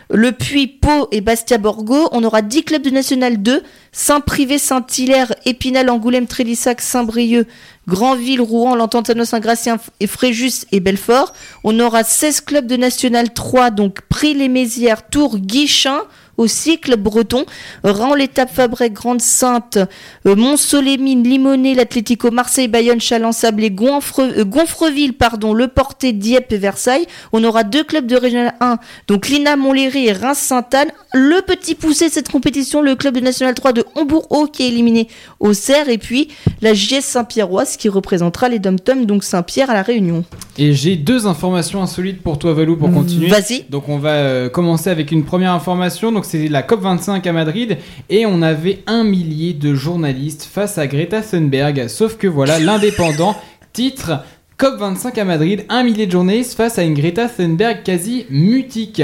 le 0.09 0.31
Puy, 0.31 0.67
Pau 0.67 1.07
et 1.11 1.21
Bastia 1.21 1.57
Borgo. 1.57 2.09
On 2.11 2.23
aura 2.23 2.41
10 2.41 2.63
clubs 2.63 2.81
de 2.81 2.89
National 2.89 3.41
2, 3.41 3.63
Saint-Privé, 3.91 4.57
Saint-Hilaire, 4.57 5.33
Épinal, 5.45 5.89
Angoulême, 5.89 6.27
Trélissac, 6.27 6.81
Saint-Brieuc, 6.81 7.47
Grandville, 7.87 8.41
Rouen, 8.41 8.75
Lantantano, 8.75 9.25
Saint-Gratien 9.25 9.77
et 9.99 10.07
Fréjus 10.07 10.65
et 10.71 10.79
Belfort. 10.79 11.33
On 11.63 11.79
aura 11.79 12.03
16 12.03 12.41
clubs 12.41 12.67
de 12.67 12.77
National 12.77 13.33
3, 13.33 13.71
donc 13.71 14.01
Prix-les-Mézières, 14.09 15.07
Tours, 15.09 15.37
Guichin, 15.37 15.99
aussi 16.37 16.79
club 16.79 17.01
breton, 17.01 17.45
Rang, 17.83 18.15
l'étape 18.15 18.53
Fabrec, 18.53 18.93
Grande 18.93 19.21
Sainte, 19.21 19.77
euh, 20.25 20.35
Mont-Solémine, 20.35 21.23
Limonest, 21.23 21.77
l'Atlético 21.77 22.31
Marseille, 22.31 22.67
Bayonne, 22.67 22.99
Chalon, 22.99 23.31
Sablé, 23.31 23.69
Gonfre, 23.69 24.21
euh, 24.21 24.43
Gonfreville, 24.43 25.13
pardon, 25.13 25.53
Le 25.53 25.67
Portet, 25.67 26.13
Dieppe 26.13 26.51
et 26.51 26.57
Versailles. 26.57 27.05
On 27.31 27.43
aura 27.43 27.63
deux 27.63 27.83
clubs 27.83 28.05
de 28.05 28.15
Régional 28.15 28.53
1, 28.59 28.77
donc 29.07 29.27
Lina, 29.27 29.55
Montlhéry 29.55 30.07
et 30.07 30.13
Reims-Sainte-Anne. 30.13 30.91
Le 31.13 31.41
petit 31.41 31.75
poussé 31.75 32.09
de 32.09 32.13
cette 32.13 32.29
compétition, 32.29 32.81
le 32.81 32.95
club 32.95 33.15
de 33.15 33.19
National 33.19 33.53
3 33.53 33.73
de 33.73 33.85
Hombourg-Haut 33.95 34.47
qui 34.47 34.63
est 34.63 34.69
éliminé 34.69 35.07
au 35.39 35.53
Cerf 35.53 35.89
et 35.89 35.97
puis 35.97 36.29
la 36.61 36.73
JS 36.73 37.01
Saint-Pierroise 37.01 37.77
qui 37.77 37.89
représentera 37.89 38.49
les 38.49 38.59
Dom-Tom, 38.59 39.05
donc 39.05 39.23
Saint-Pierre 39.23 39.69
à 39.69 39.73
la 39.73 39.83
Réunion. 39.83 40.25
Et 40.57 40.73
j'ai 40.73 40.95
deux 40.95 41.27
informations 41.27 41.81
insolites 41.81 42.21
pour 42.21 42.39
toi 42.39 42.53
Valou 42.53 42.77
pour 42.77 42.91
continuer. 42.91 43.27
Vas-y. 43.27 43.65
Donc 43.69 43.89
on 43.89 43.97
va 43.97 44.11
euh, 44.11 44.49
commencer 44.49 44.89
avec 44.89 45.11
une 45.11 45.23
première 45.23 45.51
information. 45.51 46.11
Donc 46.11 46.22
c'est 46.25 46.47
la 46.47 46.63
COP 46.63 46.81
25 46.81 47.25
à 47.27 47.33
Madrid 47.33 47.77
et 48.09 48.25
on 48.25 48.41
avait 48.41 48.83
un 48.87 49.03
millier 49.03 49.53
de 49.53 49.73
journalistes 49.73 50.43
face 50.43 50.77
à 50.77 50.87
Greta 50.87 51.21
Thunberg. 51.21 51.87
Sauf 51.87 52.17
que 52.17 52.27
voilà, 52.27 52.59
l'indépendant 52.59 53.35
titre 53.71 54.23
COP 54.57 54.79
25 54.79 55.17
à 55.17 55.25
Madrid, 55.25 55.65
un 55.69 55.83
millier 55.83 56.05
de 56.05 56.11
journalistes 56.11 56.53
face 56.55 56.77
à 56.77 56.83
une 56.83 56.93
Greta 56.93 57.27
Thunberg 57.27 57.83
quasi 57.83 58.25
mutique. 58.29 59.01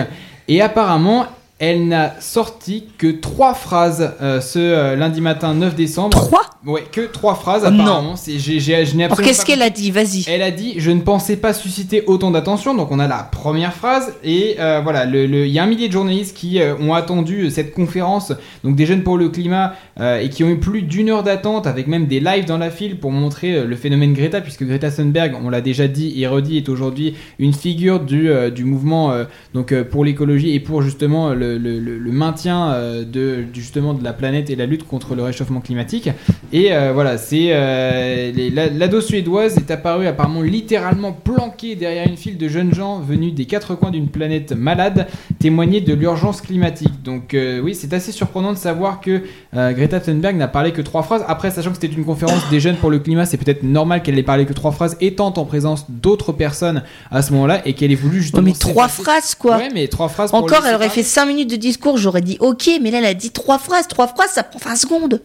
Et 0.48 0.62
apparemment, 0.62 1.28
elle 1.60 1.88
n'a 1.88 2.16
sorti 2.22 2.86
que 2.98 3.08
trois 3.12 3.54
phrases 3.54 4.14
euh, 4.22 4.40
ce 4.42 4.60
euh, 4.60 4.96
lundi 4.96 5.22
matin 5.22 5.54
9 5.54 5.76
décembre. 5.76 6.18
Trois? 6.18 6.42
Ouais, 6.66 6.84
que 6.92 7.02
trois 7.02 7.36
phrases 7.36 7.64
Oh 7.66 7.70
non. 7.72 7.84
apparemment. 7.84 8.16
C'est, 8.18 8.38
j'ai, 8.38 8.60
j'ai- 8.60 8.86
je 8.86 8.96
n'ai 8.98 9.06
Alors 9.06 9.14
absolument 9.14 9.28
qu'est-ce 9.30 9.42
pas 9.42 9.46
qu'elle 9.48 9.62
a 9.62 9.70
dit? 9.70 9.92
Vas-y. 9.92 10.26
elle 10.28 10.42
a 10.42 10.52
dit 10.52 10.74
Je 10.78 10.92
ne 10.92 11.00
pensais 11.00 11.38
pas 11.38 11.54
susciter 11.54 12.04
autant 12.06 12.32
d'attention. 12.32 12.76
Donc, 12.76 12.92
on 12.92 13.00
a 13.00 13.08
la 13.08 13.24
première 13.32 13.74
phrase. 13.74 14.14
Et 14.26 14.58
euh, 14.60 14.82
voilà, 14.84 15.06
le- 15.06 15.26
le- 15.26 15.46
il 15.48 15.52
y 15.54 15.60
a 15.60 15.64
un 15.64 15.68
millier 15.68 15.88
de 15.88 15.94
journalistes 15.94 16.36
qui 16.36 16.60
euh, 16.62 16.76
ont 16.82 16.94
attendu 16.94 17.50
cette 17.50 17.74
conférence. 17.74 18.34
Donc, 18.66 18.76
des 18.76 18.86
jeunes 18.86 19.04
pour 19.04 19.18
le 19.18 19.30
climat. 19.30 19.74
euh, 20.02 20.20
et 20.20 20.30
qui 20.30 20.44
ont 20.46 20.50
eu 20.50 20.60
plus 20.60 20.82
d'une 20.82 21.10
heure 21.10 21.24
d'attente. 21.24 21.66
Avec 21.68 21.88
même 21.88 22.08
des 22.08 22.20
lives 22.20 22.46
dans 22.46 22.58
la 22.58 22.70
file 22.72 22.98
pour 23.00 23.12
montrer 23.12 23.54
euh, 23.56 23.66
le 23.66 23.76
phénomène 23.78 24.14
Greta. 24.14 24.42
Puisque 24.42 24.66
Greta 24.66 24.92
Thunberg, 24.92 25.36
on 25.42 25.50
l'a 25.50 25.62
déjà 25.62 25.88
dit 25.88 26.22
et 26.22 26.28
redit, 26.28 26.58
est 26.58 26.68
aujourd'hui 26.70 27.16
une 27.38 27.54
figure 27.54 28.02
du, 28.02 28.30
euh, 28.30 28.50
du 28.50 28.66
mouvement 28.66 29.12
euh, 29.12 29.24
donc, 29.54 29.72
euh, 29.72 29.84
pour 29.86 30.04
l'écologie 30.04 30.54
et 30.54 30.60
pour 30.60 30.82
justement 30.82 31.30
le, 31.30 31.49
le- 31.58 31.80
le- 31.80 31.98
le 31.98 32.12
maintien 32.12 32.72
euh, 32.72 33.04
de, 33.04 33.46
justement 33.54 33.94
de 33.94 34.04
la 34.04 34.14
planète 34.14 34.50
et 34.50 34.56
la 34.56 34.66
lutte 34.66 34.86
contre 34.86 35.16
le 35.16 35.24
réchauffement 35.24 35.62
climatique. 35.62 36.10
Et 36.54 36.74
euh, 36.74 36.92
voilà, 36.94 37.18
c'est 37.18 37.48
euh, 37.52 38.32
la- 38.54 38.68
l'ado 38.70 39.02
suédoise 39.02 39.58
est 39.58 39.72
apparue 39.72 40.08
apparemment 40.08 40.42
littéralement 40.42 41.12
planquée 41.14 41.76
derrière 41.76 42.08
une 42.08 42.18
file 42.18 42.38
de 42.38 42.48
jeunes 42.48 42.74
gens 42.74 43.00
venus 43.00 43.34
des 43.34 43.46
quatre 43.46 43.76
coins 43.76 43.92
d'une 43.92 44.08
planète 44.08 44.52
malade, 44.52 45.08
témoigner 45.40 45.82
de 45.82 45.94
l'urgence 45.94 46.42
climatique. 46.42 47.02
Donc 47.04 47.34
euh, 47.34 47.60
oui, 47.62 47.76
c'est 47.76 47.94
assez 47.94 48.12
surprenant 48.12 48.54
de 48.54 48.58
savoir 48.58 49.00
que 49.02 49.22
Greta 49.54 50.00
Thunberg 50.00 50.36
n'a 50.36 50.48
parlé 50.48 50.72
que 50.72 50.82
trois 50.82 51.04
phrases. 51.04 51.24
Après, 51.28 51.52
sachant 51.52 51.70
que 51.72 51.78
c'était 51.82 51.94
une 51.96 52.06
conférence 52.06 52.50
des 52.50 52.60
jeunes 52.60 52.76
pour 52.76 52.90
le 52.90 53.00
climat, 53.00 53.26
c'est 53.26 53.38
peut-être 53.38 53.64
normal 53.64 54.02
qu'elle 54.04 54.18
ait 54.20 54.24
parlé 54.24 54.46
que 54.46 54.54
trois 54.54 54.72
phrases, 54.72 54.98
étant 55.02 55.34
en 55.38 55.46
présence 55.46 55.86
d'autres 55.90 56.32
personnes 56.34 56.84
à 57.12 57.22
ce 57.22 57.32
moment-là 57.34 57.62
et 57.66 57.74
qu'elle 57.74 57.92
ait 57.92 57.96
voulu 57.96 58.18
Oh, 58.20 58.22
justement. 58.22 58.42
mais 58.44 58.54
trois 58.54 58.88
phrases 58.88 59.36
quoi. 59.36 59.58
Ouais, 59.58 59.70
mais 59.74 59.88
trois 59.88 60.10
phrases. 60.10 60.34
Encore, 60.34 60.66
elle 60.66 60.76
aurait 60.76 60.90
fait 60.90 61.04
5 61.04 61.26
minutes 61.26 61.39
de 61.46 61.56
discours, 61.56 61.98
j'aurais 61.98 62.22
dit 62.22 62.38
ok, 62.40 62.70
mais 62.82 62.92
là 62.92 63.00
elle 63.00 63.06
a 63.06 63.14
dit 63.14 63.32
trois 63.32 63.58
phrases. 63.58 63.88
Trois 63.88 64.08
phrases, 64.08 64.32
ça 64.32 64.44
prend 64.44 64.60
20 64.60 64.76
secondes. 64.76 65.22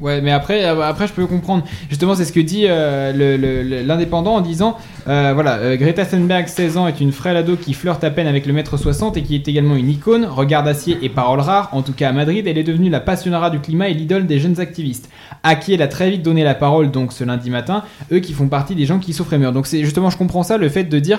Ouais, 0.00 0.20
mais 0.20 0.30
après, 0.30 0.64
euh, 0.64 0.80
après 0.82 1.08
je 1.08 1.12
peux 1.12 1.26
comprendre. 1.26 1.64
Justement, 1.88 2.14
c'est 2.14 2.24
ce 2.24 2.32
que 2.32 2.38
dit 2.38 2.66
euh, 2.68 3.82
l'indépendant 3.84 4.36
en 4.36 4.40
disant 4.40 4.76
euh, 5.08 5.32
voilà, 5.34 5.76
Greta 5.76 6.06
Thunberg, 6.06 6.46
16 6.46 6.76
ans, 6.76 6.86
est 6.86 7.00
une 7.00 7.10
frêle 7.10 7.36
ado 7.36 7.56
qui 7.56 7.74
flirte 7.74 8.04
à 8.04 8.10
peine 8.10 8.28
avec 8.28 8.46
le 8.46 8.52
mètre 8.52 8.76
60 8.76 9.16
et 9.16 9.22
qui 9.22 9.34
est 9.34 9.48
également 9.48 9.74
une 9.74 9.88
icône. 9.88 10.24
Regard 10.24 10.62
d'acier 10.62 10.98
et 11.02 11.08
paroles 11.08 11.40
rares. 11.40 11.70
En 11.72 11.82
tout 11.82 11.92
cas, 11.92 12.10
à 12.10 12.12
Madrid, 12.12 12.46
elle 12.46 12.58
est 12.58 12.64
devenue 12.64 12.90
la 12.90 13.00
passionnara 13.00 13.50
du 13.50 13.58
climat 13.58 13.88
et 13.88 13.94
l'idole 13.94 14.26
des 14.26 14.38
jeunes 14.38 14.60
activistes. 14.60 15.08
À 15.42 15.56
qui 15.56 15.72
elle 15.72 15.82
a 15.82 15.88
très 15.88 16.10
vite 16.10 16.22
donné 16.22 16.44
la 16.44 16.54
parole, 16.54 16.90
donc 16.90 17.12
ce 17.12 17.24
lundi 17.24 17.50
matin, 17.50 17.82
eux 18.12 18.20
qui 18.20 18.34
font 18.34 18.48
partie 18.48 18.74
des 18.74 18.86
gens 18.86 18.98
qui 18.98 19.12
souffrent 19.12 19.32
et 19.32 19.38
meurent. 19.38 19.52
Donc, 19.52 19.66
c'est 19.66 19.82
justement, 19.82 20.10
je 20.10 20.16
comprends 20.16 20.42
ça, 20.42 20.58
le 20.58 20.68
fait 20.68 20.84
de 20.84 20.98
dire 20.98 21.18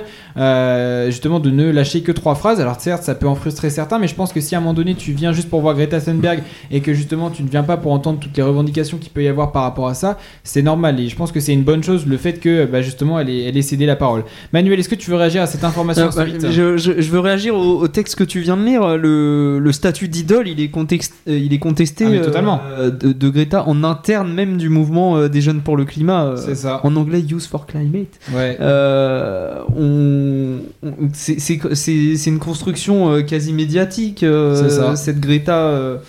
justement 1.09 1.39
de 1.39 1.49
ne 1.49 1.69
lâcher 1.69 2.01
que 2.01 2.13
trois 2.13 2.35
phrases. 2.35 2.61
Alors, 2.61 2.79
certes, 2.79 3.03
ça 3.03 3.15
peut 3.15 3.27
en 3.27 3.35
frustrer 3.35 3.69
certains, 3.69 3.99
mais 3.99 4.07
je 4.07 4.15
pense 4.15 4.31
que 4.31 4.39
si 4.39 4.55
à 4.55 4.59
un 4.59 4.61
moment 4.61 4.73
donné 4.73 4.95
tu 4.95 5.11
viens 5.11 5.33
juste 5.33 5.49
pour 5.49 5.61
voir 5.61 5.75
Greta 5.75 5.99
Thunberg 5.99 6.43
et 6.71 6.81
que 6.81 6.93
justement 6.93 7.29
tu 7.29 7.43
ne 7.43 7.49
viens 7.49 7.63
pas 7.63 7.77
pour 7.77 7.91
entendre 7.91 8.19
toutes 8.19 8.37
les 8.37 8.43
revendications 8.43 8.68
qu'il 8.97 9.11
peut 9.11 9.23
y 9.23 9.27
avoir 9.27 9.51
par 9.51 9.63
rapport 9.63 9.87
à 9.87 9.93
ça, 9.93 10.17
c'est 10.43 10.61
normal 10.61 10.99
et 10.99 11.07
je 11.09 11.15
pense 11.15 11.31
que 11.31 11.39
c'est 11.39 11.53
une 11.53 11.63
bonne 11.63 11.83
chose 11.83 12.05
le 12.05 12.17
fait 12.17 12.33
que 12.39 12.65
bah, 12.65 12.81
justement 12.81 13.19
elle 13.19 13.29
ait, 13.29 13.43
elle 13.45 13.57
ait 13.57 13.61
cédé 13.61 13.85
la 13.85 13.95
parole. 13.95 14.23
Manuel, 14.53 14.79
est-ce 14.79 14.89
que 14.89 14.95
tu 14.95 15.09
veux 15.11 15.17
réagir 15.17 15.41
à 15.41 15.47
cette 15.47 15.63
information 15.63 16.09
bah, 16.15 16.25
je, 16.27 16.77
je- 16.77 17.01
je 17.01 17.09
veux 17.11 17.19
réagir 17.19 17.55
au, 17.55 17.79
au 17.79 17.87
texte 17.87 18.15
que 18.15 18.23
tu 18.23 18.39
viens 18.39 18.57
de 18.57 18.63
lire. 18.63 18.97
Le, 18.97 19.59
le 19.59 19.71
statut 19.71 20.07
d'idole, 20.07 20.47
il 20.47 20.59
est 20.61 20.69
contexte, 20.69 21.13
euh, 21.27 21.37
il 21.37 21.53
est 21.53 21.59
contesté 21.59 22.05
Ah, 22.19 22.23
totalement. 22.25 22.61
euh, 22.77 22.89
de, 22.89 23.11
de 23.11 23.29
Greta 23.29 23.67
en 23.67 23.83
interne 23.83 24.33
même 24.33 24.57
du 24.57 24.69
mouvement 24.69 25.17
euh, 25.17 25.27
des 25.29 25.41
jeunes 25.41 25.61
pour 25.61 25.77
le 25.77 25.85
climat. 25.85 26.35
C'est 26.37 26.55
ça. 26.55 26.81
En 26.83 26.95
anglais, 26.95 27.21
Youth 27.21 27.45
for 27.45 27.65
Climate. 27.65 28.07
Ouais. 28.33 28.57
Euh, 28.59 29.59
on, 29.77 30.59
on- 30.87 31.09
c'est- 31.13 32.25
une 32.27 32.39
construction 32.39 33.21
quasi 33.23 33.53
médiatique, 33.53 34.23
euh, 34.23 34.95
cette 34.95 35.19
Greta 35.19 35.99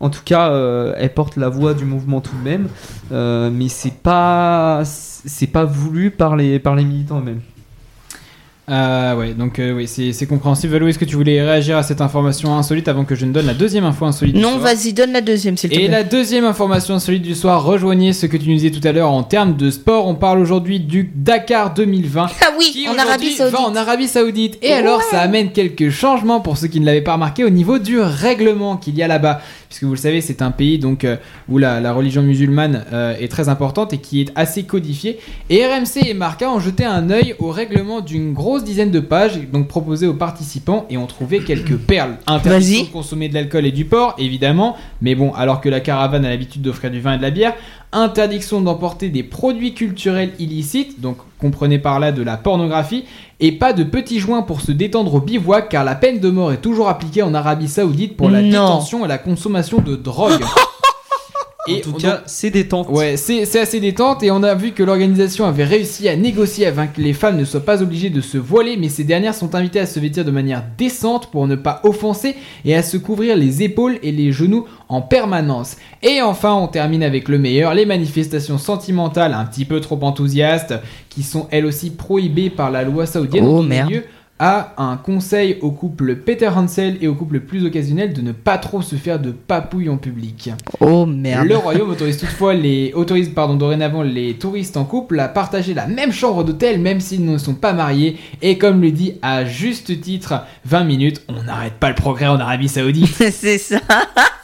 En 0.00 0.10
tout 0.10 0.22
cas, 0.24 0.50
euh, 0.50 0.94
elle 0.96 1.12
porte 1.12 1.36
la 1.36 1.48
voix 1.48 1.74
du 1.74 1.84
mouvement 1.84 2.20
tout 2.20 2.36
de 2.36 2.42
même, 2.42 2.68
euh, 3.12 3.50
mais 3.52 3.68
c'est 3.68 4.02
pas 4.02 4.82
c'est 4.84 5.46
pas 5.46 5.64
voulu 5.64 6.10
par 6.10 6.36
les 6.36 6.58
par 6.58 6.74
les 6.74 6.84
militants 6.84 7.20
eux-mêmes. 7.20 7.40
Euh, 8.68 9.16
ouais, 9.16 9.32
donc 9.34 9.58
euh, 9.58 9.72
oui, 9.72 9.88
c'est 9.88 10.26
compréhensible. 10.26 10.72
Valou, 10.74 10.86
est-ce 10.86 10.98
que 10.98 11.04
tu 11.04 11.16
voulais 11.16 11.42
réagir 11.42 11.76
à 11.76 11.82
cette 11.82 12.00
information 12.00 12.56
insolite 12.56 12.86
avant 12.86 13.04
que 13.04 13.16
je 13.16 13.24
ne 13.26 13.32
donne 13.32 13.46
la 13.46 13.54
deuxième 13.54 13.84
info 13.84 14.04
insolite 14.04 14.36
du 14.36 14.40
Non, 14.40 14.58
vas-y, 14.58 14.92
donne 14.92 15.12
la 15.12 15.22
deuxième, 15.22 15.56
s'il 15.56 15.70
te 15.70 15.74
Et 15.74 15.78
plaît. 15.78 15.88
la 15.88 16.04
deuxième 16.04 16.44
information 16.44 16.94
insolite 16.94 17.22
du 17.22 17.34
soir, 17.34 17.64
rejoignez 17.64 18.12
ce 18.12 18.26
que 18.26 18.36
tu 18.36 18.48
nous 18.48 18.54
disais 18.54 18.70
tout 18.70 18.86
à 18.86 18.92
l'heure 18.92 19.10
en 19.10 19.24
termes 19.24 19.56
de 19.56 19.70
sport. 19.70 20.06
On 20.06 20.14
parle 20.14 20.38
aujourd'hui 20.38 20.78
du 20.78 21.10
Dakar 21.16 21.74
2020. 21.74 22.26
Ah 22.42 22.44
oui, 22.58 22.70
qui 22.72 22.88
en 22.88 22.96
Arabie 22.96 23.32
Saoudite. 23.32 23.54
va 23.58 23.62
en 23.62 23.74
Arabie 23.74 24.06
Saoudite. 24.06 24.58
Et 24.62 24.72
alors, 24.72 25.02
ça 25.02 25.20
amène 25.20 25.50
quelques 25.50 25.90
changements 25.90 26.40
pour 26.40 26.56
ceux 26.56 26.68
qui 26.68 26.78
ne 26.78 26.86
l'avaient 26.86 27.00
pas 27.00 27.14
remarqué 27.14 27.42
au 27.44 27.50
niveau 27.50 27.80
du 27.80 27.98
règlement 27.98 28.76
qu'il 28.76 28.94
y 28.96 29.02
a 29.02 29.08
là-bas. 29.08 29.40
Puisque 29.70 29.84
vous 29.84 29.92
le 29.92 29.98
savez, 29.98 30.20
c'est 30.20 30.42
un 30.42 30.50
pays 30.50 30.80
donc 30.80 31.04
euh, 31.04 31.16
où 31.48 31.56
la, 31.56 31.78
la 31.78 31.92
religion 31.92 32.22
musulmane 32.22 32.84
euh, 32.92 33.14
est 33.16 33.28
très 33.28 33.48
importante 33.48 33.92
et 33.92 33.98
qui 33.98 34.20
est 34.20 34.32
assez 34.34 34.64
codifiée. 34.64 35.20
Et 35.48 35.64
RMC 35.64 36.08
et 36.08 36.12
Marca 36.12 36.50
ont 36.50 36.58
jeté 36.58 36.84
un 36.84 37.08
œil 37.08 37.36
au 37.38 37.52
règlement 37.52 38.00
d'une 38.00 38.32
grosse 38.32 38.64
dizaine 38.64 38.90
de 38.90 38.98
pages, 38.98 39.38
donc 39.52 39.68
proposé 39.68 40.08
aux 40.08 40.14
participants, 40.14 40.86
et 40.90 40.96
ont 40.96 41.06
trouvé 41.06 41.44
quelques 41.44 41.76
perles. 41.86 42.16
Interdiction 42.26 42.86
de 42.86 42.88
consommer 42.88 43.28
de 43.28 43.34
l'alcool 43.34 43.64
et 43.64 43.70
du 43.70 43.84
porc, 43.84 44.16
évidemment. 44.18 44.76
Mais 45.02 45.14
bon, 45.14 45.32
alors 45.34 45.60
que 45.60 45.68
la 45.68 45.78
caravane 45.78 46.24
a 46.24 46.30
l'habitude 46.30 46.62
d'offrir 46.62 46.90
du 46.90 47.00
vin 47.00 47.14
et 47.14 47.18
de 47.18 47.22
la 47.22 47.30
bière, 47.30 47.54
interdiction 47.92 48.60
d'emporter 48.60 49.08
des 49.08 49.22
produits 49.22 49.74
culturels 49.74 50.32
illicites, 50.38 51.00
donc 51.00 51.16
comprenez 51.38 51.78
par 51.78 51.98
là 52.00 52.12
de 52.12 52.22
la 52.22 52.36
pornographie, 52.36 53.04
et 53.40 53.52
pas 53.52 53.72
de 53.72 53.82
petits 53.84 54.20
joints 54.20 54.42
pour 54.42 54.60
se 54.60 54.72
détendre 54.72 55.14
au 55.14 55.20
bivouac, 55.20 55.68
car 55.68 55.84
la 55.84 55.94
peine 55.94 56.20
de 56.20 56.30
mort 56.30 56.52
est 56.52 56.60
toujours 56.60 56.88
appliquée 56.88 57.22
en 57.22 57.34
Arabie 57.34 57.68
Saoudite 57.68 58.16
pour 58.16 58.30
la 58.30 58.42
Non. 58.42 58.48
détention 58.50 59.04
et 59.04 59.08
la 59.08 59.18
consommation 59.18 59.78
de 59.78 59.96
drogue. 59.96 60.44
en 61.68 61.80
tout 61.80 61.92
cas, 61.92 62.22
c'est 62.26 62.50
détente. 62.50 62.88
Ouais, 62.88 63.16
c'est 63.16 63.44
c'est 63.44 63.60
assez 63.60 63.80
détente 63.80 64.22
et 64.22 64.30
on 64.30 64.42
a 64.42 64.54
vu 64.54 64.72
que 64.72 64.82
l'organisation 64.82 65.44
avait 65.44 65.64
réussi 65.64 66.08
à 66.08 66.16
négocier 66.16 66.66
afin 66.66 66.86
que 66.86 67.00
les 67.00 67.12
femmes 67.12 67.36
ne 67.36 67.44
soient 67.44 67.64
pas 67.64 67.82
obligées 67.82 68.10
de 68.10 68.20
se 68.20 68.38
voiler, 68.38 68.76
mais 68.76 68.88
ces 68.88 69.04
dernières 69.04 69.34
sont 69.34 69.54
invitées 69.54 69.80
à 69.80 69.86
se 69.86 70.00
vêtir 70.00 70.24
de 70.24 70.30
manière 70.30 70.64
décente 70.78 71.30
pour 71.30 71.46
ne 71.46 71.56
pas 71.56 71.80
offenser 71.84 72.36
et 72.64 72.74
à 72.74 72.82
se 72.82 72.96
couvrir 72.96 73.36
les 73.36 73.62
épaules 73.62 73.98
et 74.02 74.12
les 74.12 74.32
genoux 74.32 74.66
en 74.88 75.02
permanence. 75.02 75.76
Et 76.02 76.22
enfin, 76.22 76.54
on 76.54 76.66
termine 76.66 77.02
avec 77.02 77.28
le 77.28 77.38
meilleur, 77.38 77.74
les 77.74 77.86
manifestations 77.86 78.58
sentimentales 78.58 79.34
un 79.34 79.44
petit 79.44 79.64
peu 79.64 79.80
trop 79.80 79.98
enthousiastes, 80.02 80.74
qui 81.08 81.22
sont 81.22 81.46
elles 81.50 81.66
aussi 81.66 81.90
prohibées 81.90 82.50
par 82.50 82.70
la 82.70 82.84
loi 82.84 83.06
saoudienne. 83.06 83.44
Oh, 83.46 83.62
merde. 83.62 83.90
lieu 83.90 84.04
à 84.42 84.72
un 84.78 84.96
conseil 84.96 85.58
au 85.60 85.70
couple 85.70 86.16
Peter 86.16 86.48
Hansel 86.48 86.96
et 87.02 87.08
au 87.08 87.14
couple 87.14 87.40
plus 87.40 87.66
occasionnel 87.66 88.14
de 88.14 88.22
ne 88.22 88.32
pas 88.32 88.56
trop 88.56 88.80
se 88.80 88.96
faire 88.96 89.20
de 89.20 89.32
papouilles 89.32 89.90
en 89.90 89.98
public. 89.98 90.50
Oh 90.80 91.04
merde. 91.04 91.46
Le 91.46 91.58
royaume 91.58 91.90
autorise 91.90 92.16
toutefois 92.16 92.54
les 92.54 92.92
autorise 92.94 93.28
pardon 93.28 93.54
dorénavant 93.54 94.02
les 94.02 94.34
touristes 94.34 94.78
en 94.78 94.84
couple 94.84 95.20
à 95.20 95.28
partager 95.28 95.74
la 95.74 95.86
même 95.86 96.10
chambre 96.10 96.42
d'hôtel 96.42 96.80
même 96.80 97.00
s'ils 97.00 97.24
ne 97.24 97.36
sont 97.36 97.54
pas 97.54 97.74
mariés 97.74 98.16
et 98.40 98.56
comme 98.56 98.80
le 98.80 98.90
dit 98.90 99.12
à 99.20 99.44
juste 99.44 100.00
titre 100.00 100.42
20 100.64 100.84
minutes, 100.84 101.22
on 101.28 101.42
n'arrête 101.42 101.74
pas 101.74 101.90
le 101.90 101.94
progrès 101.94 102.26
en 102.26 102.40
Arabie 102.40 102.68
Saoudite. 102.68 103.08
c'est 103.30 103.58
ça. 103.58 103.80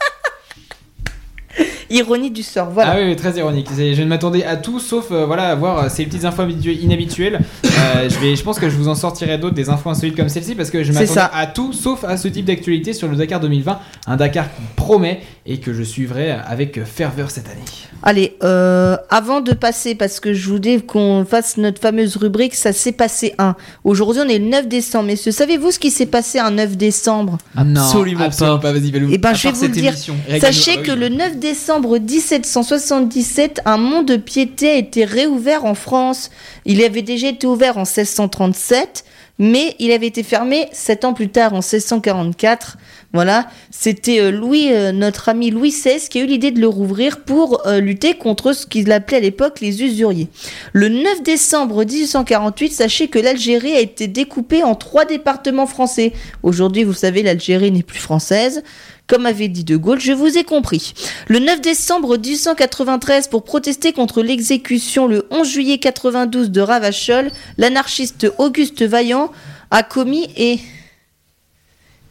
Ironie 1.89 2.31
du 2.31 2.43
sort, 2.43 2.69
voilà. 2.69 2.91
Ah 2.95 2.97
oui, 3.01 3.15
très 3.15 3.37
ironique. 3.37 3.67
Je 3.77 4.01
ne 4.01 4.07
m'attendais 4.07 4.43
à 4.43 4.57
tout 4.57 4.79
sauf 4.79 5.07
euh, 5.11 5.25
voilà 5.25 5.49
avoir 5.49 5.79
euh, 5.85 5.89
ces 5.89 6.05
petites 6.05 6.25
infos 6.25 6.43
habitu- 6.43 6.77
inhabituelles. 6.79 7.39
Euh, 7.65 8.09
je 8.09 8.17
vais, 8.19 8.35
je 8.35 8.43
pense 8.43 8.59
que 8.59 8.69
je 8.69 8.75
vous 8.75 8.87
en 8.87 8.95
sortirai 8.95 9.37
d'autres 9.37 9.55
des 9.55 9.69
infos 9.69 9.89
insolites 9.89 10.15
comme 10.15 10.29
celle-ci 10.29 10.55
parce 10.55 10.69
que 10.69 10.83
je 10.83 10.91
m'attendais 10.91 11.19
à 11.33 11.47
tout 11.47 11.71
sauf 11.73 12.03
à 12.03 12.17
ce 12.17 12.27
type 12.27 12.45
d'actualité 12.45 12.93
sur 12.93 13.07
le 13.07 13.15
Dakar 13.15 13.39
2020, 13.39 13.79
un 14.07 14.15
Dakar 14.17 14.45
qui 14.45 14.61
promet 14.75 15.21
et 15.45 15.59
que 15.59 15.73
je 15.73 15.83
suivrai 15.83 16.31
avec 16.31 16.83
ferveur 16.83 17.31
cette 17.31 17.47
année. 17.47 17.61
Allez, 18.03 18.35
euh, 18.43 18.95
avant 19.09 19.41
de 19.41 19.53
passer, 19.53 19.95
parce 19.95 20.19
que 20.19 20.33
je 20.33 20.49
voulais 20.49 20.79
qu'on 20.81 21.25
fasse 21.27 21.57
notre 21.57 21.81
fameuse 21.81 22.15
rubrique, 22.17 22.53
ça 22.53 22.71
s'est 22.71 22.91
passé 22.91 23.33
un. 23.39 23.55
Aujourd'hui, 23.83 24.21
on 24.23 24.29
est 24.29 24.37
le 24.37 24.45
9 24.45 24.67
décembre. 24.67 25.05
Messieurs, 25.07 25.31
savez-vous 25.31 25.71
ce 25.71 25.79
qui 25.79 25.89
s'est 25.89 26.05
passé 26.05 26.37
un 26.37 26.51
9 26.51 26.77
décembre? 26.77 27.37
Absolument 27.55 28.29
pas. 28.59 28.71
Vas-y, 28.73 28.91
Valou. 28.91 29.09
Eh 29.11 29.17
ben, 29.17 29.29
À 29.29 29.33
je 29.33 29.47
vais 29.47 29.53
vous 29.53 29.61
le 29.63 29.69
dire. 29.69 29.93
Sachez 30.39 30.77
que 30.83 30.91
le 30.91 31.09
9 31.09 31.37
décembre 31.37 31.76
1777, 31.79 33.61
un 33.65 33.77
mont 33.77 34.03
de 34.03 34.15
piété 34.15 34.69
a 34.69 34.75
été 34.75 35.05
réouvert 35.05 35.65
en 35.65 35.75
France. 35.75 36.29
Il 36.65 36.83
avait 36.83 37.01
déjà 37.01 37.29
été 37.29 37.47
ouvert 37.47 37.77
en 37.77 37.81
1637, 37.81 39.05
mais 39.39 39.75
il 39.79 39.91
avait 39.91 40.07
été 40.07 40.23
fermé 40.23 40.67
sept 40.71 41.05
ans 41.05 41.13
plus 41.13 41.29
tard, 41.29 41.53
en 41.53 41.57
1644. 41.57 42.77
Voilà, 43.13 43.47
c'était 43.71 44.19
euh, 44.19 44.31
Louis, 44.31 44.73
euh, 44.73 44.91
notre 44.91 45.29
ami 45.29 45.49
Louis 45.49 45.69
XVI, 45.69 46.09
qui 46.09 46.19
a 46.19 46.23
eu 46.23 46.25
l'idée 46.25 46.51
de 46.51 46.59
le 46.59 46.67
rouvrir 46.67 47.23
pour 47.23 47.65
euh, 47.65 47.79
lutter 47.79 48.15
contre 48.15 48.51
ce 48.51 48.65
qu'il 48.65 48.91
appelait 48.91 49.17
à 49.17 49.21
l'époque 49.21 49.61
les 49.61 49.81
usuriers. 49.81 50.27
Le 50.73 50.89
9 50.89 51.23
décembre 51.23 51.85
1848, 51.85 52.73
sachez 52.73 53.07
que 53.07 53.17
l'Algérie 53.17 53.73
a 53.73 53.79
été 53.79 54.07
découpée 54.07 54.63
en 54.63 54.75
trois 54.75 55.05
départements 55.05 55.67
français. 55.67 56.11
Aujourd'hui, 56.43 56.83
vous 56.83 56.93
savez, 56.93 57.23
l'Algérie 57.23 57.71
n'est 57.71 57.83
plus 57.83 57.99
française. 57.99 58.61
Comme 59.07 59.25
avait 59.25 59.47
dit 59.47 59.63
De 59.63 59.77
Gaulle, 59.77 60.01
je 60.01 60.11
vous 60.11 60.37
ai 60.37 60.43
compris. 60.43 60.93
Le 61.27 61.39
9 61.39 61.61
décembre 61.61 62.17
1893, 62.17 63.29
pour 63.29 63.43
protester 63.43 63.93
contre 63.93 64.21
l'exécution 64.21 65.07
le 65.07 65.25
11 65.31 65.47
juillet 65.49 65.77
92 65.77 66.51
de 66.51 66.59
Ravachol, 66.61 67.31
l'anarchiste 67.57 68.27
Auguste 68.37 68.81
Vaillant 68.83 69.31
a 69.71 69.83
commis 69.83 70.27
et... 70.35 70.59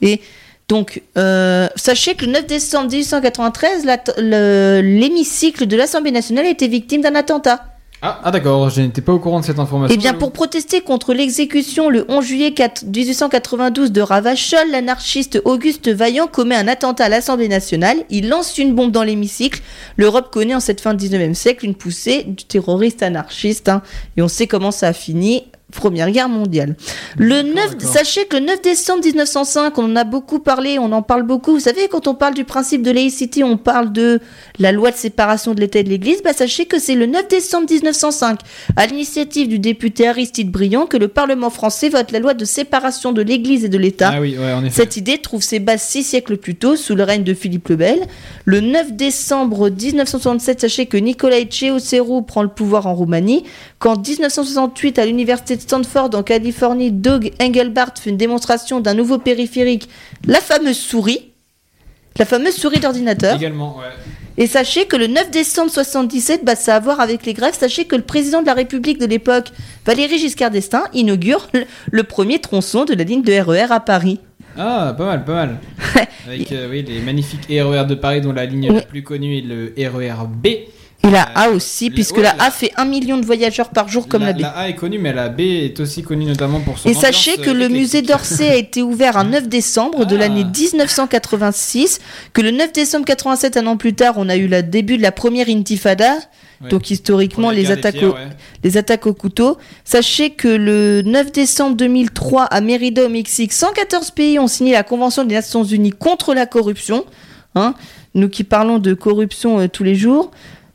et 0.01 0.21
Donc, 0.69 1.03
euh, 1.19 1.69
sachez 1.77 2.15
que 2.15 2.25
le 2.25 2.33
9 2.33 2.47
décembre 2.47 2.91
1893, 2.91 3.85
la- 3.85 4.03
le- 4.17 4.81
l'hémicycle 4.81 5.67
de 5.67 5.77
l'Assemblée 5.77 6.13
nationale 6.13 6.47
été 6.47 6.67
victime 6.67 7.03
d'un 7.03 7.15
attentat. 7.15 7.76
Ah, 8.09 8.21
ah, 8.23 8.31
d'accord, 8.31 8.71
je 8.71 8.83
n'étais 8.83 9.01
pas 9.01 9.13
au 9.13 9.19
courant 9.19 9.41
de 9.41 9.45
cette 9.45 9.59
information. 9.59 9.93
Eh 9.93 9.99
bien, 9.99 10.15
pour 10.15 10.31
protester 10.31 10.81
contre 10.81 11.13
l'exécution 11.13 11.89
le 11.91 12.05
11 12.09 12.25
juillet 12.25 12.53
4 12.53 12.85
1892 12.85 13.91
de 13.91 14.01
Ravachol, 14.01 14.71
l'anarchiste 14.71 15.43
Auguste 15.45 15.89
Vaillant 15.89 16.29
commet 16.29 16.55
un 16.55 16.69
attentat 16.69 17.07
à 17.07 17.09
l'Assemblée 17.09 17.49
nationale. 17.49 17.97
Il 18.09 18.29
lance 18.29 18.59
une 18.59 18.77
bombe 18.77 18.93
dans 18.93 19.03
l'hémicycle. 19.03 19.61
L'Europe 19.97 20.31
connaît 20.31 20.55
en 20.55 20.61
cette 20.61 20.81
fin 20.81 20.95
du 20.95 21.09
19e 21.09 21.35
siècle 21.35 21.65
une 21.65 21.75
poussée 21.75 22.23
du 22.23 22.45
terroriste 22.45 23.03
anarchiste. 23.03 23.69
hein. 23.69 23.83
et 24.17 24.23
on 24.23 24.29
sait 24.29 24.47
comment 24.47 24.71
ça 24.71 24.87
a 24.87 24.93
fini. 24.93 25.43
Première 25.75 26.13
guerre 26.13 26.29
mondiale. 26.29 26.77
Le 27.19 27.43
9, 27.43 27.55
d'accord. 27.55 27.93
sachez 27.93 28.27
que 28.27 28.37
le 28.37 28.47
9 28.47 28.63
décembre 28.63 29.05
1905, 29.05 29.77
on 29.79 29.91
en 29.91 29.97
a 29.97 30.05
beaucoup 30.05 30.39
parlé, 30.39 30.79
on 30.79 30.93
en 30.93 31.03
parle 31.03 31.25
beaucoup. 31.25 31.55
Vous 31.55 31.61
savez, 31.61 31.89
quand 31.89 32.07
on 32.07 32.15
parle 32.15 32.35
du 32.35 32.45
principe 32.45 32.83
de 32.83 32.93
laïcité, 32.93 33.43
on 33.43 33.57
parle 33.57 33.93
de 33.93 34.21
la 34.61 34.71
loi 34.71 34.93
de 34.93 34.97
séparation 34.97 35.55
de 35.55 35.61
l'État 35.61 35.81
et 35.81 35.83
de 35.83 35.89
l'Église. 35.89 36.23
Bah, 36.23 36.33
sachez 36.33 36.67
que 36.67 36.79
c'est 36.79 36.95
le 36.95 37.07
9 37.07 37.27
décembre 37.27 37.67
1905, 37.69 38.39
à 38.77 38.87
l'initiative 38.87 39.49
du 39.49 39.59
député 39.59 40.07
Aristide 40.07 40.53
Briand, 40.53 40.87
que 40.87 40.97
le 40.97 41.09
Parlement 41.09 41.51
français 41.51 41.89
vote 41.89 42.13
la 42.13 42.21
loi 42.21 42.35
de 42.35 42.45
séparation 42.45 43.13
de 43.13 43.23
l'Église 43.23 43.65
et 43.65 43.69
de 43.69 43.79
l'État. 43.79 44.13
Ah 44.15 44.21
oui, 44.21 44.37
ouais. 44.39 44.71
Cette 44.71 44.97
idée 44.97 45.19
trouve 45.19 45.43
ses 45.43 45.59
bases 45.59 45.83
six 45.83 46.05
siècles 46.05 46.37
plus 46.37 46.55
tôt, 46.55 46.77
sous 46.77 46.95
le 46.95 47.03
règne 47.03 47.25
de 47.25 47.35
Philippe 47.35 47.71
le 47.71 47.77
Bel. 47.77 48.07
Le 48.45 48.61
9 48.61 48.93
décembre 48.93 49.69
1967, 49.69 50.61
sachez 50.61 50.87
que 50.87 50.97
Nicolae 50.97 51.47
Ceausescu 51.51 52.23
prend 52.25 52.45
le 52.45 52.51
pouvoir 52.51 52.87
en 52.87 52.95
Roumanie. 52.95 53.43
Qu'en 53.81 53.99
1968, 53.99 55.01
à 55.01 55.07
l'université 55.07 55.57
Stanford, 55.67 56.11
en 56.15 56.23
Californie, 56.23 56.93
Doug 56.93 57.33
Engelbart 57.43 57.95
fait 58.01 58.11
une 58.11 58.17
démonstration 58.17 58.81
d'un 58.81 58.95
nouveau 58.95 59.19
périphérique, 59.19 59.89
la 60.25 60.41
fameuse 60.41 60.79
souris. 60.79 61.33
La 62.19 62.25
fameuse 62.25 62.55
souris 62.55 62.79
d'ordinateur. 62.79 63.35
Également, 63.35 63.77
ouais. 63.79 63.85
Et 64.39 64.47
sachez 64.47 64.87
que 64.87 64.95
le 64.97 65.09
9 65.09 65.33
décembre 65.33 65.73
77, 65.73 66.45
bah, 66.45 66.55
ça 66.55 66.75
a 66.75 66.77
à 66.77 66.81
voir 66.81 67.01
avec 67.01 67.27
les 67.27 67.33
grèves. 67.33 67.55
Sachez 67.59 67.87
que 67.87 67.97
le 67.97 68.03
président 68.03 68.43
de 68.43 68.47
la 68.47 68.55
République 68.55 68.99
de 68.99 69.07
l'époque, 69.07 69.49
Valéry 69.85 70.19
Giscard 70.19 70.53
d'Estaing, 70.53 70.85
inaugure 70.93 71.49
le, 71.91 72.03
premier 72.05 72.39
tronçon 72.39 72.85
de 72.85 72.95
la 72.95 73.03
ligne 73.03 73.23
de 73.23 73.33
RER 73.33 73.73
à 73.73 73.81
Paris. 73.81 74.21
Ah, 74.57 74.95
pas 74.97 75.05
mal, 75.05 75.25
pas 75.25 75.35
mal. 75.35 75.59
Avec 76.29 76.53
euh, 76.53 76.69
oui, 76.71 76.85
les 76.87 77.01
magnifiques 77.01 77.47
RER 77.49 77.87
de 77.87 77.97
Paris, 77.97 78.21
dont 78.21 78.33
la 78.33 78.47
ligne 78.47 78.73
la 78.73 78.83
plus 78.83 79.03
connue 79.03 79.39
est 79.39 79.43
le 79.43 79.75
RER 79.77 80.27
B. 80.29 80.47
Et 81.05 81.11
la 81.11 81.23
A 81.37 81.51
aussi, 81.51 81.91
puisque 81.91 82.17
ouais, 82.17 82.23
la 82.25 82.35
la- 82.35 82.45
A 82.45 82.51
fait 82.51 82.73
un 82.77 82.85
million 82.85 83.17
de 83.17 83.25
voyageurs 83.25 83.69
par 83.69 83.87
jour 83.89 84.09
comme 84.09 84.23
la, 84.25 84.33
B. 84.33 84.43
A 84.43 84.69
est 84.69 84.75
connue, 84.75 84.99
mais 84.99 85.13
la 85.13 85.29
B 85.29 85.41
est 85.41 85.79
aussi 85.79 86.03
connue 86.03 86.25
notamment 86.25 86.59
pour 86.61 86.79
son 86.79 86.89
Et 86.89 86.95
sachez 86.95 87.37
que 87.37 87.51
euh, 87.51 87.55
le 87.55 87.69
musée 87.69 88.03
d'Orsay 88.03 88.49
a 88.49 88.57
été 88.57 88.83
ouvert 88.83 89.17
un 89.17 89.25
9 89.31 89.47
décembre 89.49 90.05
de 90.05 90.17
Ah. 90.17 90.21
l'année 90.21 90.45
1986, 90.45 92.01
que 92.33 92.41
le 92.43 92.51
9 92.51 92.73
décembre 92.73 93.05
87, 93.05 93.57
un 93.57 93.67
an 93.67 93.77
plus 93.77 93.95
tard, 93.95 94.15
on 94.17 94.29
a 94.29 94.37
eu 94.37 94.49
le 94.49 94.63
début 94.63 94.97
de 94.97 95.03
la 95.03 95.13
première 95.13 95.49
intifada, 95.49 96.15
Ouais. 96.63 96.71
donc 96.71 96.91
historiquement 96.91 97.51
les 97.51 97.71
attaques, 97.71 97.97
pierres, 97.97 98.11
au, 98.11 98.15
ouais. 98.15 98.29
les 98.65 98.77
attaques 98.79 99.07
au 99.07 99.13
couteau. 99.13 99.59
Sachez 99.85 100.31
que 100.31 100.49
le 100.49 101.03
9 101.03 101.31
décembre 101.31 101.77
2003, 101.77 102.45
à 102.45 102.61
Mérida 102.63 103.05
au 103.05 103.11
Mexique, 103.11 103.53
114 103.53 104.11
pays 104.13 104.39
ont 104.39 104.47
signé 104.49 104.73
la 104.73 104.83
Convention 104.83 105.25
des 105.25 105.35
Nations 105.35 105.65
Unies 105.65 105.91
contre 105.91 106.33
la 106.35 106.47
corruption. 106.47 107.05
Hein, 107.55 107.75
nous 108.15 108.29
qui 108.31 108.43
parlons 108.45 108.79
de 108.79 108.95
corruption 108.95 109.61
euh, 109.61 109.69
tous 109.69 109.83
les 109.85 109.95
jours. 109.95 110.31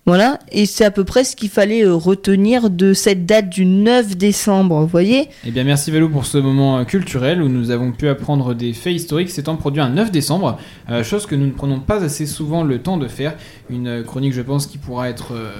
Voilà, 0.07 0.39
et 0.51 0.65
c'est 0.65 0.83
à 0.83 0.89
peu 0.89 1.03
près 1.03 1.23
ce 1.23 1.35
qu'il 1.35 1.49
fallait 1.49 1.85
euh, 1.85 1.93
retenir 1.93 2.71
de 2.71 2.91
cette 2.91 3.27
date 3.27 3.49
du 3.49 3.65
9 3.65 4.17
décembre, 4.17 4.79
vous 4.79 4.87
voyez 4.87 5.29
Eh 5.45 5.51
bien, 5.51 5.63
merci 5.63 5.91
Valou 5.91 6.09
pour 6.09 6.25
ce 6.25 6.39
moment 6.39 6.79
euh, 6.79 6.85
culturel 6.85 7.39
où 7.43 7.49
nous 7.49 7.69
avons 7.69 7.91
pu 7.91 8.09
apprendre 8.09 8.55
des 8.55 8.73
faits 8.73 8.95
historiques 8.95 9.29
s'étant 9.29 9.57
produits 9.57 9.79
un 9.79 9.89
9 9.89 10.09
décembre, 10.09 10.57
euh, 10.89 11.03
chose 11.03 11.27
que 11.27 11.35
nous 11.35 11.45
ne 11.45 11.51
prenons 11.51 11.79
pas 11.79 12.03
assez 12.03 12.25
souvent 12.25 12.63
le 12.63 12.79
temps 12.79 12.97
de 12.97 13.07
faire. 13.07 13.35
Une 13.69 14.03
chronique, 14.03 14.33
je 14.33 14.41
pense, 14.41 14.65
qui 14.65 14.79
pourra 14.79 15.07
être 15.07 15.35
euh, 15.35 15.51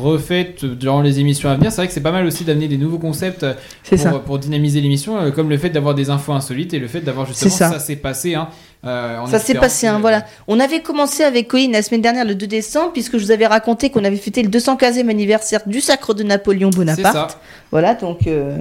refaite 0.00 0.64
durant 0.64 1.02
les 1.02 1.18
émissions 1.18 1.48
à 1.48 1.56
venir. 1.56 1.72
C'est 1.72 1.78
vrai 1.78 1.88
que 1.88 1.92
c'est 1.92 2.00
pas 2.00 2.12
mal 2.12 2.24
aussi 2.26 2.44
d'amener 2.44 2.68
des 2.68 2.78
nouveaux 2.78 2.98
concepts 2.98 3.44
pour, 3.88 3.98
ça. 3.98 4.12
pour 4.12 4.38
dynamiser 4.38 4.80
l'émission, 4.80 5.32
comme 5.32 5.50
le 5.50 5.58
fait 5.58 5.70
d'avoir 5.70 5.96
des 5.96 6.10
infos 6.10 6.32
insolites 6.32 6.72
et 6.74 6.78
le 6.78 6.86
fait 6.86 7.00
d'avoir 7.00 7.26
justement 7.26 7.50
ça, 7.50 7.80
s'est 7.80 7.96
passé. 7.96 8.36
Hein, 8.36 8.50
euh, 8.86 9.26
Ça 9.30 9.38
s'est 9.38 9.54
passé, 9.54 9.86
hein, 9.86 9.98
voilà. 10.00 10.24
On 10.48 10.58
avait 10.60 10.80
commencé 10.80 11.22
avec 11.22 11.48
Colline 11.48 11.72
la 11.72 11.82
semaine 11.82 12.00
dernière, 12.00 12.24
le 12.24 12.34
2 12.34 12.46
décembre, 12.46 12.92
puisque 12.92 13.18
je 13.18 13.24
vous 13.24 13.30
avais 13.30 13.46
raconté 13.46 13.90
qu'on 13.90 14.04
avait 14.04 14.16
fêté 14.16 14.42
le 14.42 14.48
215e 14.48 15.08
anniversaire 15.10 15.60
du 15.66 15.80
sacre 15.80 16.14
de 16.14 16.22
Napoléon 16.22 16.70
C'est 16.72 16.78
Bonaparte. 16.78 17.30
ça. 17.32 17.40
Voilà, 17.70 17.94
donc, 17.94 18.26
euh, 18.26 18.56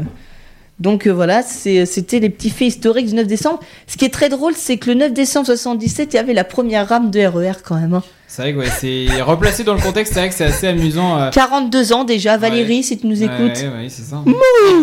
donc 0.79 1.07
euh, 1.07 1.11
voilà, 1.13 1.41
c'était 1.43 2.19
les 2.19 2.29
petits 2.29 2.49
faits 2.49 2.67
historiques 2.69 3.07
du 3.07 3.13
9 3.15 3.27
décembre. 3.27 3.59
Ce 3.87 3.97
qui 3.97 4.05
est 4.05 4.13
très 4.13 4.29
drôle, 4.29 4.53
c'est 4.55 4.77
que 4.77 4.89
le 4.89 4.95
9 4.95 5.13
décembre 5.13 5.45
77, 5.45 6.13
il 6.13 6.15
y 6.17 6.19
avait 6.19 6.33
la 6.33 6.43
première 6.43 6.87
rame 6.87 7.11
de 7.11 7.19
RER 7.25 7.53
quand 7.63 7.75
même. 7.75 7.93
hein. 7.93 8.03
C'est 8.27 8.43
vrai 8.43 8.53
que 8.53 8.59
ouais, 8.59 8.67
c'est 8.79 9.21
replacé 9.23 9.63
dans 9.63 9.73
le 9.73 9.81
contexte, 9.81 10.13
c'est 10.13 10.19
vrai 10.19 10.29
que 10.29 10.35
c'est 10.35 10.45
assez 10.45 10.67
amusant. 10.67 11.17
euh, 11.19 11.29
42 11.31 11.93
ans 11.93 12.03
déjà, 12.03 12.37
Valérie, 12.37 12.77
Ouais. 12.77 12.83
si 12.83 12.97
tu 12.97 13.07
nous 13.07 13.23
écoutes. 13.23 13.37
Ouais, 13.37 13.67
ouais, 13.69 13.87
c'est 13.89 14.03
ça. 14.03 14.21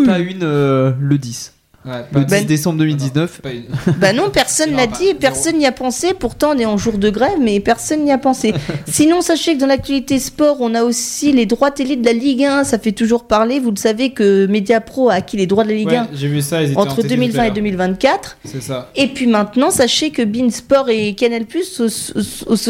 Pas 0.05 0.19
une 0.19 0.43
euh, 0.43 0.91
le 0.99 1.17
10. 1.17 1.53
Ouais, 1.87 1.93
Le 2.11 2.19
pas- 2.19 2.25
10 2.25 2.31
Ben- 2.31 2.45
décembre 2.45 2.79
2019. 2.79 3.41
pas 3.41 3.51
une- 3.51 3.63
Bah 3.99 4.11
non, 4.13 4.29
personne 4.29 4.75
pas. 4.75 4.87
dit, 4.87 5.13
personne 5.19 5.57
n'y 5.57 5.65
a 5.65 5.71
pensé. 5.71 6.13
Pourtant, 6.13 6.51
on 6.55 6.59
est 6.59 6.65
en 6.65 6.77
jour 6.77 6.97
de 6.97 7.09
grève, 7.09 7.37
mais 7.41 7.59
personne 7.59 8.03
n'y 8.03 8.11
a 8.11 8.17
pensé. 8.17 8.53
Sinon, 8.87 9.21
sachez 9.21 9.55
que 9.55 9.59
dans 9.59 9.67
l'actualité 9.67 10.19
sport, 10.19 10.57
on 10.59 10.75
a 10.75 10.83
aussi 10.83 11.31
les 11.31 11.45
droits 11.45 11.71
télé 11.71 11.95
de 11.95 12.05
la 12.05 12.13
Ligue 12.13 12.43
1. 12.43 12.63
Ça 12.65 12.77
fait 12.79 12.91
toujours 12.91 13.25
parler. 13.27 13.59
Vous 13.59 13.71
le 13.71 13.77
savez 13.77 14.11
que 14.11 14.45
Mediapro 14.47 15.09
a 15.09 15.13
acquis 15.15 15.37
les 15.37 15.47
droits 15.47 15.63
de 15.63 15.69
la 15.69 15.75
Ligue 15.75 15.87
Ouais, 15.87 15.95
1 15.97 16.07
j'ai 16.13 16.27
vu 16.27 16.41
ça, 16.41 16.61
ils 16.63 16.77
en 16.77 16.81
entre 16.81 17.01
télé 17.01 17.07
tout 17.07 17.13
à 17.13 17.15
2020 17.17 17.43
et 17.43 17.45
l'heure. 17.47 17.53
2024. 17.55 18.37
C'est 18.43 18.61
ça. 18.61 18.89
Et 18.95 19.07
puis 19.07 19.27
maintenant, 19.27 19.69
sachez 19.71 20.09
que 20.11 20.21
Beansport 20.23 20.89
et 20.89 21.13
Canal 21.15 21.45
Plus 21.45 21.63
se, 21.87 21.87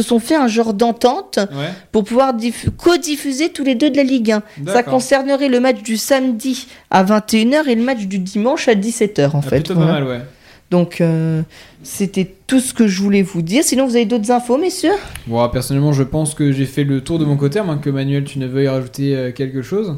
sont 0.02 0.20
fait 0.20 0.36
un 0.36 0.48
genre 0.48 0.74
d'entente 0.74 1.40
Ouais. 1.40 1.70
pour 1.92 2.04
pouvoir 2.04 2.34
diffu- 2.36 2.70
co-diffuser 2.70 3.50
tous 3.50 3.64
les 3.64 3.76
deux 3.76 3.90
de 3.90 3.98
la 3.98 4.04
Ligue 4.04 4.32
1. 4.32 4.44
Ça 4.68 4.84
concernerait 4.84 5.50
le 5.50 5.60
match 5.60 5.82
du 5.82 5.98
samedi 5.98 6.68
à 6.92 7.04
21h 7.04 7.68
et 7.68 7.76
le 7.76 7.84
match 7.84 8.06
du 8.06 8.20
dimanche 8.20 8.68
à 8.68 8.76
17h 8.76 9.36
en 9.36 9.40
Ah, 9.40 9.42
fait. 9.42 9.56
plutôt 9.58 9.74
Voilà. 9.76 9.94
pas 9.94 10.00
mal, 10.00 10.08
ouais. 10.08 10.22
Donc, 10.70 11.00
euh, 11.00 11.44
c'était 11.82 12.30
tout 12.46 12.60
ce 12.60 12.74
que 12.74 12.88
je 12.88 13.02
voulais 13.02 13.22
vous 13.22 13.42
dire. 13.42 13.64
Sinon, 13.64 13.88
vous 13.88 13.96
avez 13.96 14.06
d'autres 14.06 14.32
infos, 14.32 14.58
messieurs? 14.58 14.92
Bon, 15.26 15.48
personnellement, 15.48 15.94
je 15.94 16.04
pense 16.04 16.34
que 16.34 16.52
j'ai 16.52 16.66
fait 16.66 16.84
le 16.84 17.00
tour 17.02 17.20
de 17.20 17.26
mon 17.26 17.38
côté, 17.38 17.60
à 17.60 17.64
moins 17.64 17.78
que 17.78 17.90
Manuel, 17.90 18.26
tu 18.26 18.38
ne 18.40 18.48
veuilles 18.48 18.68
rajouter 18.68 19.16
euh, 19.16 19.32
quelque 19.32 19.62
chose. 19.62 19.96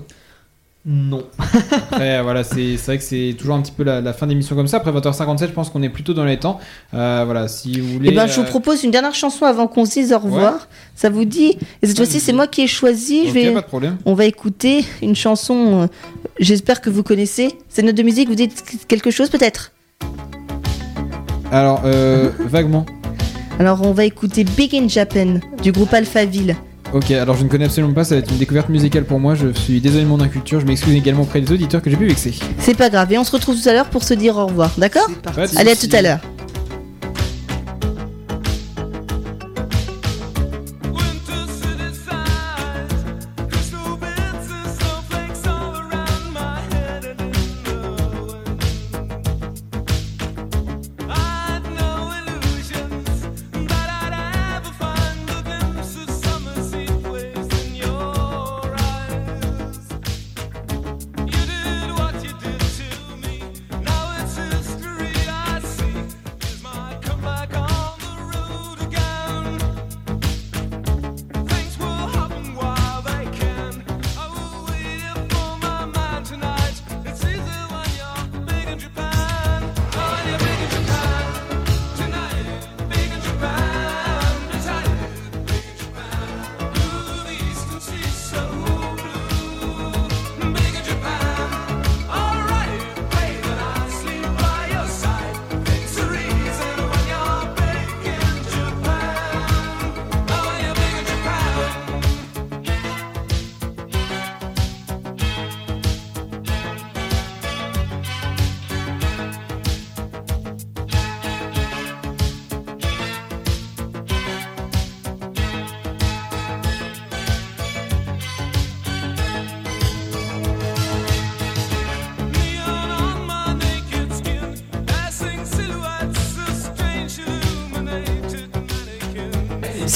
Non. 0.91 1.23
Après, 1.37 2.19
voilà, 2.23 2.43
c'est 2.43 2.75
vrai 2.77 2.97
que 2.97 3.03
c'est 3.03 3.35
toujours 3.37 3.53
un 3.53 3.61
petit 3.61 3.71
peu 3.71 3.83
la, 3.83 4.01
la 4.01 4.11
fin 4.11 4.25
d'émission 4.25 4.55
comme 4.55 4.67
ça. 4.67 4.77
Après 4.77 4.91
20h57, 4.91 5.47
je 5.49 5.51
pense 5.51 5.69
qu'on 5.69 5.83
est 5.83 5.89
plutôt 5.89 6.15
dans 6.15 6.25
les 6.25 6.39
temps. 6.39 6.59
Euh, 6.95 7.21
voilà, 7.25 7.47
si 7.47 7.79
vous 7.79 7.93
voulez. 7.93 8.09
Eh 8.11 8.15
ben, 8.15 8.25
je 8.25 8.33
vous 8.33 8.41
euh, 8.41 8.45
propose 8.45 8.83
une 8.83 8.89
dernière 8.89 9.13
chanson 9.13 9.45
avant 9.45 9.67
qu'on 9.67 9.85
se 9.85 9.91
dise 9.91 10.13
au 10.13 10.17
revoir. 10.17 10.67
Ça 10.95 11.11
vous 11.11 11.25
dit 11.25 11.55
Et 11.83 11.87
cette 11.87 11.97
fois-ci, 11.97 12.19
c'est 12.19 12.33
moi 12.33 12.47
qui 12.47 12.63
ai 12.63 12.67
choisi. 12.67 13.19
ok, 13.21 13.27
je 13.27 13.33
vais... 13.33 13.51
pas 13.51 13.61
de 13.61 13.67
problème. 13.67 13.97
On 14.05 14.15
va 14.15 14.25
écouter 14.25 14.83
une 15.03 15.15
chanson, 15.15 15.83
euh, 15.83 15.87
j'espère 16.39 16.81
que 16.81 16.89
vous 16.89 17.03
connaissez. 17.03 17.49
C'est 17.69 17.83
note 17.83 17.93
de 17.95 18.03
musique, 18.03 18.27
vous 18.27 18.35
dites 18.35 18.63
quelque 18.87 19.11
chose 19.11 19.29
peut-être? 19.29 19.71
Alors, 21.51 21.83
euh, 21.85 22.31
vaguement. 22.39 22.87
Alors, 23.59 23.85
on 23.85 23.91
va 23.91 24.05
écouter 24.05 24.43
Big 24.43 24.73
in 24.75 24.87
Japan 24.87 25.39
du 25.61 25.71
groupe 25.71 25.93
Alphaville. 25.93 26.55
Ok, 26.91 27.11
alors 27.11 27.35
je 27.35 27.43
ne 27.43 27.49
connais 27.49 27.65
absolument 27.65 27.93
pas, 27.93 28.03
ça 28.03 28.15
va 28.15 28.19
être 28.21 28.31
une 28.31 28.39
découverte 28.39 28.69
musicale 28.69 29.03
pour 29.03 29.19
moi. 29.19 29.35
Je 29.35 29.53
suis 29.53 29.79
désolé 29.79 30.03
de 30.03 30.09
mon 30.09 30.19
inculture, 30.21 30.59
je 30.59 30.65
m'excuse 30.65 30.95
également 30.95 31.21
auprès 31.21 31.39
des 31.39 31.51
auditeurs 31.51 31.83
que 31.83 31.89
j'ai 31.89 31.97
pu 31.97 32.07
vexer. 32.07 32.33
C'est 32.57 32.75
pas 32.75 32.89
grave, 32.89 33.13
et 33.13 33.17
on 33.19 33.23
se 33.23 33.31
retrouve 33.31 33.61
tout 33.61 33.69
à 33.69 33.73
l'heure 33.73 33.89
pour 33.89 34.03
se 34.03 34.15
dire 34.15 34.37
au 34.37 34.47
revoir, 34.47 34.71
d'accord 34.77 35.07
Allez, 35.55 35.71
à 35.71 35.75
tout 35.75 35.89
à 35.93 36.01
l'heure. 36.01 36.19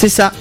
C'est 0.04 0.10
ça. 0.10 0.32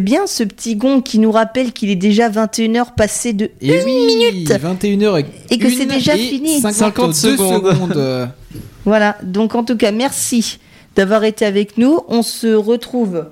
Bien 0.00 0.26
ce 0.26 0.42
petit 0.42 0.76
gong 0.76 1.00
qui 1.02 1.18
nous 1.18 1.30
rappelle 1.32 1.72
qu'il 1.72 1.90
est 1.90 1.96
déjà 1.96 2.28
21h 2.28 2.94
passé 2.96 3.32
de 3.32 3.50
Et 3.60 3.78
une 3.78 3.84
oui, 3.84 4.06
minute. 4.32 4.50
21h 4.50 5.24
Et 5.50 5.58
que 5.58 5.70
c'est 5.70 5.86
déjà 5.86 6.16
fini. 6.16 6.60
50 6.60 7.14
secondes. 7.14 7.66
secondes. 7.66 8.28
Voilà, 8.86 9.18
donc 9.22 9.54
en 9.54 9.62
tout 9.62 9.76
cas, 9.76 9.92
merci 9.92 10.58
d'avoir 10.96 11.22
été 11.24 11.44
avec 11.44 11.76
nous. 11.76 12.00
On 12.08 12.22
se 12.22 12.48
retrouve. 12.54 13.26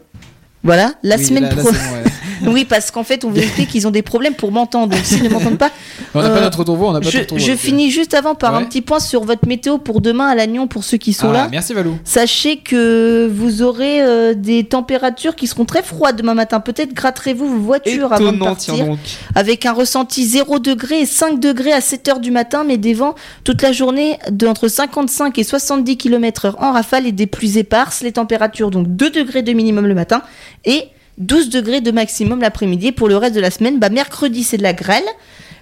Voilà, 0.62 0.92
la 1.02 1.16
Oui, 1.16 1.24
semaine 1.24 1.48
prochaine. 1.48 2.04
Oui, 2.46 2.64
parce 2.64 2.90
qu'en 2.90 3.04
fait, 3.04 3.24
on 3.24 3.30
vous 3.30 3.38
explique 3.38 3.68
qu'ils 3.68 3.86
ont 3.86 3.90
des 3.90 4.02
problèmes 4.02 4.34
pour 4.34 4.52
m'entendre. 4.52 4.94
Donc, 4.94 5.04
s'ils 5.04 5.22
ne 5.22 5.28
m'entendent 5.28 5.58
pas, 5.58 5.70
On 6.14 6.20
n'a 6.22 6.28
Euh, 6.28 6.34
pas 6.34 6.40
notre 6.40 6.58
retour 6.60 6.76
voix, 6.76 6.90
on 6.90 6.92
n'a 6.92 7.00
pas 7.00 7.08
je, 7.10 7.18
notre 7.18 7.34
retour 7.34 7.38
je 7.38 7.50
donc, 7.52 7.60
finis 7.60 7.90
juste 7.90 8.14
avant 8.14 8.34
par 8.34 8.54
un 8.54 8.64
petit 8.64 8.80
point 8.80 9.00
sur 9.00 9.24
votre 9.24 9.46
météo 9.46 9.78
pour 9.78 10.00
demain 10.00 10.26
à 10.28 10.34
Lannion 10.34 10.66
pour 10.66 10.84
ceux 10.84 10.96
qui 10.96 11.10
euh, 11.10 11.14
sont 11.14 11.30
ah, 11.30 11.32
là. 11.32 11.48
Merci 11.50 11.74
Valou. 11.74 11.98
Sachez 12.04 12.56
que 12.58 13.30
vous 13.32 13.62
aurez 13.62 14.00
euh, 14.02 14.34
des 14.34 14.64
températures 14.64 15.34
qui 15.36 15.46
seront 15.46 15.64
très 15.64 15.82
froides 15.82 16.16
demain 16.16 16.34
matin. 16.34 16.60
Peut-être 16.60 16.94
gratterez-vous 16.94 17.46
vos 17.48 17.58
voitures 17.60 18.12
avant 18.12 18.24
de 18.32 18.36
Étonnant, 18.36 18.44
partir. 18.46 18.76
donc. 18.86 18.98
Avec 19.34 19.66
un 19.66 19.72
ressenti 19.72 20.24
0 20.26 20.58
degré 20.58 21.00
et 21.00 21.06
5 21.06 21.40
degrés 21.40 21.72
à 21.72 21.80
7 21.80 22.08
heures 22.08 22.20
du 22.20 22.30
matin, 22.30 22.64
mais 22.66 22.76
des 22.76 22.94
vents 22.94 23.14
toute 23.44 23.62
la 23.62 23.72
journée 23.72 24.18
de 24.30 24.46
entre 24.46 24.68
55 24.68 25.38
et 25.38 25.44
70 25.44 25.96
km 25.96 26.46
heure 26.46 26.56
en 26.62 26.72
rafale 26.72 27.06
et 27.06 27.12
des 27.12 27.26
pluies 27.26 27.58
éparses. 27.58 28.00
Les 28.02 28.12
températures 28.12 28.70
donc 28.70 28.86
2 28.88 29.10
degrés 29.10 29.42
de 29.42 29.52
minimum 29.52 29.86
le 29.86 29.94
matin 29.94 30.22
et 30.64 30.84
12 31.18 31.50
degrés 31.50 31.80
de 31.80 31.90
maximum 31.90 32.40
l'après-midi. 32.40 32.92
Pour 32.92 33.08
le 33.08 33.16
reste 33.16 33.34
de 33.34 33.40
la 33.40 33.50
semaine, 33.50 33.78
bah, 33.78 33.88
mercredi 33.90 34.42
c'est 34.42 34.56
de 34.56 34.62
la 34.62 34.72
grêle. 34.72 35.04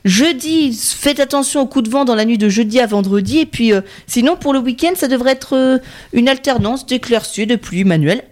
Jeudi, 0.05 0.73
faites 0.73 1.19
attention 1.19 1.63
au 1.63 1.67
coup 1.67 1.83
de 1.83 1.91
vent 1.91 2.05
dans 2.05 2.15
la 2.15 2.25
nuit 2.25 2.39
de 2.39 2.49
jeudi 2.49 2.79
à 2.79 2.87
vendredi. 2.87 3.39
Et 3.39 3.47
puis, 3.47 3.73
euh, 3.73 3.81
sinon, 4.07 4.37
pour 4.37 4.53
le 4.53 4.61
week-end, 4.61 4.93
ça 4.95 5.09
devrait 5.09 5.33
être 5.33 5.57
euh, 5.57 5.79
une 6.13 6.29
alternance 6.29 6.87
d'éclaircies, 6.87 7.47
de 7.47 7.57
pluie 7.57 7.83
manuelle. 7.83 8.23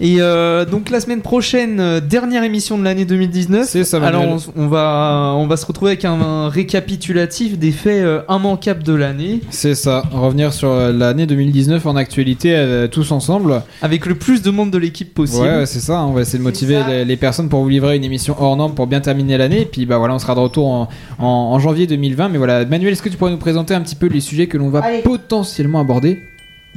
Et 0.00 0.16
euh, 0.20 0.64
donc 0.64 0.90
la 0.90 1.00
semaine 1.00 1.20
prochaine, 1.20 1.78
euh, 1.78 2.00
dernière 2.00 2.42
émission 2.42 2.76
de 2.76 2.82
l'année 2.82 3.04
2019. 3.04 3.66
C'est 3.68 3.84
ça, 3.84 3.98
Alors 4.04 4.22
Manuel. 4.22 4.38
on, 4.56 4.62
on 4.64 4.66
va 4.68 5.34
on 5.36 5.46
va 5.46 5.56
se 5.56 5.64
retrouver 5.66 5.92
avec 5.92 6.04
un, 6.04 6.20
un 6.20 6.48
récapitulatif 6.48 7.58
des 7.58 7.70
faits 7.70 8.02
euh, 8.02 8.22
immanquables 8.28 8.82
de 8.82 8.94
l'année, 8.94 9.40
C'est 9.50 9.74
ça, 9.74 10.02
revenir 10.12 10.52
sur 10.52 10.70
euh, 10.70 10.92
l'année 10.92 11.26
2019 11.26 11.86
en 11.86 11.94
actualité 11.96 12.54
euh, 12.56 12.88
tous 12.88 13.12
ensemble. 13.12 13.62
avec 13.80 14.06
le 14.06 14.14
plus 14.16 14.42
de 14.42 14.50
monde 14.50 14.70
de 14.70 14.78
l'équipe 14.78 15.14
possible. 15.14 15.42
Ouais, 15.44 15.56
ouais, 15.58 15.66
c'est 15.66 15.80
ça, 15.80 15.98
hein, 16.00 16.06
on 16.06 16.12
va 16.12 16.22
essayer 16.22 16.38
de 16.38 16.44
motiver 16.44 16.80
les, 16.88 17.04
les 17.04 17.16
personnes 17.16 17.48
pour 17.48 17.62
vous 17.62 17.68
livrer 17.68 17.96
une 17.96 18.04
émission 18.04 18.34
hors 18.38 18.56
norme 18.56 18.74
pour 18.74 18.86
bien 18.88 19.00
terminer 19.00 19.38
l'année. 19.38 19.60
Et 19.62 19.66
puis 19.66 19.86
bah 19.86 19.98
voilà, 19.98 20.14
on 20.14 20.18
sera 20.18 20.34
de 20.34 20.40
retour 20.40 20.66
en, 20.68 20.88
en- 21.18 21.24
en 21.26 21.58
janvier 21.60 21.86
2020. 21.86 22.28
Mais 22.30 22.38
voilà, 22.38 22.64
Manuel, 22.64 22.92
est-ce 22.92 23.02
que 23.02 23.08
tu 23.08 23.16
pourrais 23.16 23.30
nous 23.30 23.36
présenter 23.36 23.74
un 23.74 23.80
petit 23.82 23.94
peu 23.96 24.06
les 24.06 24.20
sujets 24.20 24.46
que 24.48 24.58
l'on 24.58 24.70
va 24.70 24.80
Allez. 24.80 25.02
potentiellement 25.02 25.80
aborder? 25.80 26.22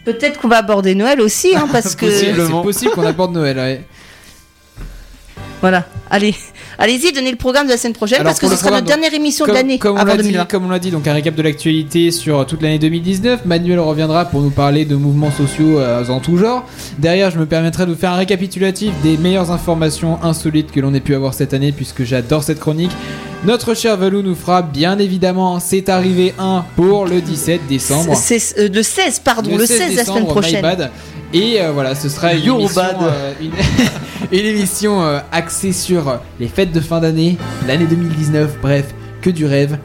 Peut-être 0.03 0.39
qu'on 0.39 0.47
va 0.47 0.57
aborder 0.57 0.93
Noël 0.93 1.21
aussi, 1.21 1.55
hein, 1.55 1.67
parce 1.71 1.95
que... 1.95 2.09
C'est 2.09 2.33
possible 2.33 2.91
qu'on 2.91 3.05
aborde 3.05 3.33
Noël. 3.33 3.57
ouais. 3.57 3.83
Voilà, 5.61 5.85
allez, 6.09 6.35
allez-y, 6.79 7.11
donnez 7.11 7.31
le 7.31 7.37
programme 7.37 7.65
de 7.65 7.71
la 7.71 7.77
semaine 7.77 7.93
prochaine 7.93 8.21
Alors, 8.21 8.31
parce 8.31 8.39
que 8.39 8.47
ce 8.47 8.55
sera 8.55 8.71
notre 8.71 8.85
dernière 8.85 9.13
émission 9.13 9.45
de 9.45 9.51
l'année 9.51 9.79
comme 9.79 9.97
on 9.99 10.03
l'a 10.03 10.17
dit, 10.17 10.23
2020. 10.23 10.45
comme 10.45 10.65
on 10.65 10.69
l'a 10.69 10.79
dit, 10.79 10.91
donc 10.91 11.07
un 11.07 11.13
récap 11.13 11.35
de 11.35 11.41
l'actualité 11.41 12.11
sur 12.11 12.45
toute 12.45 12.61
l'année 12.61 12.79
2019. 12.79 13.45
Manuel 13.45 13.79
reviendra 13.79 14.25
pour 14.25 14.41
nous 14.41 14.49
parler 14.51 14.85
de 14.85 14.95
mouvements 14.95 15.31
sociaux 15.31 15.79
euh, 15.79 16.05
en 16.07 16.19
tout 16.19 16.37
genre. 16.37 16.65
Derrière, 16.97 17.31
je 17.31 17.39
me 17.39 17.45
permettrai 17.45 17.85
de 17.85 17.91
vous 17.91 17.97
faire 17.97 18.11
un 18.11 18.17
récapitulatif 18.17 18.91
des 19.03 19.17
meilleures 19.17 19.51
informations 19.51 20.17
insolites 20.23 20.71
que 20.71 20.79
l'on 20.79 20.93
ait 20.93 20.99
pu 20.99 21.15
avoir 21.15 21.33
cette 21.33 21.53
année, 21.53 21.71
puisque 21.71 22.03
j'adore 22.03 22.43
cette 22.43 22.59
chronique. 22.59 22.91
Notre 23.43 23.75
cher 23.75 23.95
Valou 23.97 24.23
nous 24.23 24.33
fera 24.33 24.63
bien 24.63 24.97
évidemment 24.97 25.59
C'est 25.59 25.89
arrivé 25.89 26.33
1 26.39 26.65
pour 26.75 27.05
le 27.05 27.21
17 27.21 27.67
décembre. 27.67 28.15
C'est 28.15 28.57
euh, 28.57 28.69
le 28.73 28.81
16, 28.81 29.19
pardon, 29.19 29.55
le 29.55 29.65
16, 29.65 29.79
la 29.79 29.85
semaine 29.85 29.97
décembre, 29.97 30.27
prochaine. 30.27 30.55
my 30.55 30.61
bad. 30.61 30.91
Et 31.33 31.61
euh, 31.61 31.71
voilà, 31.71 31.93
ce 31.95 32.09
sera 32.09 32.33
une 32.33 32.43
émission, 32.43 32.75
bad. 32.75 32.95
euh, 33.03 33.33
une, 33.41 33.51
une 34.31 34.45
émission 34.45 35.03
euh, 35.03 35.19
axée 35.31 35.71
sur 35.71 36.09
euh, 36.09 36.17
les 36.39 36.47
fêtes 36.47 36.71
de 36.71 36.79
fin 36.79 36.99
d'année, 36.99 37.37
l'année 37.67 37.85
2019, 37.85 38.57
bref, 38.61 38.93
que 39.21 39.29
du 39.29 39.45
rêve, 39.45 39.77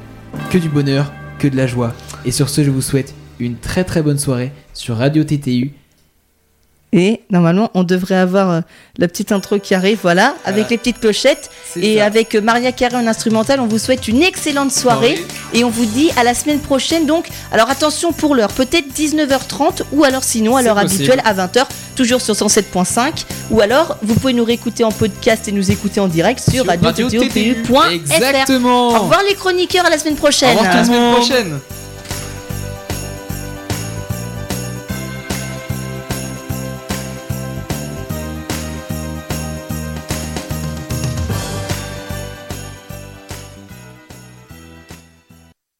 que 0.51 0.59
du 0.59 0.69
bonheur, 0.69 1.13
que 1.39 1.49
de 1.49 1.57
la 1.57 1.67
joie. 1.67 1.93
Et 2.25 2.31
sur 2.31 2.49
ce, 2.49 2.65
je 2.65 2.71
vous 2.71 2.83
souhaite 2.83 3.15
une 3.39 3.57
très 3.57 3.85
très 3.85 4.03
bonne 4.03 4.19
soirée 4.19 4.53
sur 4.73 4.97
Radio 4.97 5.25
TTU. 5.25 5.73
Et 6.93 7.21
normalement, 7.31 7.71
on 7.75 7.85
devrait 7.85 8.17
avoir 8.17 8.51
euh, 8.51 8.61
la 8.99 9.07
petite 9.07 9.31
intro 9.31 9.61
qui 9.61 9.75
arrive, 9.75 9.99
voilà, 10.03 10.35
avec 10.45 10.71
les 10.71 10.77
petites 10.79 10.99
clochettes. 10.99 11.49
Et 11.77 11.99
ça. 11.99 12.05
avec 12.07 12.35
euh, 12.35 12.41
Maria 12.41 12.73
Carré 12.73 12.97
en 12.97 13.07
instrumental, 13.07 13.61
on 13.61 13.67
vous 13.67 13.79
souhaite 13.79 14.09
une 14.09 14.23
excellente 14.23 14.73
soirée. 14.73 15.17
Et 15.55 15.63
on 15.63 15.71
vous 15.71 15.85
dit 15.85 16.11
à 16.17 16.25
la 16.25 16.35
semaine 16.35 16.59
prochaine. 16.59 17.07
Donc, 17.07 17.29
alors 17.53 17.71
attention 17.71 18.13
pour 18.13 18.35
l'heure, 18.35 18.53
peut-être 18.53 18.89
19h30 18.93 19.83
ou 19.93 20.03
alors 20.03 20.25
sinon 20.25 20.57
à 20.57 20.63
l'heure 20.63 20.79
habituelle 20.79 21.23
à 21.25 21.33
20h, 21.33 21.65
toujours 21.95 22.21
sur 22.21 22.35
107.5. 22.35 23.25
Ou 23.53 23.61
alors, 23.61 23.97
vous 24.03 24.15
pouvez 24.15 24.33
nous 24.33 24.45
réécouter 24.45 24.83
en 24.83 24.91
podcast 24.91 25.47
et 25.47 25.53
nous 25.53 25.71
écouter 25.71 26.01
en 26.01 26.09
direct 26.09 26.41
sur, 26.41 26.53
Sur 26.65 26.67
radio 26.67 26.87
radio-ttu.fr. 26.89 28.51
Au 28.67 28.99
revoir 29.01 29.21
les 29.29 29.35
chroniqueurs, 29.37 29.87
à 29.87 29.91
la 29.91 29.99
semaine 29.99 30.17
prochaine. 30.17 30.57
Au 30.57 30.59
revoir 30.59 30.73
À 30.73 30.77
la 30.77 30.83
tout 30.85 30.91
le 30.91 30.97
semaine 30.97 31.11
monde. 31.11 31.15
prochaine. 31.21 31.80